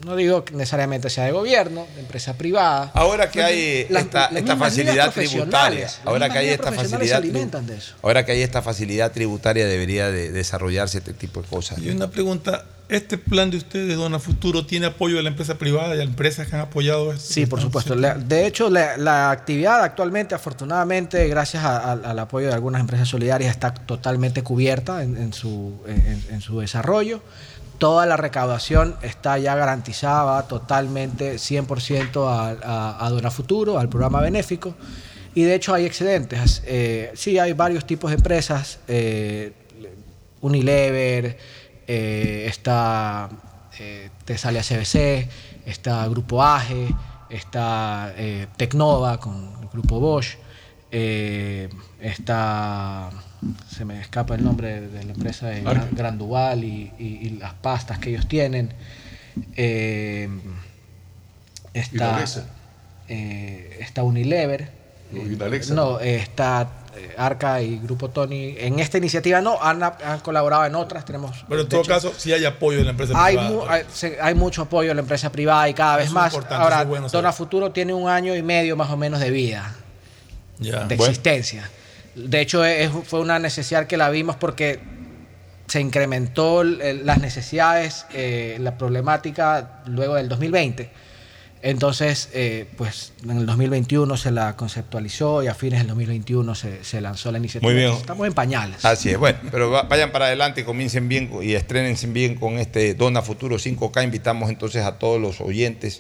[0.07, 2.93] No digo que necesariamente sea de gobierno, de empresa privada.
[2.95, 7.01] Ahora que hay Las- esta, las esta mismas facilidad tributaria, ahora que hay esta facilidad,
[7.01, 7.95] se tri- alimentan de eso.
[8.03, 11.79] ahora que hay esta facilidad tributaria debería de desarrollarse este tipo de cosas.
[11.81, 15.95] Y una pregunta, ¿este plan de ustedes, Dona Futuro, tiene apoyo de la empresa privada
[15.97, 17.25] y de empresas que han apoyado esto?
[17.35, 17.97] Sí, por supuesto.
[17.97, 22.81] La- de hecho, la, la actividad actualmente, afortunadamente, gracias a- a- al apoyo de algunas
[22.81, 27.23] empresas solidarias, está totalmente cubierta en, en su, en- en su desarrollo.
[27.79, 34.75] Toda la recaudación está ya garantizada, totalmente 100% a, Dona Futuro, al programa benéfico.
[35.35, 36.63] Y de hecho hay excedentes.
[36.65, 38.79] Eh, sí, hay varios tipos de empresas.
[38.89, 39.53] eh,
[40.41, 41.37] Unilever,
[41.87, 43.29] eh, está
[44.25, 45.29] Tesalia CBC,
[45.67, 46.89] está Grupo AGE,
[47.29, 48.15] está
[48.57, 50.37] Tecnova con el Grupo Bosch,
[52.01, 53.11] está,
[53.75, 55.89] se me escapa el nombre de la empresa de Gran.
[55.93, 58.73] Gran Duval y, y- y las pastas que ellos tienen.
[59.57, 60.29] Eh,
[61.75, 62.47] ¿Y la está, Alexa?
[63.09, 64.71] eh, está Unilever.
[65.75, 66.69] No, eh, está
[67.19, 68.55] Arca y Grupo Tony.
[68.59, 71.05] En esta iniciativa no, han, han colaborado en otras.
[71.05, 73.51] Tenemos, Pero en todo hecho, caso, sí hay apoyo de la empresa hay, privada.
[73.55, 76.35] mu- hay, se- hay mucho apoyo de la empresa privada y cada vez es más.
[76.51, 77.09] Ahora, bueno.
[77.09, 79.75] Dona Futuro tiene un año y medio más o menos de vida,
[80.59, 80.95] de Bueno.
[81.05, 81.71] existencia.
[82.17, 84.81] De hecho, es- fue una necesidad que la vimos porque
[85.69, 90.89] se incrementó el- las necesidades, eh, la problemática luego del 2020.
[91.63, 96.85] Entonces, eh, pues en el 2021 se la conceptualizó y a fines del 2021 se,
[96.85, 97.71] se lanzó la iniciativa.
[97.73, 97.93] Muy bien.
[97.93, 98.85] Estamos en pañales.
[98.85, 102.59] Así es, bueno, pero va- vayan para adelante y comiencen bien y estrenense bien con
[102.59, 104.05] este Dona Futuro 5K.
[104.05, 105.99] Invitamos entonces a todos los oyentes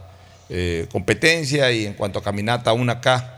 [0.50, 3.32] eh, competencia y en cuanto a caminata 1K,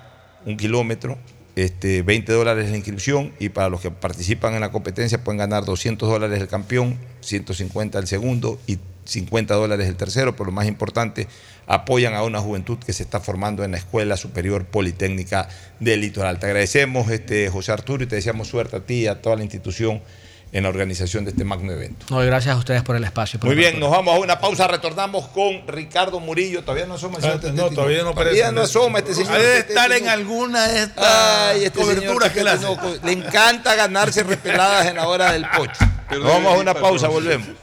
[0.46, 1.18] un kilómetro,
[1.56, 5.66] este, 20 dólares la inscripción y para los que participan en la competencia pueden ganar
[5.66, 10.68] 200 dólares el campeón, 150 el segundo y 50 dólares el tercero, pero lo más
[10.68, 11.28] importante,
[11.68, 15.48] apoyan a una juventud que se está formando en la Escuela Superior Politécnica
[15.80, 16.40] del Litoral.
[16.40, 19.44] Te agradecemos, este, José Arturo, y te deseamos suerte a ti y a toda la
[19.44, 20.02] institución
[20.54, 22.06] en la organización de este magno evento.
[22.12, 23.40] No, y gracias a ustedes por el espacio.
[23.40, 26.62] por Muy bien, nos vamos a una pausa, retornamos con Ricardo Murillo.
[26.62, 28.38] Todavía no asoma el señor Ah, no, todavía no aparece.
[28.38, 29.34] Todavía no asoma este señor.
[29.34, 32.68] Ha de estar en alguna de estas este coberturas que le hace.
[33.04, 35.86] Le encanta ganarse repeladas en la hora del pocho.
[36.08, 37.63] Pero Nos vamos a una pausa, volvemos.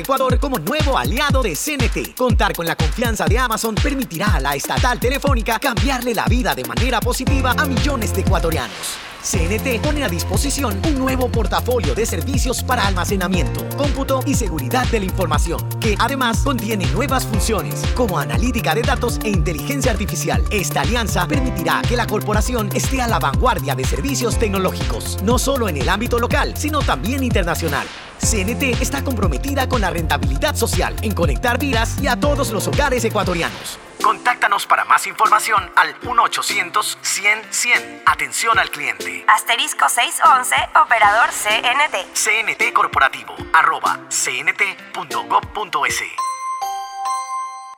[0.00, 2.14] Ecuador como nuevo aliado de CNT.
[2.16, 6.64] Contar con la confianza de Amazon permitirá a la estatal telefónica cambiarle la vida de
[6.64, 8.98] manera positiva a millones de ecuatorianos.
[9.22, 15.00] CNT pone a disposición un nuevo portafolio de servicios para almacenamiento, cómputo y seguridad de
[15.00, 20.42] la información, que además contiene nuevas funciones como analítica de datos e inteligencia artificial.
[20.50, 25.68] Esta alianza permitirá que la corporación esté a la vanguardia de servicios tecnológicos, no solo
[25.68, 27.86] en el ámbito local, sino también internacional.
[28.20, 33.04] CNT está comprometida con la rentabilidad social en conectar vidas y a todos los hogares
[33.04, 33.80] ecuatorianos.
[34.02, 38.02] Contáctanos para más información al 1-800-100-100.
[38.06, 39.24] Atención al cliente.
[39.28, 42.06] Asterisco 611, operador CNT.
[42.14, 46.29] CNT Corporativo, arroba cnt.gov.es.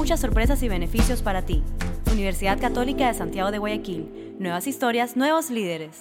[0.00, 1.62] muchas sorpresas y beneficios para ti.
[2.10, 4.34] Universidad Católica de Santiago de Guayaquil.
[4.38, 5.98] Nuevas historias, nuevos líderes.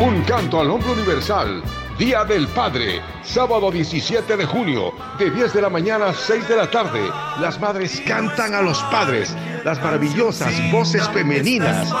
[0.00, 1.64] Un canto al hombre universal.
[1.98, 6.56] Día del Padre, sábado 17 de junio, de 10 de la mañana a 6 de
[6.56, 7.08] la tarde.
[7.40, 9.32] Las madres cantan a los padres,
[9.64, 11.94] las maravillosas voces femeninas.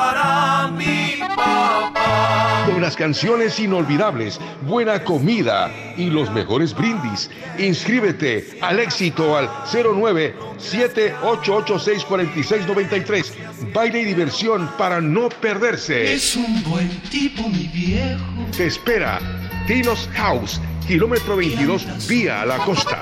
[2.66, 7.30] Con las canciones inolvidables, buena comida y los mejores brindis.
[7.56, 13.32] Inscríbete al éxito al 09 78864693.
[13.72, 16.14] Baile y diversión para no perderse.
[16.14, 18.24] Es un buen tipo, mi viejo.
[18.56, 19.20] Te espera
[19.66, 23.00] Tinos House, kilómetro 22, vía a la costa.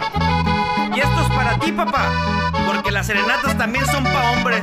[0.94, 4.62] Y esto es para ti, papá, porque las serenatas también son pa' hombres.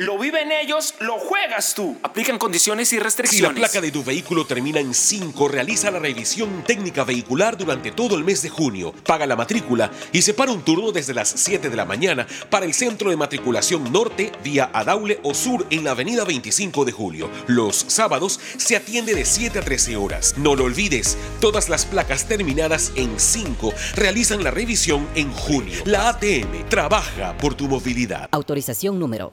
[0.00, 1.98] Lo viven ellos, lo juegas tú.
[2.02, 3.58] Aplican condiciones y Si la restricciones.
[3.58, 8.24] placa de tu vehículo termina en 5, realiza la revisión técnica vehicular durante todo el
[8.24, 8.94] mes de junio.
[9.04, 12.72] Paga la matrícula y separa un turno desde las 7 de la mañana para el
[12.72, 17.30] centro de matriculación norte vía Adaule o sur en la avenida 25 de julio.
[17.46, 20.34] Los sábados se atiende de 7 a 13 horas.
[20.38, 25.78] No lo olvides, todas las placas terminadas en 5 realizan la revisión en junio.
[25.84, 28.30] La ATM trabaja por tu movilidad.
[28.32, 29.30] Autorización número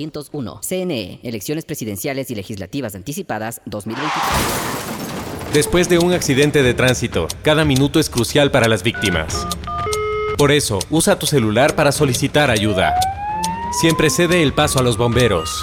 [0.00, 0.60] 2801.
[0.62, 4.12] CNE, Elecciones Presidenciales y Legislativas Anticipadas 2023.
[5.52, 9.46] Después de un accidente de tránsito, cada minuto es crucial para las víctimas.
[10.38, 12.94] Por eso, usa tu celular para solicitar ayuda.
[13.80, 15.62] Siempre cede el paso a los bomberos.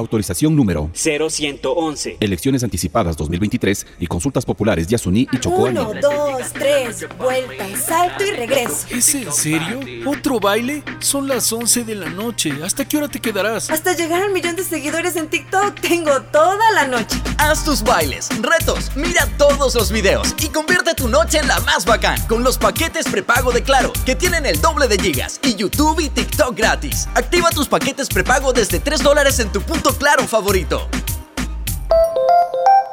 [0.00, 2.16] Autorización número 0111.
[2.20, 5.64] Elecciones anticipadas 2023 y consultas populares Yasuní y Chocó.
[5.64, 8.86] Uno, dos, tres, vuelta, salto y regreso.
[8.90, 9.80] ¿Es en serio?
[10.06, 10.82] ¿Otro baile?
[11.00, 12.50] Son las 11 de la noche.
[12.64, 13.70] ¿Hasta qué hora te quedarás?
[13.70, 17.20] Hasta llegar al millón de seguidores en TikTok tengo toda la noche.
[17.36, 21.84] Haz tus bailes, retos, mira todos los videos y convierte tu noche en la más
[21.84, 26.00] bacán con los paquetes prepago de Claro, que tienen el doble de gigas y YouTube
[26.00, 27.06] y TikTok gratis.
[27.14, 30.88] Activa tus paquetes prepago desde 3 dólares en tu punto Claro favorito.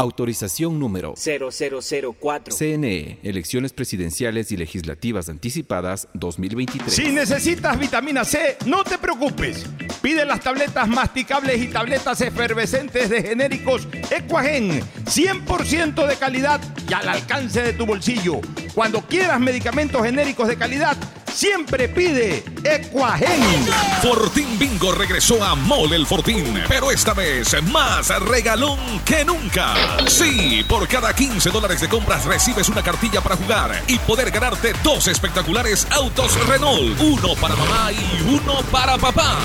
[0.00, 2.54] Autorización número 0004.
[2.54, 6.94] CNE, Elecciones Presidenciales y Legislativas Anticipadas 2023.
[6.94, 9.66] Si necesitas vitamina C, no te preocupes.
[10.00, 17.08] Pide las tabletas masticables y tabletas efervescentes de genéricos Equagen, 100% de calidad y al
[17.08, 18.40] alcance de tu bolsillo.
[18.76, 20.96] Cuando quieras medicamentos genéricos de calidad,
[21.38, 23.66] siempre pide Ecuagen.
[24.02, 29.74] Fortín Bingo regresó a Mole el Fortín, pero esta vez más regalón que nunca.
[30.06, 34.72] Sí, por cada 15 dólares de compras recibes una cartilla para jugar y poder ganarte
[34.82, 39.36] dos espectaculares autos Renault, uno para mamá y uno para papá.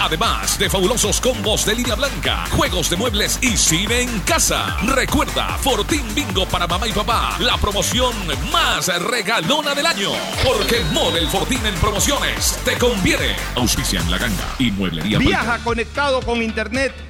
[0.00, 4.76] Además de fabulosos combos de línea blanca, juegos de muebles y cine en casa.
[4.94, 8.14] Recuerda, Fortín Bingo para mamá y papá, la promoción
[8.52, 10.10] más regalona del año.
[10.44, 13.36] Porque Mole el Fortín en promociones te conviene.
[13.56, 15.18] Auspicia en la ganga y mueblería.
[15.18, 17.09] Viaja conectado con Internet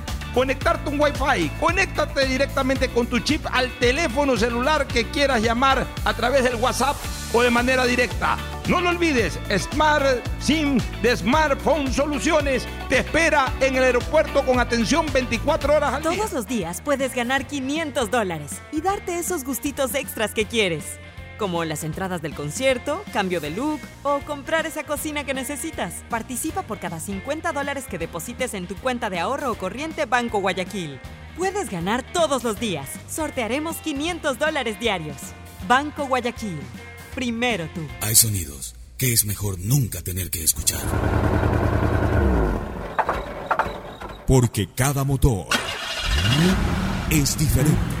[0.33, 1.49] conectarte un Wi-Fi.
[1.59, 6.95] Conéctate directamente con tu chip al teléfono celular que quieras llamar a través del WhatsApp
[7.33, 8.37] o de manera directa.
[8.67, 10.05] No lo olvides, Smart
[10.39, 16.11] SIM de Smartphone Soluciones te espera en el aeropuerto con atención 24 horas al día.
[16.11, 20.99] Todos los días puedes ganar 500 dólares y darte esos gustitos extras que quieres,
[21.41, 26.03] como las entradas del concierto, cambio de look o comprar esa cocina que necesitas.
[26.07, 30.39] Participa por cada 50 dólares que deposites en tu cuenta de ahorro o corriente Banco
[30.39, 30.99] Guayaquil.
[31.35, 32.87] Puedes ganar todos los días.
[33.09, 35.17] Sortearemos 500 dólares diarios.
[35.67, 36.59] Banco Guayaquil.
[37.15, 37.81] Primero tú.
[38.01, 40.81] Hay sonidos que es mejor nunca tener que escuchar.
[44.27, 45.47] Porque cada motor
[47.09, 48.00] es diferente.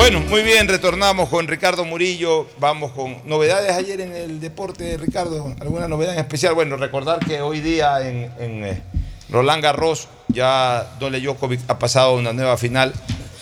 [0.00, 2.46] Bueno, muy bien, retornamos con Ricardo Murillo.
[2.58, 5.54] Vamos con novedades ayer en el deporte, Ricardo.
[5.60, 6.54] ¿Alguna novedad en especial?
[6.54, 8.30] Bueno, recordar que hoy día en,
[8.64, 8.80] eh,
[9.28, 12.94] Roland Garros ya Dole Djokovic ha pasado una nueva final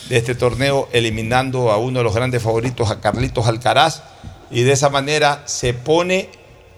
[0.08, 4.02] de este torneo, eliminando a uno de los grandes favoritos, a Carlitos Alcaraz.
[4.50, 6.28] Y de esa manera se pone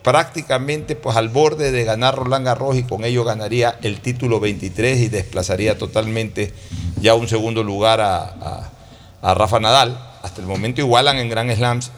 [0.03, 4.99] prácticamente pues, al borde de ganar Roland Garros y con ello ganaría el título 23
[4.99, 6.53] y desplazaría totalmente
[7.01, 8.73] ya un segundo lugar a
[9.23, 9.99] a Rafa Nadal.
[10.23, 11.91] Hasta el momento igualan en Grand Slams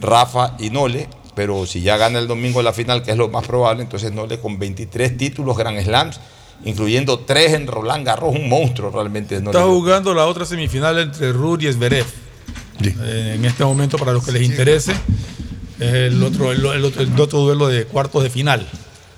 [0.00, 3.46] Rafa y Nole, pero si ya gana el domingo la final, que es lo más
[3.46, 6.20] probable, entonces Nole con 23 títulos Grand Slams,
[6.64, 9.40] incluyendo 3 en Roland Garros, un monstruo realmente.
[9.40, 9.56] Nole.
[9.56, 12.06] Está jugando la otra semifinal entre Rudy y Zverev.
[12.82, 14.92] Eh, en este momento, para los que les interese,
[15.78, 18.66] es el otro, el, el otro, el otro duelo de cuartos de final.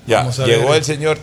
[0.07, 1.19] Ya, llegó el señor.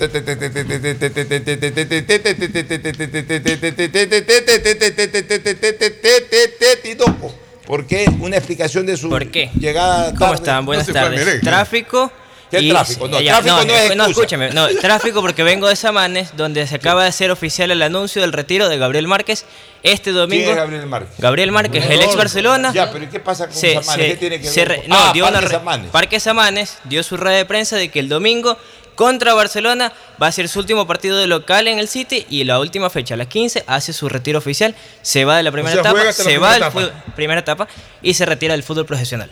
[7.66, 8.04] ¿Por qué?
[8.20, 9.50] Una explicación de su ¿Por qué?
[9.58, 10.66] llegada ¿Cómo están?
[10.66, 11.40] Buenas tardes.
[11.40, 12.12] Tráfico.
[12.58, 13.08] ¿Qué y- tráfico?
[13.08, 14.10] No, tráfico no es excusa.
[14.10, 14.50] escúchame.
[14.50, 18.32] No, tráfico porque vengo de Samanes, donde se acaba de hacer oficial el anuncio del
[18.32, 19.44] retiro de Gabriel Márquez
[19.82, 20.44] este domingo.
[20.44, 21.14] ¿Quién es Gabriel Márquez?
[21.18, 22.72] Gabriel Márquez, el ex Barcelona.
[22.74, 24.06] Ya, pero ¿y qué pasa con Se- Samanes?
[24.06, 24.80] se- ¿Qué tiene que se ver?
[24.80, 25.90] con- no, Ah, dio Parque Samanes.
[25.90, 28.56] Parque Samanes dio su rueda de prensa de que el domingo
[28.94, 32.60] contra Barcelona va a ser su último partido de local en el City y la
[32.60, 35.80] última fecha, a las 15, hace su retiro oficial, se va de la primera sea,
[35.80, 36.70] etapa, la se va etapa.
[36.80, 37.66] fútbol- primera etapa
[38.02, 39.30] y se retira del fútbol profesional.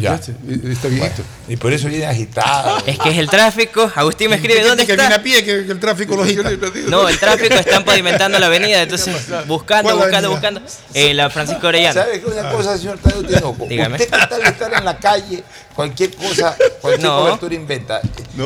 [0.00, 0.14] Ya.
[0.14, 1.22] Está viejito.
[1.48, 2.78] Y por eso viene agitado.
[2.86, 3.90] Es que es el tráfico.
[3.94, 5.04] Agustín me escribe, ¿dónde que está?
[5.04, 6.50] viene a pie, que, que el tráfico lo agita.
[6.88, 9.14] No, el tráfico están pavimentando la avenida, entonces
[9.46, 10.60] buscando, ¿Cuál buscando, buscando.
[10.94, 11.94] Eh, la Francisco Orellana.
[12.02, 13.66] ¿Sabe qué una cosa, señor Tadeo Tinoco?
[13.68, 13.96] Dígame.
[13.96, 15.42] Usted tal estar en la calle,
[15.74, 17.20] cualquier cosa, cualquier No.
[17.20, 18.00] cobertura inventa.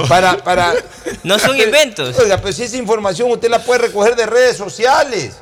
[0.08, 0.72] Para, para...
[1.24, 2.18] No son inventos.
[2.18, 5.34] Oiga, pero si esa información usted la puede recoger de redes sociales.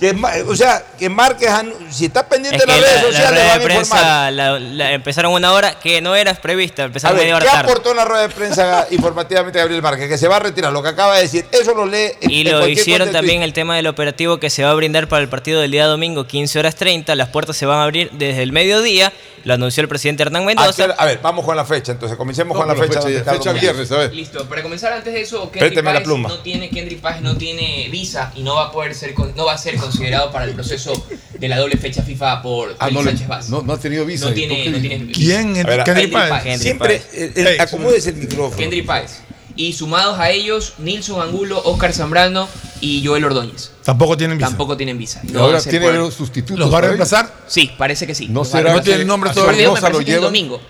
[0.00, 0.10] Que,
[0.48, 1.48] o sea, que marques,
[1.90, 3.78] si estás pendiente Es de que las redes la, la sociales, rueda van de a
[3.78, 4.00] informar.
[4.02, 7.44] prensa la- la- empezaron una hora que no era prevista, A empezaron ver, media hora
[7.46, 7.70] ¿qué tarde.
[7.70, 10.08] aportó la rueda de prensa informativamente Gabriel Márquez?
[10.08, 11.46] Que se va a retirar, lo que acaba de decir.
[11.52, 14.50] Eso lo lee en- Y en lo hicieron de también el tema del operativo que
[14.50, 17.14] se va a brindar para el partido del día domingo, 15 horas 30.
[17.14, 19.12] Las puertas se van a abrir desde el mediodía.
[19.44, 20.84] Lo anunció el presidente Hernán ¿A, Mendoza.
[20.96, 23.00] a ver, vamos con la fecha, entonces comencemos con la fecha.
[23.02, 24.14] fecha, viernes, a ver.
[24.14, 26.28] Listo, para comenzar antes de eso, Kendry Présteme la Páez pluma.
[26.30, 29.44] no tiene Kendry Páez no tiene visa y no va a poder ser con- no
[29.44, 31.06] va a ser considerado para el proceso
[31.38, 33.48] de la doble fecha FIFA por Ah, no, Sánchez Vaz.
[33.50, 34.24] no, no ha tenido visa.
[34.26, 35.12] No ¿Y tiene, no tiene visa.
[35.20, 35.50] ¿Quién?
[35.58, 36.60] A ver, Kendry Kendry Páez.
[36.62, 37.14] Siempre, Páez.
[37.14, 38.56] eh, eh, acomódese el micrófono.
[38.56, 39.18] Kendry Páez.
[39.56, 42.48] Y sumados a ellos, Nilson Angulo, Oscar Zambrano
[42.80, 43.70] y Joel Ordóñez.
[43.84, 44.48] Tampoco tienen visa.
[44.48, 45.20] Tampoco tienen visa.
[45.22, 46.58] Y No ahora a ser tiene por- los sustitutos.
[46.58, 47.32] ¿Los va a reemplazar?
[47.46, 48.26] Sí, parece que sí.
[48.28, 49.68] No será No que tiene el nombre todavía.
[49.68, 50.60] El domingo.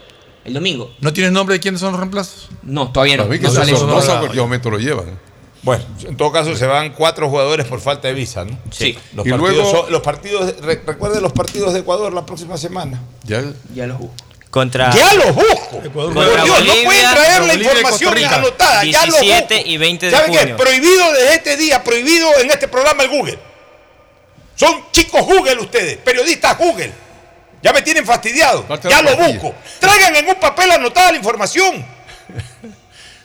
[0.45, 0.93] El domingo.
[1.01, 2.49] ¿No tienes nombre de quiénes son los reemplazos?
[2.63, 3.25] No, todavía no.
[3.27, 3.87] No sale eso.
[3.87, 5.19] No, cualquier momento lo llevan.
[5.63, 8.59] Bueno, en todo caso se van cuatro jugadores por falta de visa, ¿no?
[8.71, 8.99] Sí.
[9.15, 12.59] Los Y partidos, luego- son- los partidos, re- recuerden los partidos de Ecuador la próxima
[12.59, 13.01] semana.
[13.23, 13.43] Ya,
[13.75, 14.15] Ya los busco.
[14.55, 15.83] Contra ¡Ya los busco!
[15.85, 18.37] Ecuador Por Contra Dios, no Bolivia, pueden traer la Bolivia información Costa Rica.
[18.37, 18.85] anotada.
[18.85, 19.69] ¡Ya los 17 busco!
[19.69, 20.39] y 20 de ¿Saben qué?
[20.39, 20.57] junio.
[20.57, 23.39] Prohibido desde este día, prohibido en este programa el Google.
[24.55, 26.93] Son chicos Google ustedes, periodistas Google.
[27.65, 28.65] Ya me tienen fastidiado.
[28.89, 29.53] Ya lo busco.
[29.81, 31.85] Traigan en un papel anotada la información.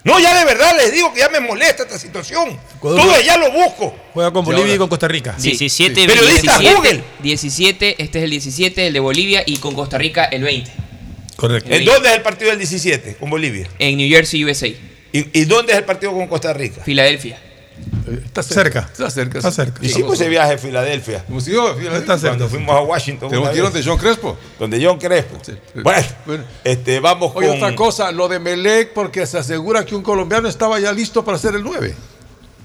[0.04, 2.58] No, ya de verdad les digo que ya me molesta esta situación.
[2.78, 3.96] Ecuador- Todo ya lo busco.
[4.16, 5.36] Juega con Bolivia y con Costa Rica.
[5.38, 6.74] 17 y Periodista 27.
[6.76, 7.04] Google.
[7.22, 10.72] 17, este es el 17, el de Bolivia y con Costa Rica el 20.
[11.40, 11.74] Correcto.
[11.74, 13.16] ¿En dónde es el partido del 17?
[13.16, 13.68] Con Bolivia.
[13.80, 14.68] En New Jersey, USA.
[14.68, 14.78] ¿Y,
[15.11, 16.84] y dónde es el partido con Costa Rica?
[16.84, 17.40] Filadelfia.
[18.26, 18.90] está Cerca.
[18.91, 19.38] Está cerca.
[19.40, 19.86] Está cerca.
[19.86, 21.26] Hicimos ese viaje a Filadelfia.
[21.28, 22.30] Está cerca.
[22.38, 23.30] Cuando fuimos a Washington.
[23.30, 24.38] ¿Te una metieron vez, de John Crespo?
[24.60, 25.38] Donde John Crespo.
[25.44, 25.53] Sí.
[25.82, 26.44] Bueno, Bueno.
[26.64, 27.57] este, vamos Oye, con.
[27.57, 31.38] otra cosa, lo de Melec, porque se asegura que un colombiano estaba ya listo para
[31.38, 31.95] ser el 9.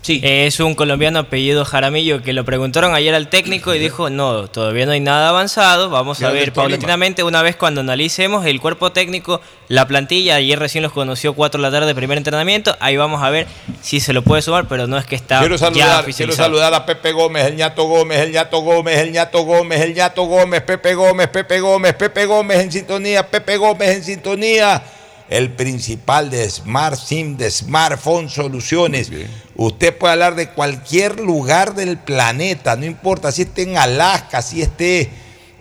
[0.04, 0.20] Sí.
[0.22, 4.84] Es un colombiano apellido Jaramillo que lo preguntaron ayer al técnico y dijo, no, todavía
[4.84, 8.92] no hay nada avanzado, vamos Ya a ver paulatinamente una vez cuando analicemos el cuerpo
[8.92, 13.22] técnico, la plantilla, ayer recién los conoció 4 de la tarde, primer entrenamiento, ahí vamos
[13.22, 13.46] a ver
[13.80, 16.48] si se lo puede sumar, pero no es que está Quiero ya saludar, quiero oficializado.
[16.48, 20.24] saludar a Pepe Gómez, el ñato Gómez, el ñato Gómez, el ñato Gómez, el ñato
[20.24, 24.82] Gómez, Pepe Gómez, Pepe Gómez, Pepe Gómez en sintonía, Pepe Gómez en sintonía.
[25.28, 29.10] El principal de Smart SIM, de Smartphone Soluciones.
[29.56, 34.62] Usted puede hablar de cualquier lugar del planeta, no importa si esté en Alaska, si
[34.62, 35.10] esté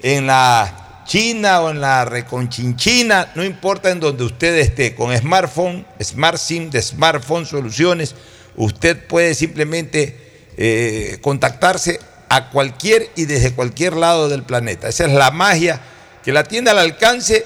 [0.01, 5.85] en la China o en la Reconchinchina, no importa en donde usted esté, con smartphone,
[6.01, 8.15] Smart SIM de Smartphone Soluciones,
[8.55, 10.17] usted puede simplemente
[10.57, 11.99] eh, contactarse
[12.29, 14.87] a cualquier y desde cualquier lado del planeta.
[14.87, 15.81] Esa es la magia
[16.23, 17.45] que la tiene al alcance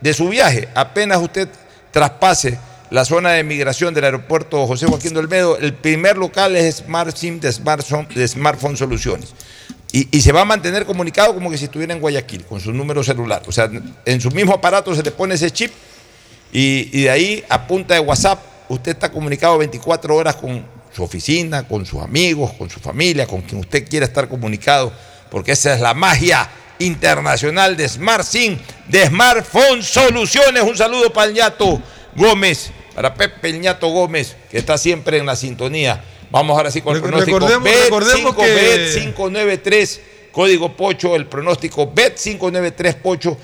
[0.00, 0.68] de su viaje.
[0.74, 1.48] Apenas usted
[1.90, 2.58] traspase
[2.90, 7.16] la zona de migración del aeropuerto José Joaquín de Olmedo, el primer local es Smart
[7.16, 8.28] SIM de Smartphone, de
[8.76, 9.30] Soluciones.
[9.92, 12.72] Y, y se va a mantener comunicado como que si estuviera en Guayaquil, con su
[12.72, 13.42] número celular.
[13.46, 13.70] O sea,
[14.04, 15.72] en su mismo aparato se le pone ese chip
[16.52, 21.02] y, y de ahí a punta de WhatsApp usted está comunicado 24 horas con su
[21.02, 24.92] oficina, con sus amigos, con su familia, con quien usted quiera estar comunicado,
[25.30, 26.48] porque esa es la magia
[26.80, 28.58] internacional de Smart SIM,
[28.88, 30.62] de Smartphone Soluciones.
[30.64, 31.80] Un saludo para el ñato
[32.16, 36.02] Gómez, para Pepe el ñato Gómez, que está siempre en la sintonía.
[36.30, 37.38] Vamos ahora sí con el pronóstico.
[37.38, 40.00] recordemos- Bet recordemos 5, que- Bet 593,
[40.32, 43.36] código Pocho, el pronóstico Bet 593 Pocho.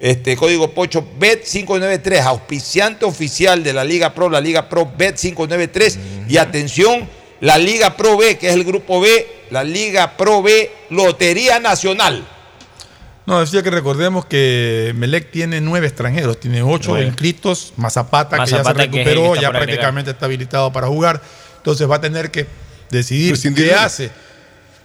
[0.00, 5.16] Este código Pocho Bet 593, auspiciante oficial de la Liga Pro, la Liga Pro Bet
[5.16, 5.98] 593.
[6.28, 7.08] Y atención,
[7.40, 12.26] la Liga Pro B, que es el grupo B, la Liga Pro B, Lotería Nacional.
[13.26, 17.06] No, decía que recordemos que Melec tiene nueve extranjeros, tiene ocho Nueve.
[17.06, 21.22] inscritos, más Zapata, Más que ya se recuperó, ya prácticamente está habilitado para jugar.
[21.56, 22.46] Entonces va a tener que
[22.90, 24.10] decidir qué hace.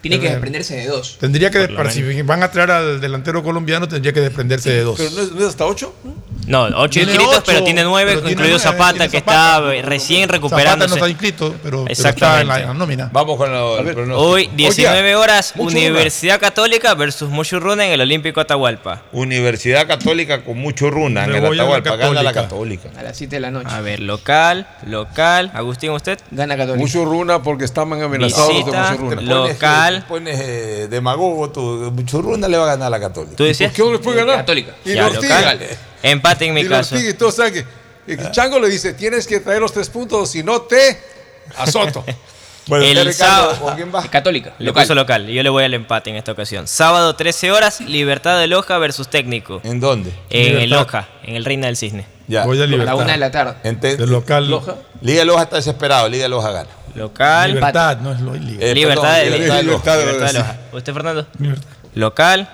[0.01, 1.17] Tiene que desprenderse de dos.
[1.19, 4.97] Tendría que, para- si van a traer al delantero colombiano, tendría que desprenderse de dos.
[4.97, 5.93] Pero no es, no es hasta 8.
[6.47, 9.73] No, 8 Tiene inscritos, ocho, pero tiene 9, pero incluido nueve, Zapata, tiene que Zapata.
[9.75, 10.89] está recién Zapata recuperándose.
[10.89, 12.65] no está inscrito, pero, pero está en Exactamente.
[12.67, 13.09] la, nómina.
[13.11, 14.19] Vamos con lo- el pronóstico.
[14.19, 19.03] Hoy, 19 horas, mucho Universidad Católica versus Muchurruna en el Olímpico Atahualpa.
[19.11, 22.89] Universidad Católica con mucho runa en el voy a la Atahualpa, gana la Católica.
[22.97, 23.67] A las 7 de la noche.
[23.69, 25.51] A ver, local, local.
[25.53, 26.17] Agustín, ¿usted?
[26.31, 26.79] Gana Católica.
[26.81, 28.91] Mucho runa porque estaban amenazados Visita.
[28.93, 29.21] de mucho runa.
[29.21, 29.88] Lo- Local.
[30.07, 31.61] Pones eh, demagogo, tu
[31.91, 33.35] mucho runa le va a ganar a la Católica.
[33.35, 33.71] ¿Tú decías?
[33.71, 34.35] ¿Por qué no les puede ganar?
[34.37, 34.75] Católica.
[34.85, 35.59] Y Ya, los local.
[36.03, 37.31] Empate en mi Y los caso.
[37.31, 37.65] Saben que
[38.07, 40.99] el Chango le dice, tienes que traer los tres puntos, si no te
[41.57, 42.03] azoto.
[42.67, 44.03] Bueno, El Ricardo, sábado- ¿con quién va?
[44.07, 44.53] Católica.
[44.59, 44.83] Le local.
[44.83, 46.67] puso local y yo le voy al empate en esta ocasión.
[46.67, 49.59] Sábado 13 horas, Libertad de Loja versus Técnico.
[49.63, 50.11] ¿En dónde?
[50.29, 50.77] En el Libertad.
[50.77, 52.05] Loja, en el Reina del Cisne.
[52.27, 52.45] Ya.
[52.45, 52.95] Voy a A la libertad.
[52.97, 53.55] una de la tarde.
[53.63, 54.51] Ente- El local.
[54.51, 54.75] Loja.
[55.01, 56.69] Liga de Loja está desesperado, Liga de Loja gana.
[56.95, 57.53] Local.
[57.53, 58.35] Libertad, no es lo.
[58.35, 59.39] Eh, Libertad de perdón.
[59.39, 59.95] Libertad de Loja.
[59.97, 60.57] Libertad de Loja.
[60.73, 61.27] ¿Usted, Fernando?
[61.95, 62.49] Local.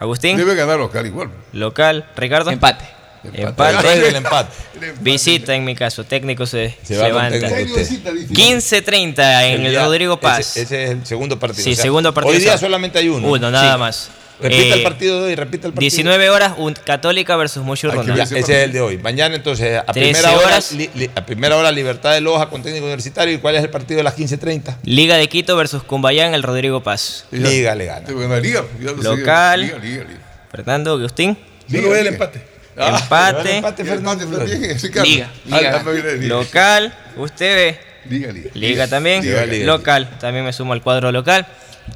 [0.00, 0.36] Agustín.
[0.36, 1.30] Debe ganar local igual.
[1.52, 2.04] Local.
[2.16, 2.50] Ricardo.
[2.50, 2.84] Empate.
[3.32, 3.76] Empate.
[3.76, 4.50] El rey del empate.
[5.00, 6.04] Visita en mi caso.
[6.04, 7.48] Técnico se, Se va con levanta.
[7.48, 8.28] técnico usted.
[8.28, 10.40] 15.30 en el día- Rodrigo Paz.
[10.56, 11.64] Ese, ese es el segundo partido.
[11.64, 12.34] Sí, O sea, segundo partido.
[12.36, 13.26] Hoy día solamente hay uno.
[13.28, 13.78] Uno, nada Sí.
[13.78, 14.10] más.
[14.42, 15.80] Eh, el partido de hoy, repite el partido.
[15.80, 18.16] 19 horas, un Católica versus Muchurruna.
[18.16, 18.98] Ya, ese es el de hoy.
[18.98, 20.72] Mañana entonces a 13 primera hora, horas.
[20.72, 23.32] li- li- a primera hora Libertad de Loja con técnico universitario.
[23.34, 24.76] ¿Y cuál es el partido de las 15.30?
[24.82, 27.26] Liga de Quito versus Cumbayá en el Rodrigo Paz.
[27.30, 28.08] Liga le gana.
[28.40, 28.64] Liga.
[28.80, 29.02] lo sé.
[29.20, 29.60] Local.
[29.60, 30.20] Liga, Liga, Liga.
[30.50, 31.38] Fernando, Agustín.
[31.68, 32.42] Veo el empate.
[32.76, 33.56] Ah, Empate.
[33.58, 34.26] Empate, Fernando.
[34.44, 35.08] Bien, sí, Carlos.
[35.14, 35.84] Liga, Liga.
[36.14, 36.26] Liga.
[36.26, 36.94] Local.
[37.16, 37.78] Usted ve.
[38.10, 38.50] Liga, Liga.
[38.52, 39.22] Liga también.
[39.22, 39.64] Liga, Liga.
[39.66, 40.10] local.
[40.20, 41.46] También me sumo al cuadro local.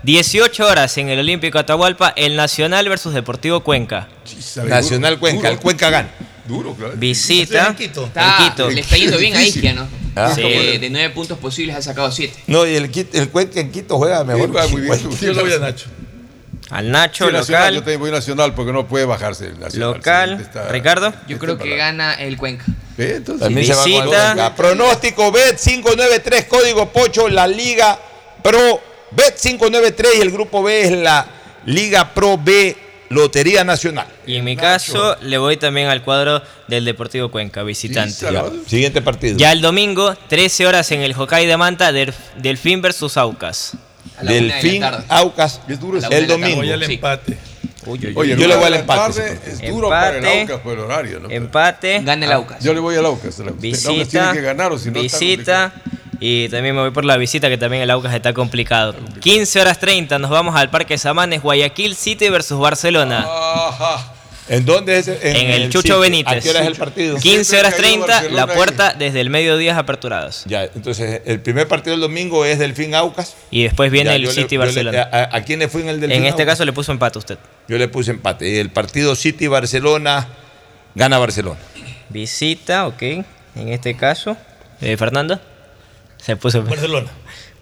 [0.03, 4.09] 18 horas en el Olímpico Atahualpa, el Nacional versus Deportivo Cuenca.
[4.67, 5.49] Nacional Cuenca.
[5.49, 6.09] El Cuenca gana.
[6.47, 6.95] Duro, claro.
[6.97, 7.69] Visita.
[7.69, 8.07] En Quito.
[8.07, 8.71] Está- En Quito.
[8.71, 9.43] Le está yendo bien a.
[9.43, 9.87] Isquia, ¿no?
[10.17, 10.33] Ah.
[10.35, 10.41] Sí.
[10.43, 12.39] Que de nueve puntos posibles ha sacado siete.
[12.47, 14.51] No, y el, el Cuenca en Quito juega mejor.
[14.51, 14.99] juega muy bien.
[14.99, 15.17] Cuenca.
[15.21, 15.87] Yo lo voy a Nacho.
[16.71, 17.75] Al Nacho, Sí, Nacional, local.
[17.75, 19.47] yo también voy nacional porque no puede bajarse.
[19.47, 19.93] el Nacional.
[19.95, 20.37] Local.
[20.39, 21.11] Sí, está- Ricardo.
[21.11, 22.65] Yo está creo que gana el Cuenca.
[22.99, 24.25] Eh, entonces, También se va con el Visita.
[24.35, 24.55] Cuenca.
[24.55, 27.99] Pronóstico Bet 593, código Pocho, la Liga
[28.43, 28.81] Pro
[29.11, 31.27] Bet 593 y el grupo B es la
[31.67, 32.77] Liga Pro B
[33.11, 34.07] Lotería Nacional.
[34.27, 38.15] Y en mi caso, le voy también al cuadro del Deportivo Cuenca, visitante.
[38.67, 39.39] Siguiente partido.
[39.39, 43.73] Ya el domingo, 13 horas en el Hokkaido de Manta, Del- Delfín versus Aucas.
[44.21, 44.85] De Delfín.
[45.09, 45.61] Aucas
[46.11, 46.57] el domingo.
[46.57, 47.39] Voy al empate.
[47.87, 50.41] Oye, Yo le voy al empate, tarde Es duro para el.
[50.41, 51.31] Aucas por el horario, ¿no?
[51.31, 52.03] Empate.
[52.03, 52.63] Gana el Aucas.
[52.63, 53.39] Yo le voy al Aucas.
[53.39, 54.33] El Aucas tiene Visita.
[54.35, 55.73] que ganar o si no está visita.
[56.21, 58.95] Y también me voy por la visita, que también el Aucas está complicado.
[59.21, 63.25] 15 horas 30, nos vamos al Parque Samanes, Guayaquil City versus Barcelona.
[63.29, 64.15] Ajá.
[64.49, 65.07] ¿En dónde es?
[65.09, 66.01] En, el Chucho.
[66.01, 66.39] Benítez.
[66.39, 67.19] ¿A qué hora es el partido?
[67.19, 70.43] 15 horas Siempre que hay un 30, la puerta desde el mediodía aperturados.
[70.47, 73.37] Ya, entonces el primer partido del domingo es Delfín Aucas.
[73.51, 75.09] Y después viene Ya, el le- City le- Barcelona.
[75.13, 76.55] a, a quién le fue en el Delfín En este Aucas?
[76.55, 77.39] caso le puso empate usted.
[77.69, 78.49] Yo le puse empate.
[78.49, 80.27] Y el partido City Barcelona
[80.95, 81.61] gana Barcelona.
[82.09, 83.03] Visita, ok.
[83.03, 84.35] En este caso,
[84.81, 85.39] eh, Fernando.
[86.21, 87.09] Se puso Barcelona.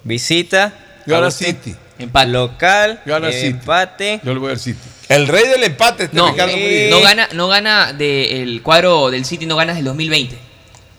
[0.03, 0.73] Visita.
[1.05, 1.31] Gana.
[1.31, 1.75] City.
[1.99, 2.27] Empate.
[2.31, 3.01] Local.
[3.05, 3.47] Gana City.
[3.47, 4.19] empate.
[4.23, 4.79] Yo le voy al City.
[5.09, 6.89] El rey del empate, este No, Ricardo Murillo.
[6.97, 10.37] no gana, no gana de, el cuadro del City, no gana desde el 2020.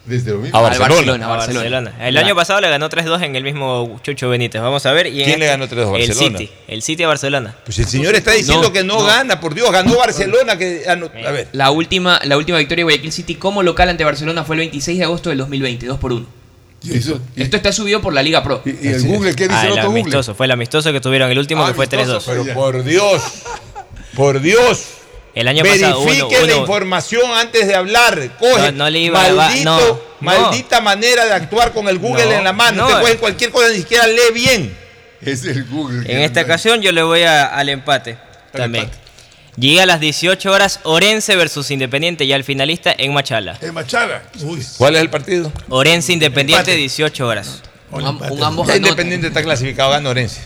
[0.06, 0.56] Desde mismo.
[0.56, 0.94] A Barcelona.
[0.94, 1.60] Barcelona, A Barcelona.
[1.60, 2.08] Barcelona.
[2.08, 4.62] El año pasado le ganó 3-2 en el mismo Chucho Benítez.
[4.62, 5.08] Vamos a ver.
[5.08, 6.00] Y ¿Quién le este- ganó 3-2?
[6.00, 6.38] El Barcelona.
[6.38, 6.50] City.
[6.66, 7.54] El City a Barcelona.
[7.66, 9.04] Pues el señor está diciendo No, que no, no.
[9.04, 10.56] gana, por Dios, ganó Barcelona.
[10.56, 14.02] Que, no, a ver, La última, la última victoria de Guayaquil City como local ante
[14.04, 16.37] Barcelona fue el 26 de agosto del 2020, 2 por 1.
[16.82, 18.62] Y eso- y- Esto está subido por la Liga Pro.
[18.64, 20.00] y- y el Google, ¿qué dice Ah, el el otro Google?
[20.02, 20.34] amistoso.
[20.34, 21.30] Fue el amistoso que tuvieron.
[21.30, 22.24] El último Ah, que fue amistoso, 3-2.
[22.44, 23.22] pero por Dios,
[24.14, 24.84] por Dios.
[25.34, 28.36] El año pasado Verifique uno, la uno- información antes de hablar.
[28.38, 28.72] Coge.
[28.72, 29.98] No, no le iba- maldito, no, no.
[30.20, 32.88] maldita manera de actuar con el Google No, en la mano.
[32.88, 32.94] no.
[32.96, 34.76] Te cogen cualquier cosa, ni siquiera lee bien.
[35.20, 36.10] Es el Google.
[36.12, 38.16] En esta ocasión yo le voy a- al empate
[38.52, 38.84] también.
[38.84, 39.07] empate.
[39.58, 43.58] Llega a las 18 horas Orense versus Independiente, ya el finalista en Machala.
[43.60, 44.22] Es Machada.
[44.42, 44.64] Uy.
[44.76, 45.52] ¿Cuál es el partido?
[45.68, 47.62] Orense Independiente, 18 horas.
[47.90, 48.76] Un, un ambos Ya anotan.
[48.76, 50.42] Independiente está clasificado, gana Orense.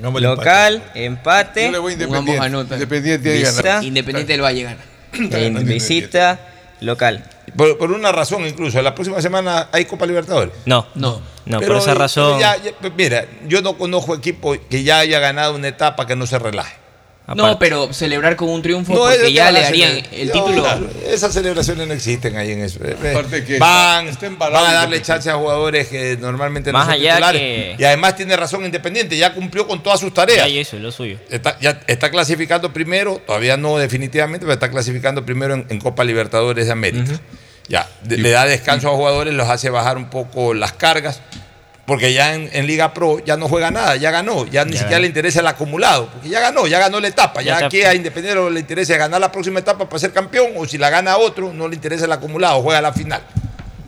[0.00, 2.74] Local, Yo empate, le voy a Un ambos Independiente.
[2.74, 3.82] Independiente Visita.
[3.84, 4.78] Independiente del Valle gana.
[5.12, 6.40] en visita,
[6.80, 7.24] local.
[7.56, 10.52] Por, por una razón incluso, la próxima semana hay Copa Libertadores.
[10.64, 11.20] No, No.
[11.44, 12.40] no, Pero, por esa razón.
[12.40, 16.26] ya- ya, mira, yo no conozco equipo que ya haya ganado una etapa que no
[16.26, 16.74] se relaje.
[17.34, 20.62] No, pero celebrar con un triunfo No, porque ya le darían el No, título.
[20.62, 22.84] claro, esas celebraciones no existen ahí en eso.
[22.84, 26.92] Eh, eh, Aparte que van, van a darle chance a jugadores que normalmente Más no
[26.92, 27.40] son allá titulares.
[27.40, 30.46] que- Y además tiene razón Independiente, ya cumplió con todas sus tareas.
[30.46, 31.16] Ya hizo lo suyo.
[31.30, 36.04] Está, ya está clasificando primero, todavía no definitivamente, pero está clasificando primero en, en Copa
[36.04, 37.18] Libertadores de América.
[37.68, 41.22] Ya, de- le da descanso a jugadores, los hace bajar un poco las cargas,
[41.86, 44.78] porque ya en, en Liga Pro ya no juega nada, ya ganó, ya ni Ya
[44.78, 45.02] siquiera ganó.
[45.02, 47.94] le interesa el acumulado, porque ya ganó, ya ganó la etapa, Ya ya, aquí a
[47.94, 51.52] Independiente le interesa ganar la próxima etapa para ser campeón, o si la gana otro,
[51.52, 53.22] no le interesa el acumulado, juega la final.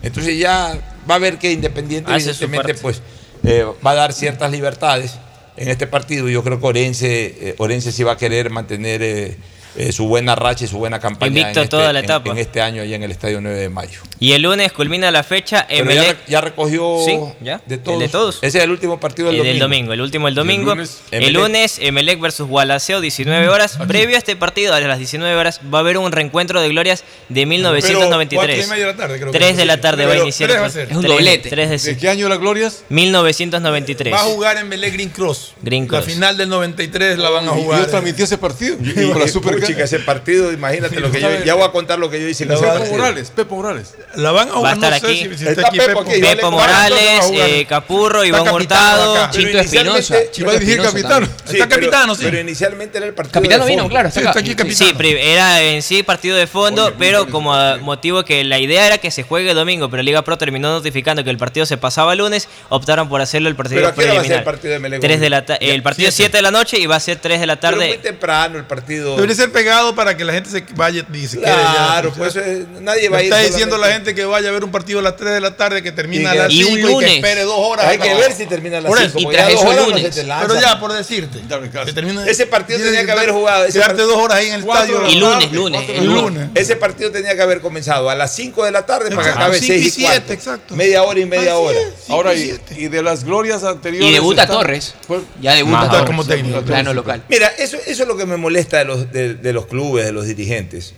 [0.03, 0.77] Entonces ya
[1.09, 3.01] va a ver que Independiente Hace evidentemente pues
[3.43, 5.15] eh, va a dar ciertas libertades
[5.55, 6.29] en este partido.
[6.29, 9.37] Yo creo que Orense, eh, Orense sí va a querer mantener eh,
[9.77, 12.31] eh, su buena racha y su buena campaña Invicto en, este, toda la en- etapa.
[12.31, 13.99] en este año allá en el Estadio 9 de mayo.
[14.19, 16.17] Y el lunes culmina la fecha Pero ya, Emelec.
[16.27, 17.99] ya recogió Sí, ya, de el todos.
[17.99, 18.35] de todos.
[18.41, 19.67] Ese es el último partido del El del domingo.
[19.67, 20.73] domingo, el último el domingo.
[20.75, 21.41] lunes, el Emelec.
[21.41, 23.77] lunes, Emelec versus Gualaceo, 19 horas.
[23.87, 27.03] Previo a este partido, a las 19 horas, va a haber un reencuentro de glorias
[27.29, 28.65] de Cuatro 1993.
[28.65, 29.57] y media de la tarde, creo que 3 es.
[29.57, 30.49] de la tarde va a iniciar.
[30.49, 30.89] tres va a ser.
[30.89, 31.49] Es un doblete.
[31.49, 32.83] tres de- ¿De qué año las glorias?
[32.89, 34.13] 1993.
[34.13, 35.53] Va a jugar en Belé Green Cross.
[35.61, 36.05] Green La Cross.
[36.05, 37.79] final del 93 la van a Y jugar.
[37.81, 38.77] yo transmití ese partido.
[38.81, 39.29] Y- por la y-
[39.67, 41.29] Puchica, ese partido, imagínate lo que yo.
[41.45, 42.97] Ya voy a contar lo que yo hice en ese Pepo partido.
[42.97, 43.93] Morales, Pepo Morales.
[44.15, 45.17] La van a Va a estar no sé aquí.
[45.17, 46.01] si, si está, Está aquí Pepo Pepo.
[46.01, 49.31] aquí, yo le- Pepo ¿cuántos van a Morales, eh, Capurro, Está Iván Hurtado.
[49.31, 50.15] Chito Espinosa.
[50.15, 50.81] Va a dirigir.
[51.45, 52.21] Sí, Está capitano, sí.
[52.23, 53.33] Pero inicialmente era el partido.
[53.33, 54.09] Capitano de vino, claro.
[54.11, 54.91] Sí, está aquí capitano.
[54.99, 59.11] Sí, era en sí partido de fondo, pero como motivo que la idea era que
[59.11, 63.09] se juegue domingo, pero Liga Pro terminó notificando que el partido se pasaba lunes, optaron
[63.09, 64.39] por hacerlo el partido ¿Pero a qué hora va a ser preliminar.
[64.39, 67.17] el partido de la ta- el partido 7 de la noche y va a ser
[67.17, 67.97] 3 de la Pero muy tarde.
[67.99, 69.15] temprano el partido.
[69.15, 72.17] Debería ser pegado para que la gente se vaya y se Claro, quede ya.
[72.17, 73.33] pues eh, nadie va a ir.
[73.33, 75.55] Está diciendo la gente que vaya a ver un partido a las 3 de la
[75.55, 77.11] tarde que termina a Y que- las y un 5 y que lunes.
[77.15, 77.85] espere dos horas.
[77.87, 79.19] Hay que ver si termina a las Por 5.
[79.19, 79.29] eso.
[79.29, 80.03] Y tras eso el horas no lunes.
[80.15, 80.47] se te lanza.
[80.47, 81.39] Pero ya, por decirte.
[81.85, 84.59] Que termina- Ese partido tenía que haber jugado, ese Quedarte dos horas ahí en el
[84.61, 85.07] estadio.
[85.07, 86.49] Y lunes, lunes, el lunes.
[86.55, 89.59] Ese partido tenía que haber comenzado a las 5 de la tarde para que acabe
[89.59, 90.33] Cinco 6 y y siete, cuarto.
[90.33, 90.75] exacto.
[90.75, 91.79] Media hora y media Así hora.
[91.79, 92.09] es.
[92.09, 94.09] Ahora, y y, y de las glorias anteriores.
[94.09, 94.93] Y debuta está- Torres.
[95.07, 96.05] Fue- Ya debuta Torres.
[96.05, 96.61] como técnico.
[96.61, 97.23] Plano local.
[97.29, 100.11] Mira, eso, eso es lo que me molesta de los, de, de los clubes, de
[100.11, 100.93] los dirigentes.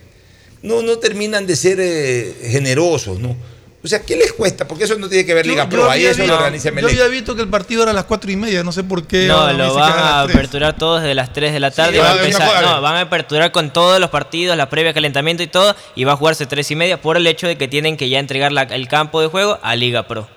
[0.61, 3.36] No, no terminan de ser eh, generosos, ¿no?
[3.82, 4.68] O sea, ¿qué les cuesta?
[4.68, 6.68] Porque eso no tiene que ver Yo- Liga yo Pro, ahí había eso lo organiza
[6.68, 6.91] Yo Melec.
[6.91, 9.26] había visto que el partido era a las 4 y media, no sé por qué.
[9.28, 11.95] No, lo van a aperturar todos desde las 3 de la tarde.
[11.95, 15.44] y va a empezar, no, van a aperturar con todos los partidos, la previa calentamiento
[15.44, 17.95] y todo, y va a jugarse 3 y media por el hecho de que tienen
[17.95, 20.28] que ya entregar la- el campo de juego a Liga Pro.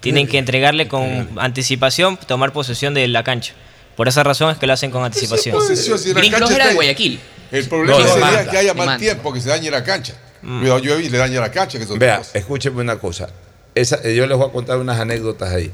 [0.00, 3.54] Tienen que entregarle con anticipación, tomar posesión de la cancha.
[3.96, 5.56] Por esa razón es que lo hacen con anticipación.
[6.14, 6.74] Green Cross era de ahí.
[6.76, 7.20] Guayaquil.
[7.50, 10.14] El problema No, sería que haya mal tiempo, que se dañe la cancha.
[10.40, 11.78] Cuidado, llueve y le daña la cancha.
[11.78, 13.28] Que son Vea, escúcheme una cosa.
[13.74, 15.70] Esa, eh, yo les voy a contar unas anécdotas ahí.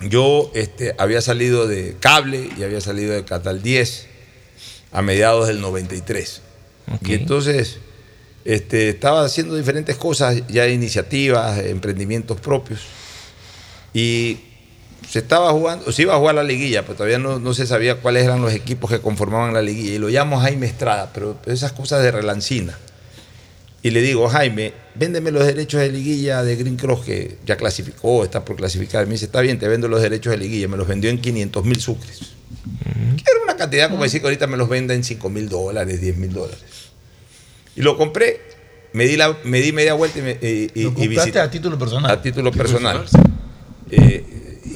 [0.00, 4.06] Yo este, había salido de cable y había salido de Catal 10
[4.92, 6.42] a mediados del 93.
[7.04, 7.78] Y entonces
[8.44, 12.80] este, estaba haciendo diferentes cosas, ya iniciativas, emprendimientos propios.
[13.92, 14.38] Y
[15.08, 17.96] se estaba jugando, se iba a jugar la liguilla, pero todavía no, no se sabía
[18.00, 19.94] cuáles eran los equipos que conformaban la liguilla.
[19.94, 22.76] Y lo llamo Jaime Estrada, pero esas cosas de relancina.
[23.82, 28.24] Y le digo, Jaime, véndeme los derechos de liguilla de Green Cross, que ya clasificó,
[28.24, 29.06] está por clasificar.
[29.06, 30.66] Me dice, está bien, te vendo los derechos de liguilla.
[30.66, 32.18] Me los vendió en 500 mil sucres.
[33.16, 36.00] Que era una cantidad como decir que ahorita me los venda en 5 mil dólares,
[36.00, 36.64] 10 mil dólares.
[37.76, 38.40] Y lo compré,
[38.92, 41.50] me di, la, me di media vuelta y, me, y, Lo y compraste visité- a
[41.50, 42.10] título personal.
[42.10, 43.04] a título personal.
[43.90, 44.24] Eh,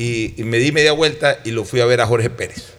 [0.01, 2.73] y, y me di media vuelta y lo fui a ver a Jorge Pérez,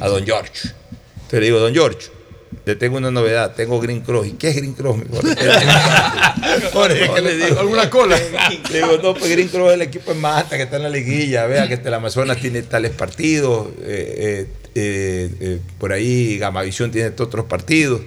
[0.00, 0.68] a don George.
[1.14, 2.10] Entonces le digo, don George,
[2.66, 4.26] le tengo una novedad, tengo Green Cross.
[4.26, 4.98] ¿Y qué es Green Cross?
[4.98, 5.34] mi Jorge?
[6.74, 7.58] Jorge, ¿qué le digo?
[7.58, 8.18] ¿Alguna cola?
[8.70, 10.90] Le digo, no, pues Green Cross es el equipo en Manta que está en la
[10.90, 11.46] liguilla.
[11.46, 13.68] Vea que este, el Amazonas tiene tales partidos.
[13.82, 18.02] eh, eh, eh, por ahí Gamavisión tiene otros partidos.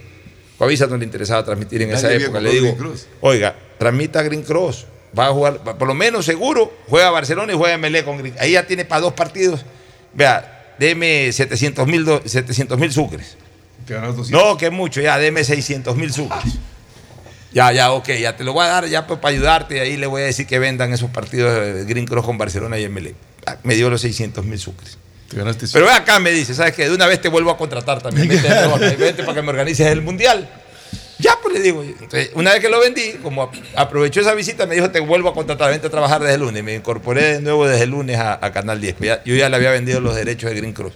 [0.59, 2.39] Coavisa no le interesaba transmitir en esa época.
[2.39, 2.77] Le digo,
[3.21, 4.85] oiga, transmita Green Cross.
[5.17, 8.35] Va a jugar, por lo menos seguro, juega Barcelona y juega Melé con Green.
[8.39, 9.65] Ahí ya tiene para dos partidos.
[10.13, 12.05] Vea, deme 700 mil
[12.91, 13.37] sucres.
[13.85, 14.29] Te ganas 200.
[14.31, 16.53] No, que mucho, ya, deme 600 mil sucres.
[17.51, 19.79] Ya, ya, ok, ya te lo voy a dar ya pues, para ayudarte.
[19.79, 22.87] Ahí le voy a decir que vendan esos partidos de Green Cross con Barcelona y
[22.87, 23.15] MLE.
[23.45, 24.97] Ah, Me dio los 600 mil sucres.
[25.29, 26.87] Te ganaste Pero acá, me dice, ¿sabes qué?
[26.87, 28.27] De una vez te vuelvo a contratar también.
[28.29, 30.47] Vente, vente para que me organices el mundial.
[31.19, 31.81] Ya, pues le digo.
[31.83, 35.33] Entonces, una vez que lo vendí, como aprovechó esa visita, me dijo, te vuelvo a
[35.33, 36.63] contratar, vente a trabajar desde el lunes.
[36.63, 38.95] Me incorporé de nuevo desde el lunes a, a Canal 10.
[38.99, 40.93] Ya- yo ya le había vendido los derechos de Green Cross.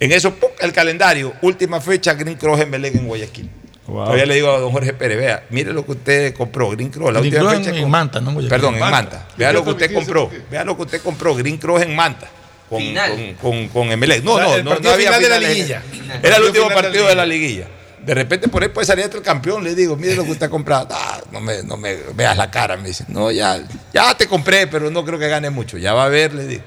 [0.00, 0.50] En eso, ¡pum!
[0.60, 3.50] el calendario, última fecha, Green Cross en Melec en Guayaquil.
[3.86, 7.12] Todavía le digo a don Jorge Pérez, vea, mire lo que usted compró, Green Cross.
[7.12, 8.32] La Green última Cross fecha en- con- en Manta, ¿no?
[8.32, 8.48] Guayaquil.
[8.48, 8.96] Perdón, en Manta.
[8.96, 9.28] Manta.
[9.36, 10.30] Vea lo que usted compró.
[10.50, 12.28] Vea lo que usted compró, Green Cross en Manta.
[12.70, 13.10] Con, Final.
[13.10, 14.24] con, con, con Emelec.
[14.24, 15.82] No, O sea, no, el no, había final de la liguilla.
[16.22, 17.66] Era el último final de la partido de la liguilla.
[18.04, 20.50] De repente por ahí puede salir otro campeón, le digo, mire lo que usted ha
[20.50, 20.88] comprado.
[20.90, 23.04] Ah, no, me, no me veas la cara, me dice.
[23.08, 23.62] No, ya,
[23.92, 25.78] ya te compré, pero no creo que gane mucho.
[25.78, 26.62] Ya va a ver, le digo.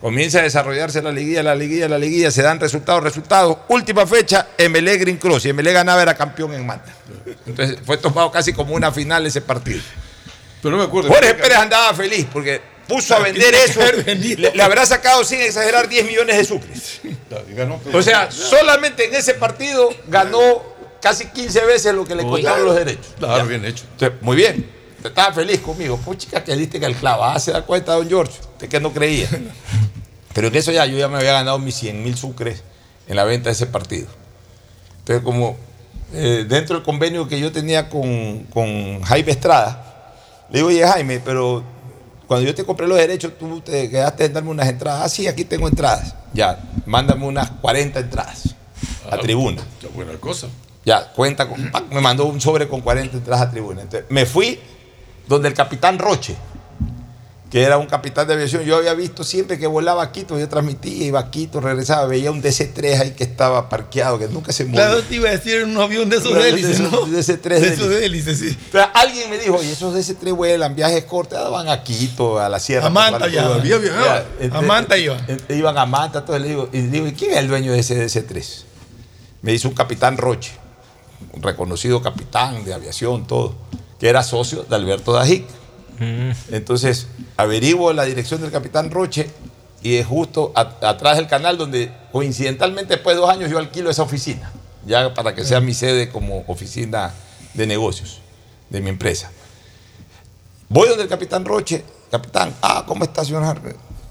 [0.00, 3.56] Comienza a desarrollarse la liguilla, la liguilla, la liguilla, se dan resultados, resultados.
[3.68, 5.46] Última fecha, MLE Green Cross.
[5.46, 6.92] Y MLE ganaba, era campeón en Manta.
[7.46, 9.80] Entonces fue tomado casi como una final ese partido.
[10.60, 11.08] Pero no me acuerdo.
[11.08, 13.80] Jorge Pérez andaba feliz porque puso a vender eso.
[14.06, 17.00] Le, le habrá sacado, sin exagerar, 10 millones de sucres.
[17.92, 20.62] O sea, solamente en ese partido ganó
[21.00, 23.06] casi 15 veces lo que le costaron los derechos.
[23.18, 23.42] Claro, Ya.
[23.44, 23.84] bien hecho.
[23.92, 24.70] Entonces, muy bien.
[24.96, 26.00] Usted Estaba feliz conmigo.
[26.04, 27.24] Pues chica, que diste que el clavo.
[27.24, 28.32] Ah, se da cuenta, don George.
[28.40, 29.28] Usted que no creía.
[30.32, 32.62] Pero en eso ya yo ya me había ganado mis 100 mil sucres
[33.06, 34.06] en la venta de ese partido.
[35.00, 35.56] Entonces, como
[36.14, 40.14] eh, dentro del convenio que yo tenía con, con Jaime Estrada,
[40.50, 41.62] le digo, oye Jaime, pero
[42.26, 45.02] cuando yo te compré los derechos, tú te quedaste en darme unas entradas.
[45.04, 46.14] Ah, sí, aquí tengo entradas.
[46.32, 48.54] Ya, mándame unas 40 entradas
[49.10, 49.62] a tribuna.
[49.80, 50.48] Qué buena cosa.
[50.84, 51.70] Ya, cuenta con.
[51.90, 53.82] Me mandó un sobre con 40 entradas a tribuna.
[53.82, 54.58] Entonces, me fui
[55.26, 56.36] donde el capitán Roche,
[57.54, 58.64] que era un capitán de aviación.
[58.64, 62.32] Yo había visto siempre que volaba a Quito, yo transmitía, iba a Quito, regresaba, veía
[62.32, 64.86] un DC-3 ahí que estaba parqueado, que nunca se movía.
[64.86, 66.88] Claro, te iba a decir un avión de esos Claro, hélices, de ¿no?
[66.88, 68.40] esos- de ese De tres esos hélices.
[68.40, 68.58] sí.
[68.72, 72.48] Pero alguien me dijo, y esos DC-3 vuelan, viajes cortos, ah, van a Quito, a
[72.48, 72.88] la sierra.
[72.88, 73.44] A Manta ya.
[73.44, 74.24] Todavía viajaba.
[74.40, 75.16] Ya, A Manta iba.
[75.28, 77.70] ent- Iban a Manta, entonces le digo, y le digo, ¿y quién es el dueño
[77.70, 78.64] de ese DC-3?
[79.42, 80.50] Me dice un capitán Roche,
[81.32, 83.54] un reconocido capitán de aviación, todo,
[84.00, 85.44] que era socio de Alberto Dajic.
[86.50, 87.06] Entonces,
[87.36, 89.30] averiguo la dirección del capitán Roche
[89.82, 94.02] y es justo atrás del canal donde coincidentalmente después de dos años yo alquilo esa
[94.02, 94.50] oficina,
[94.86, 97.12] ya para que sea mi sede como oficina
[97.52, 98.20] de negocios
[98.70, 99.30] de mi empresa.
[100.68, 103.60] Voy donde el capitán Roche, capitán, ah, ¿cómo está, señor?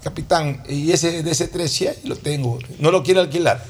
[0.02, 2.58] Capitán, y ese de ese 3 sí, lo tengo.
[2.78, 3.64] No lo quiere alquilar.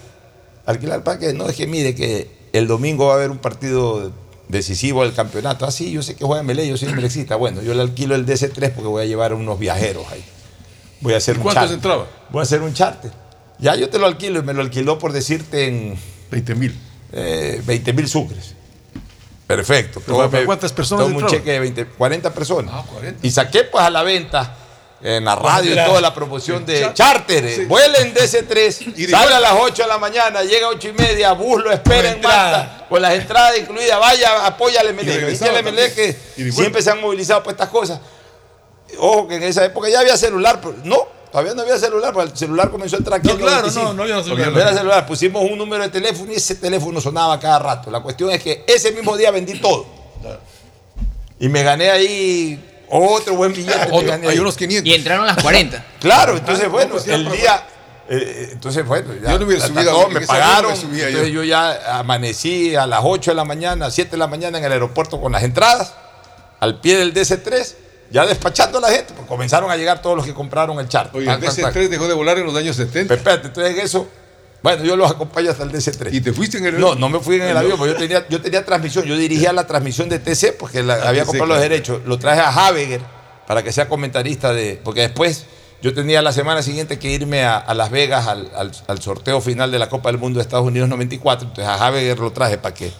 [0.66, 1.32] ¿Alquilar para qué?
[1.32, 4.12] No, es que mire que el domingo va a haber un partido
[4.49, 5.65] decisivo del campeonato.
[5.66, 7.37] Ah, sí, yo sé que juega Melé, yo soy melexista.
[7.37, 10.25] Bueno, yo le alquilo el DC3 porque voy a llevar unos viajeros ahí.
[11.01, 11.75] Voy a hacer ¿Y un cuántos charter.
[11.77, 12.07] entraba?
[12.31, 13.11] Voy a hacer un charter.
[13.59, 15.99] Ya yo te lo alquilo y me lo alquiló por decirte en...
[16.31, 16.79] 20 mil.
[17.12, 18.55] 20 mil sucres.
[19.47, 20.01] Perfecto.
[20.05, 22.73] Pero, Toma- ¿para cuántas personas toma un cheque de 20, 40 personas.
[22.75, 23.27] Ah, 40.
[23.27, 24.57] Y saqué pues a la venta
[25.06, 27.55] en la radio y toda la promoción de Char- charter.
[27.55, 27.64] Sí.
[27.66, 30.93] Vuelen DC3, Y de sale a las 8 de la mañana, llega a 8 y
[30.94, 32.22] media, bus lo espera en.
[32.22, 35.05] Manta, con las entradas incluidas, vaya, apoya al Y MLE.
[35.14, 36.16] regresaba Dice al MLE también.
[36.35, 38.01] que siempre se han movilizado por estas cosas.
[38.98, 42.31] Ojo que en esa época ya había celular, pero no, todavía no había celular, porque
[42.32, 43.86] el celular comenzó a entrar aquí No, en claro, 95.
[43.89, 44.52] no, no había celular.
[44.52, 47.90] No era celular, pusimos un número de teléfono y ese teléfono sonaba cada rato.
[47.90, 49.85] La cuestión es que ese mismo día vendí todo.
[51.40, 53.89] Y me gané ahí otro buen billete.
[53.91, 54.87] Otro- gané hay unos 500.
[54.87, 55.85] Y entraron las 40.
[56.01, 57.66] Claro, entonces Ah, bueno, no, pues el día,
[58.09, 61.43] eh, entonces bueno, ya, Yo no hubiera subido, me no me pagaron, subía entonces yo
[61.45, 65.21] ya amanecí a las 8 de la mañana, 7 de la mañana en el aeropuerto
[65.21, 65.95] con las entradas,
[66.61, 67.75] al pie del DC3,
[68.11, 71.16] ya despachando a la gente, pues comenzaron a llegar todos los que compraron el charter.
[71.21, 71.75] Oye, el Tac, tac, tac.
[71.75, 73.09] DC-3 dejó de volar en los años 70.
[73.09, 74.09] Pero espérate, entonces en eso,
[74.65, 76.09] bueno, yo los acompaño hasta el DC3.
[76.12, 77.01] ¿Y te fuiste en el No, avión?
[77.01, 77.61] no me fui en el No.
[77.61, 80.95] avión, porque yo tenía, yo tenía transmisión, yo dirigía la transmisión de TC porque la-
[80.95, 82.01] Ah, había comprado los derechos.
[82.07, 83.03] Lo traje a Habeger
[83.47, 84.81] para que sea comentarista de.
[84.82, 85.45] Porque después
[85.82, 89.43] yo tenía la semana siguiente que irme a, a Las Vegas al, al- al sorteo
[89.43, 91.47] final de la Copa del Mundo de Estados Unidos 94.
[91.49, 92.91] Entonces a Habeger lo traje para que,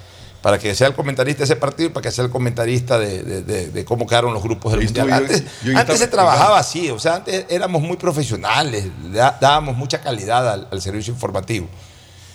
[0.45, 3.23] para que sea el comentarista de ese partido y para que sea el comentarista de,
[3.23, 5.09] de- de- de cómo quedaron los grupos del Mundial.
[5.09, 8.85] yo- Antes, yo antes se trabajaba así, o sea, antes éramos muy profesionales,
[9.41, 11.66] dábamos mucha calidad al, al servicio informativo.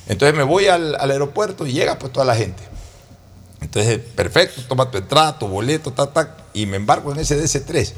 [0.08, 2.64] Entonces me voy al, al aeropuerto y llega pues toda la gente.
[3.62, 7.92] Entonces, perfecto, toma tu entrada, tu boleto, ta, ta, y me embarco en ese DC3.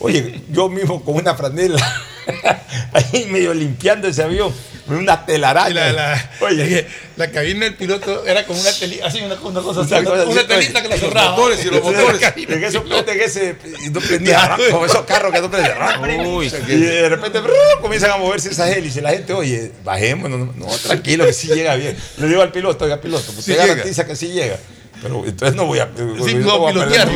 [0.00, 1.78] Oye, yo mismo con una franela,
[2.92, 4.52] ahí medio limpiando ese avión,
[4.88, 5.70] una telaraña.
[5.70, 6.86] Y la, la- Oye,
[7.16, 10.46] la cabina del piloto era como una telita, así una, una cosa así, Una una
[10.46, 11.30] telita que la oye, los cerraba.
[11.30, 12.20] motores y los motores.
[12.20, 13.56] cabina- En eso prende que ese
[13.92, 14.56] no prendía,
[14.86, 16.26] esos carros que no prenden.
[16.26, 16.46] Uy.
[16.68, 17.40] y de repente
[17.80, 19.02] comienzan a moverse esas hélices.
[19.02, 21.96] La gente, oye, bajemos, no, no, tranquilo, que sí llega bien.
[22.18, 23.66] Le digo al piloto, oiga, piloto, usted Sí llega.
[23.66, 24.58] garantiza que sí llega.
[25.02, 25.88] Pero entonces no voy a,
[26.24, 27.08] Sí, no voy pilotear.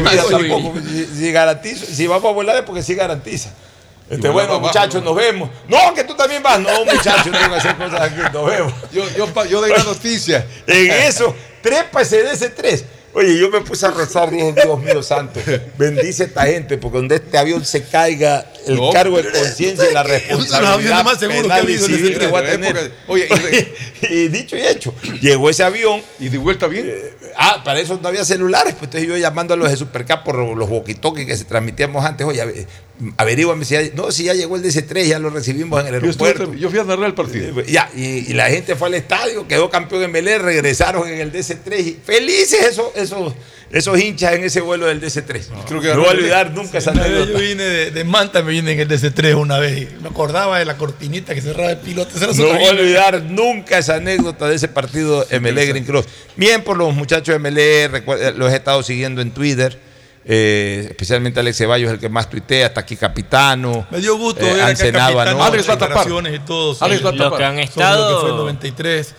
[0.89, 3.53] Si, si garantizo, si vamos a volar es porque sí garantiza.
[4.09, 5.11] Este, bueno, muchachos, ¿no?
[5.11, 5.49] nos vemos.
[5.69, 6.61] No, que tú también vas.
[6.61, 8.21] No, muchachos, no tengo que hacer cosas aquí.
[8.33, 8.73] Nos vemos.
[8.93, 10.47] Yo, yo, yo doy la noticia.
[10.67, 12.85] En eso, trepa ese de ese tres.
[13.15, 15.39] Oye, yo me puse a rezar, dije, Dios mío santo,
[15.77, 19.91] bendice a esta gente, porque donde este avión se caiga, el No, cargo de conciencia
[19.91, 22.61] y la responsabilidad más seguros que ha habido en que voy a tren.
[22.63, 22.93] tener.
[23.09, 23.29] Oye,
[24.11, 26.91] y dicho y hecho, llegó ese avión, ¿Y de vuelta bien?
[27.37, 30.37] Ah, para eso no había celulares, pues entonces yo llamando a los de Supercap por
[30.37, 32.67] los walkie-talkie que se transmitíamos antes, oye,
[33.01, 36.01] ave- averígame si ya, no, si ya llegó el DC3, ya lo recibimos en el
[36.03, 36.55] Yo, estuve- aeropuerto.
[36.55, 37.61] yo fui a narrar el partido.
[37.61, 41.21] Eh, Ya, y, y la gente fue al estadio, quedó campeón en Belén, regresaron en
[41.21, 43.33] el DC3 y felices esos, esos,
[43.71, 45.47] esos hinchas en ese vuelo del DC3.
[45.67, 47.33] Creo que no voy a olvidar nunca esa anécdota.
[47.33, 49.83] yo vine de, de Manta, me vine en el DC3 una vez.
[49.83, 52.11] y Me acordaba de la cortinita que cerraba el piloto.
[52.21, 56.05] No voy a olvidar nunca esa anécdota de ese partido MLE Green Cross.
[56.37, 59.79] Bien por los muchachos de MLE, eh, los he estado siguiendo en Twitter.
[60.25, 63.87] Eh, especialmente Alex Ceballos, el que más tuitea, hasta aquí Capitano.
[63.91, 65.45] Me dio gusto eh, Ancenaba, capitán, ¿no?
[65.45, 66.07] Alex va a tapar.
[66.35, 66.77] y todo.
[66.81, 67.39] Alex va a Los tapar.
[67.39, 68.21] que han Sobre lo que estado.
[68.21, 69.15] fue el 93.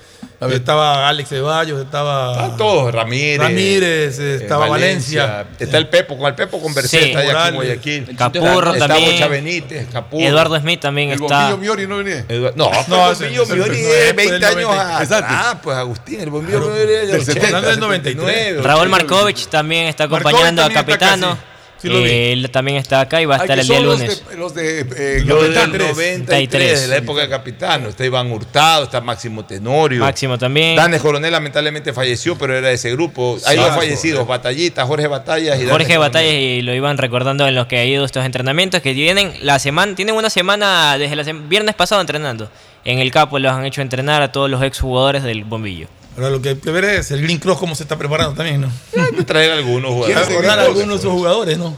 [0.51, 3.39] Estaba Alex Ceballos, estaba Están todos, Ramírez.
[3.39, 5.45] Ramírez, eh, estaba Valencia.
[5.59, 7.05] Está el Pepo, con el Pepo conversé, Sí.
[7.09, 7.55] está allá aquí.
[7.55, 8.15] Guayaquil.
[8.17, 9.11] Capurro está también.
[9.11, 10.23] Bocha Benítez, Capurro.
[10.25, 11.49] Eduardo Smith también El está.
[11.51, 12.25] bombillo Miori no venía.
[12.55, 14.83] No, No, el bombillo Miori no, es es 20 del años 90.
[14.83, 15.01] atrás.
[15.01, 15.59] Exacto.
[15.63, 18.23] pues Agustín, el bombillo Miori es del del 80, 70, del 93.
[18.25, 18.89] 79, Raúl 80.
[18.97, 21.37] Markovich también está Markovich acompañando a Capitano.
[21.83, 22.09] Sí lo vi.
[22.09, 24.23] Eh, él también está acá y va a estar el día son los lunes.
[24.27, 25.23] de- Los de, eh.
[25.25, 27.89] 93, de la época de Capitano.
[27.89, 29.99] Está Iván Hurtado, está Máximo Tenorio.
[29.99, 30.75] Máximo también.
[30.75, 33.37] Danes Coronel lamentablemente falleció, pero era de ese grupo.
[33.45, 33.63] Hay Sí.
[33.63, 37.67] dos fallecidos, Batallita, Jorge Batallas y Jorge Danes Batallas y lo iban recordando en los
[37.67, 41.75] que ha ido estos entrenamientos que tienen la semana tienen una semana desde el viernes
[41.75, 42.49] pasado entrenando
[42.85, 46.41] en el Capo los han hecho entrenar a todos los exjugadores del bombillo Ahora lo
[46.41, 48.71] que hay que ver es el Green Cross cómo se está preparando también, ¿no?
[49.17, 50.27] Que traer algunos Quiero jugadores.
[50.29, 51.75] recordar a algunos de esos jugadores, ¿no?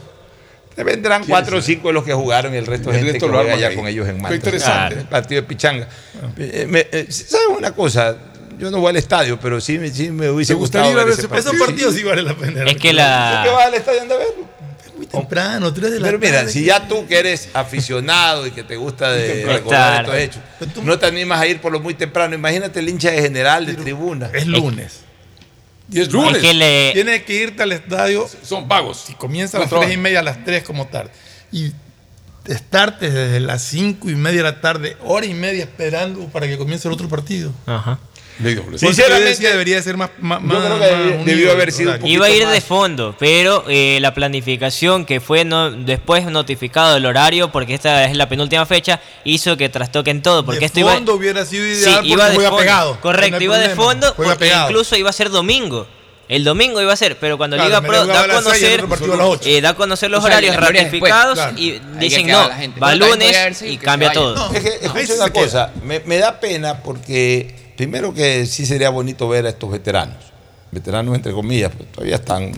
[0.74, 3.12] Te vendrán cuatro o cinco de los que jugaron y el resto de El gente
[3.14, 3.76] resto que lo juega ya ahí.
[3.76, 4.36] con ellos en Qué Manta.
[4.36, 4.94] interesante.
[5.00, 5.88] El partido de Pichanga.
[6.36, 8.14] Eh, me- eh, ¿Sabes una cosa?
[8.58, 11.14] Yo no voy al estadio, pero sí, me- sí me hubiese ¿Te gustaría gustado ver
[11.14, 12.64] ese esos partidos sí vale la pena.
[12.64, 14.48] Es que la- ¿Tú que vas al estadio anda a verlo?
[14.96, 16.52] Muy temprano, 3 de la Pero mira, tarde.
[16.52, 20.42] si ya tú que eres aficionado y que te gusta de recordar estos hechos,
[20.84, 22.34] no te animas a ir por lo muy temprano.
[22.34, 24.30] Imagínate el hincha de general de tribuna.
[24.32, 25.00] Es lunes.
[25.90, 26.36] Y es lunes.
[26.36, 28.26] Es que le- Tienes que irte al estadio.
[28.42, 29.04] Son vagos.
[29.06, 29.90] Si comienza a las trabajan.
[29.90, 31.10] 3 y media, a las 3 como tarde.
[31.52, 31.72] Y
[32.46, 36.56] estarte desde las 5 y media de la tarde, hora y media esperando para que
[36.56, 37.52] comience el otro partido.
[37.66, 37.98] Ajá.
[38.76, 40.10] Sinceramente, debería ser más.
[40.18, 43.14] más yo creo más- que más debió haber sido un Iba a ir de fondo,
[43.18, 48.28] pero eh, la planificación que fue no, después notificado el horario, porque esta es la
[48.28, 50.44] penúltima fecha, hizo que trastoquen todo.
[50.44, 52.56] Porque de esto iba, fondo hubiera sido Sí, ideal iba porque de fondo.
[52.58, 53.00] pegado.
[53.00, 54.68] Correcto, No iba de fondo porque pegado.
[54.70, 55.86] incluso iba a ser domingo.
[56.28, 59.14] El domingo iba a ser, pero cuando Claro, Liga Pro da a conocer, otro partido
[59.14, 59.48] a las ocho.
[59.48, 61.54] eh, da a conocer los O sea, horarios ratificados claro.
[61.56, 62.50] y dicen no,
[62.82, 64.52] va lunes y cambia todo.
[64.52, 68.66] Es que, No, escucha sí una cosa, me, me da pena porque primero que sí
[68.66, 70.16] sería bonito ver a estos veteranos.
[70.72, 72.52] Veteranos entre comillas, pero todavía están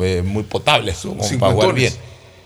[0.00, 1.92] eh, muy potables como para jugar bien.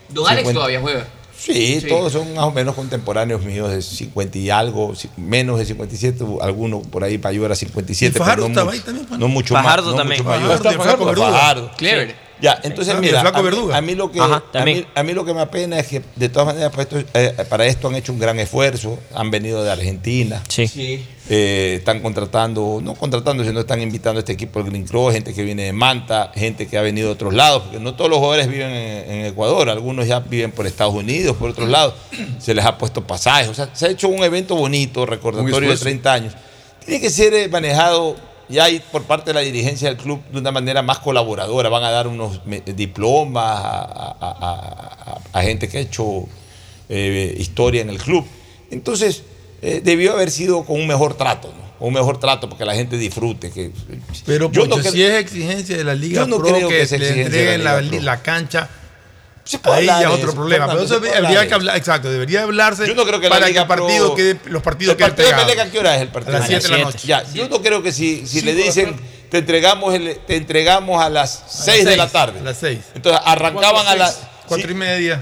[0.09, 0.53] Don Alex 50.
[0.53, 1.07] todavía juega.
[1.37, 1.87] Sí, Sí.
[1.87, 6.85] todos son más o menos contemporáneos míos de 50 y algo, menos de 57, algunos
[6.87, 8.17] por ahí para ayudar a 57.
[8.17, 9.19] Y Fajardo no estaba mucho- ahí también, Juan.
[9.21, 9.91] No mucho Fajardo más.
[9.93, 10.23] no también.
[10.23, 11.15] mucho mayor.
[11.15, 11.71] Fajardo.
[11.77, 12.15] Clever.
[12.41, 13.77] Ya, entonces mira, el Flaco a mí, Verduga.
[13.77, 16.01] a mí lo que Ajá, a, mí, a mí lo que me apena es que
[16.15, 19.61] de todas maneras para esto, eh, para esto han hecho un gran esfuerzo, han venido
[19.63, 21.05] de Argentina, Sí.
[21.31, 25.31] Eh, están contratando, no contratando, sino están invitando a este equipo del Green Cross, gente
[25.31, 28.17] que viene de Manta, gente que ha venido de otros lados, porque no todos los
[28.17, 31.93] jugadores viven en, en Ecuador, algunos ya viven por Estados Unidos, por otros lados,
[32.39, 35.65] se les ha puesto pasajes, o sea, se ha hecho un evento bonito, recordatorio de
[35.75, 35.83] esfuerzo.
[35.83, 36.33] 30 años.
[36.83, 38.15] Tiene que ser eh, manejado
[38.47, 41.91] ya por parte de la dirigencia del club de una manera más colaboradora, van a
[41.91, 42.41] dar unos
[42.75, 46.23] diplomas a, a- a- a- a gente que ha hecho
[46.89, 48.25] eh, historia en el club.
[48.71, 49.21] Entonces,
[49.61, 51.69] eh, debió haber sido con un mejor trato, ¿no?
[51.85, 53.51] Un mejor trato porque la gente disfrute.
[53.51, 53.71] Que,
[54.25, 56.67] Pero Yo Pocho, no cre- si es exigencia de la Liga Yo no Pro creo
[56.69, 58.01] que, que sea le la entreguen la, Pro.
[58.01, 58.69] la cancha,
[59.45, 60.67] Se ahí ya es otro eso, problema.
[60.67, 63.47] Pero eso se habría que hablar, exacto, debería hablarse Yo no creo que la para
[63.47, 66.01] Liga que el partido Pro- quede, los partidos ¿El queden partido a qué hora es
[66.01, 66.35] el partido?
[66.35, 67.07] A las de 7 de la noche.
[67.07, 68.95] Ya, yo no creo que si, si le la dicen
[69.29, 72.39] te entregamos, el, te entregamos a las 6 de la tarde.
[72.39, 72.79] a las seis.
[72.95, 75.21] Entonces arrancaban a las Cuatro y media.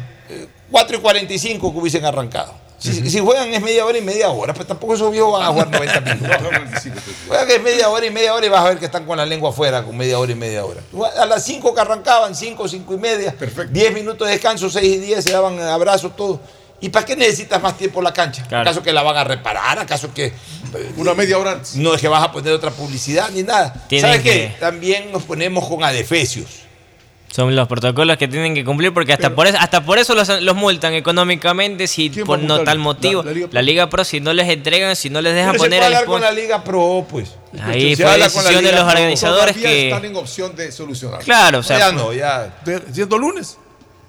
[0.72, 2.54] 4 y 45 que hubiesen arrancado.
[2.80, 5.48] Si, si juegan es media hora y media hora, pues tampoco esos viejos van a
[5.48, 6.38] jugar 90 minutos.
[7.28, 9.26] Juegan es media hora y media hora y vas a ver que están con la
[9.26, 10.82] lengua afuera con media hora y media hora.
[11.20, 13.36] A las 5 que arrancaban, 5, 5 y media,
[13.72, 16.40] 10 minutos de descanso, 6 y 10, se daban abrazos, todo.
[16.80, 18.44] ¿Y para qué necesitas más tiempo la cancha?
[18.48, 18.62] Claro.
[18.70, 19.80] ¿Acaso que la van a reparar?
[19.80, 20.32] ¿Acaso que
[20.98, 21.76] Una media hora antes.
[21.76, 23.74] no es que vas a poner otra publicidad ni nada?
[24.00, 24.32] ¿Sabes qué?
[24.32, 26.67] que- También nos ponemos con adefesios.
[27.38, 30.28] Son los protocolos que tienen que cumplir porque hasta por eso, hasta por eso los,
[30.42, 33.22] los multan económicamente si ¿Quién va por no tal motivo.
[33.22, 33.62] La- la Liga La, Pro.
[33.62, 35.96] Liga Pro si no les entregan, si no les dejan Pero se poner puede el
[35.98, 37.36] hablar con la Liga Pro, pues.
[37.62, 38.90] Ahí Se fue la decisión de los Pro.
[38.90, 41.20] organizadores que están en opción de solucionar.
[41.20, 42.58] claro, o sea, ya no, ya.
[42.92, 43.60] Siendo lunes.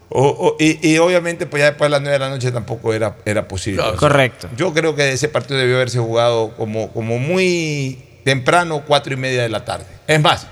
[0.09, 2.94] O- o- y, y obviamente, pues ya después de las 9 de la noche tampoco
[2.94, 3.82] era, era posible.
[3.82, 3.98] Claro.
[3.98, 4.48] correcto.
[4.56, 9.42] Yo creo que ese partido debió haberse jugado como, como muy temprano, cuatro y media
[9.42, 9.84] de la tarde.
[10.06, 10.46] Es más,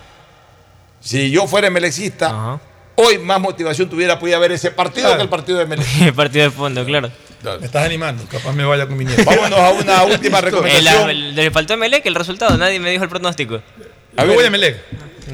[1.06, 2.60] si yo fuera melexista, Ajá.
[2.96, 5.16] hoy más motivación tuviera podía ver ese partido Claro.
[5.18, 5.86] que el partido de Melec.
[6.00, 7.10] El partido de fondo, claro.
[7.60, 9.22] Me estás animando, capaz me vaya con mi nieto.
[9.24, 11.10] Vámonos a una última El, recomendación.
[11.10, 13.60] el- le faltó a Melec el resultado, nadie me dijo el pronóstico.
[14.16, 14.78] A ver, voy a Melec.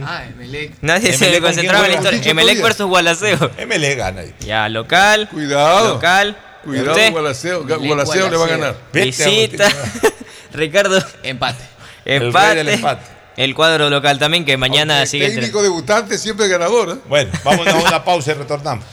[0.05, 0.73] Ah, Emelec.
[0.81, 2.31] Nadie Emelec, se ¿con concentraba en la historia.
[2.31, 3.51] Emelec versus Gualaceo.
[3.67, 4.35] MLE gana ahí.
[4.41, 5.29] Ya, local.
[5.31, 5.95] Cuidado.
[5.95, 6.37] Local.
[6.65, 7.65] Cuidado, Usted, Gualaceo.
[7.65, 8.77] Gualaceo le va a ganar.
[8.93, 9.69] Visita.
[10.53, 11.03] Ricardo.
[11.23, 11.63] Empate.
[12.05, 12.55] El rey Empate.
[12.57, 13.03] del empate.
[13.37, 16.91] El cuadro local también que mañana Aunque sigue entre- técnico debutante siempre ganador.
[16.97, 17.01] ¿eh?
[17.09, 18.85] Bueno, vámonos a una pausa y retornamos.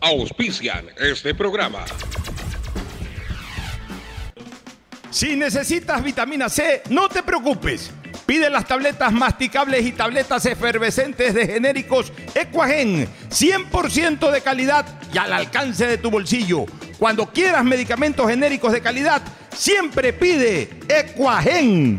[0.00, 1.84] Auspician este programa.
[5.10, 7.90] Si necesitas vitamina C, no te preocupes.
[8.26, 15.32] Pide las tabletas masticables y tabletas efervescentes de genéricos Equagen, 100% de calidad y al
[15.32, 16.66] alcance de tu bolsillo.
[16.98, 19.22] Cuando quieras medicamentos genéricos de calidad,
[19.56, 21.98] siempre pide Equagen.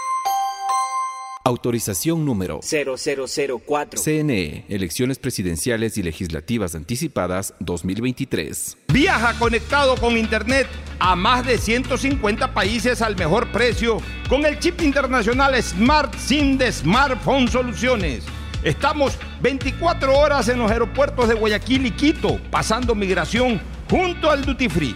[1.43, 3.99] Autorización número 0004.
[3.99, 8.77] CNE, Elecciones Presidenciales y Legislativas Anticipadas 2023.
[8.93, 10.67] Viaja conectado con Internet
[10.99, 13.97] a más de 150 países al mejor precio
[14.29, 18.23] con el chip internacional Smart SIM de Smartphone Soluciones.
[18.63, 23.59] Estamos 24 horas en los aeropuertos de Guayaquil y Quito, pasando migración
[23.89, 24.95] junto al Duty Free.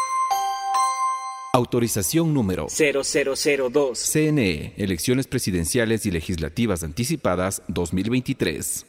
[1.53, 3.99] Autorización número 0002.
[3.99, 8.85] CNE, Elecciones Presidenciales y Legislativas Anticipadas 2023.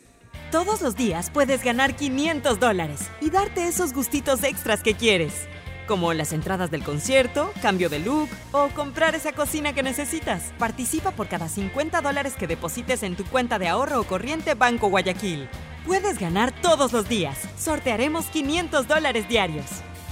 [0.52, 5.48] Todos los días puedes ganar 500 dólares y darte esos gustitos extras que quieres,
[5.88, 10.52] como las entradas del concierto, cambio de look o comprar esa cocina que necesitas.
[10.56, 14.88] Participa por cada 50 dólares que deposites en tu cuenta de ahorro o corriente Banco
[14.88, 15.48] Guayaquil.
[15.84, 17.40] Puedes ganar todos los días.
[17.58, 19.66] Sortearemos 500 dólares diarios.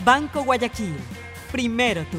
[0.04, 0.96] Banco Guayaquil.
[1.52, 2.18] Primero tú.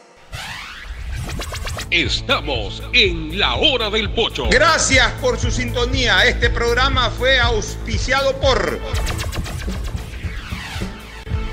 [1.91, 4.47] Estamos en la hora del pocho.
[4.49, 6.25] Gracias por su sintonía.
[6.25, 8.79] Este programa fue auspiciado por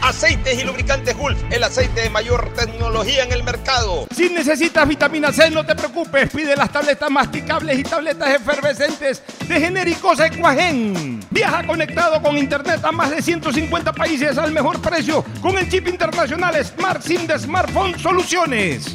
[0.01, 4.07] Aceites y lubricantes Gulf, el aceite de mayor tecnología en el mercado.
[4.15, 6.31] Si necesitas vitamina C, no te preocupes.
[6.31, 11.21] Pide las tabletas masticables y tabletas efervescentes de genéricos Equagen.
[11.31, 15.89] Viaja conectado con internet a más de 150 países al mejor precio con el chip
[15.89, 18.95] internacional Smart SIM de Smartphone Soluciones.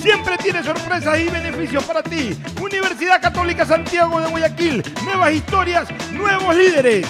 [0.00, 2.36] Siempre tiene sorpresas y beneficios para ti.
[2.60, 4.82] Universidad Católica Santiago de Guayaquil.
[5.04, 7.06] Nuevas historias, nuevos líderes.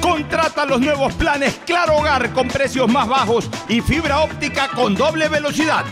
[0.00, 5.28] Contrata los nuevos planes Claro Hogar con precios más bajos y fibra óptica con doble
[5.28, 5.84] velocidad.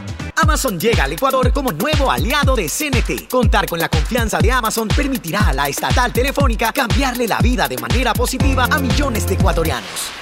[0.42, 3.28] Amazon llega al Ecuador como nuevo aliado de CNT.
[3.30, 7.78] Contar con la confianza de Amazon permitirá a la estatal telefónica cambiarle la vida de
[7.78, 10.21] manera positiva a millones de ecuatorianos.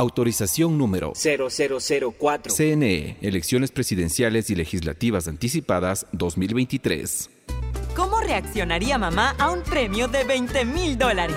[0.00, 2.54] Autorización número 0004.
[2.54, 7.28] CNE, Elecciones Presidenciales y Legislativas Anticipadas 2023.
[7.94, 11.36] ¿Cómo reaccionaría mamá a un premio de 20 mil dólares?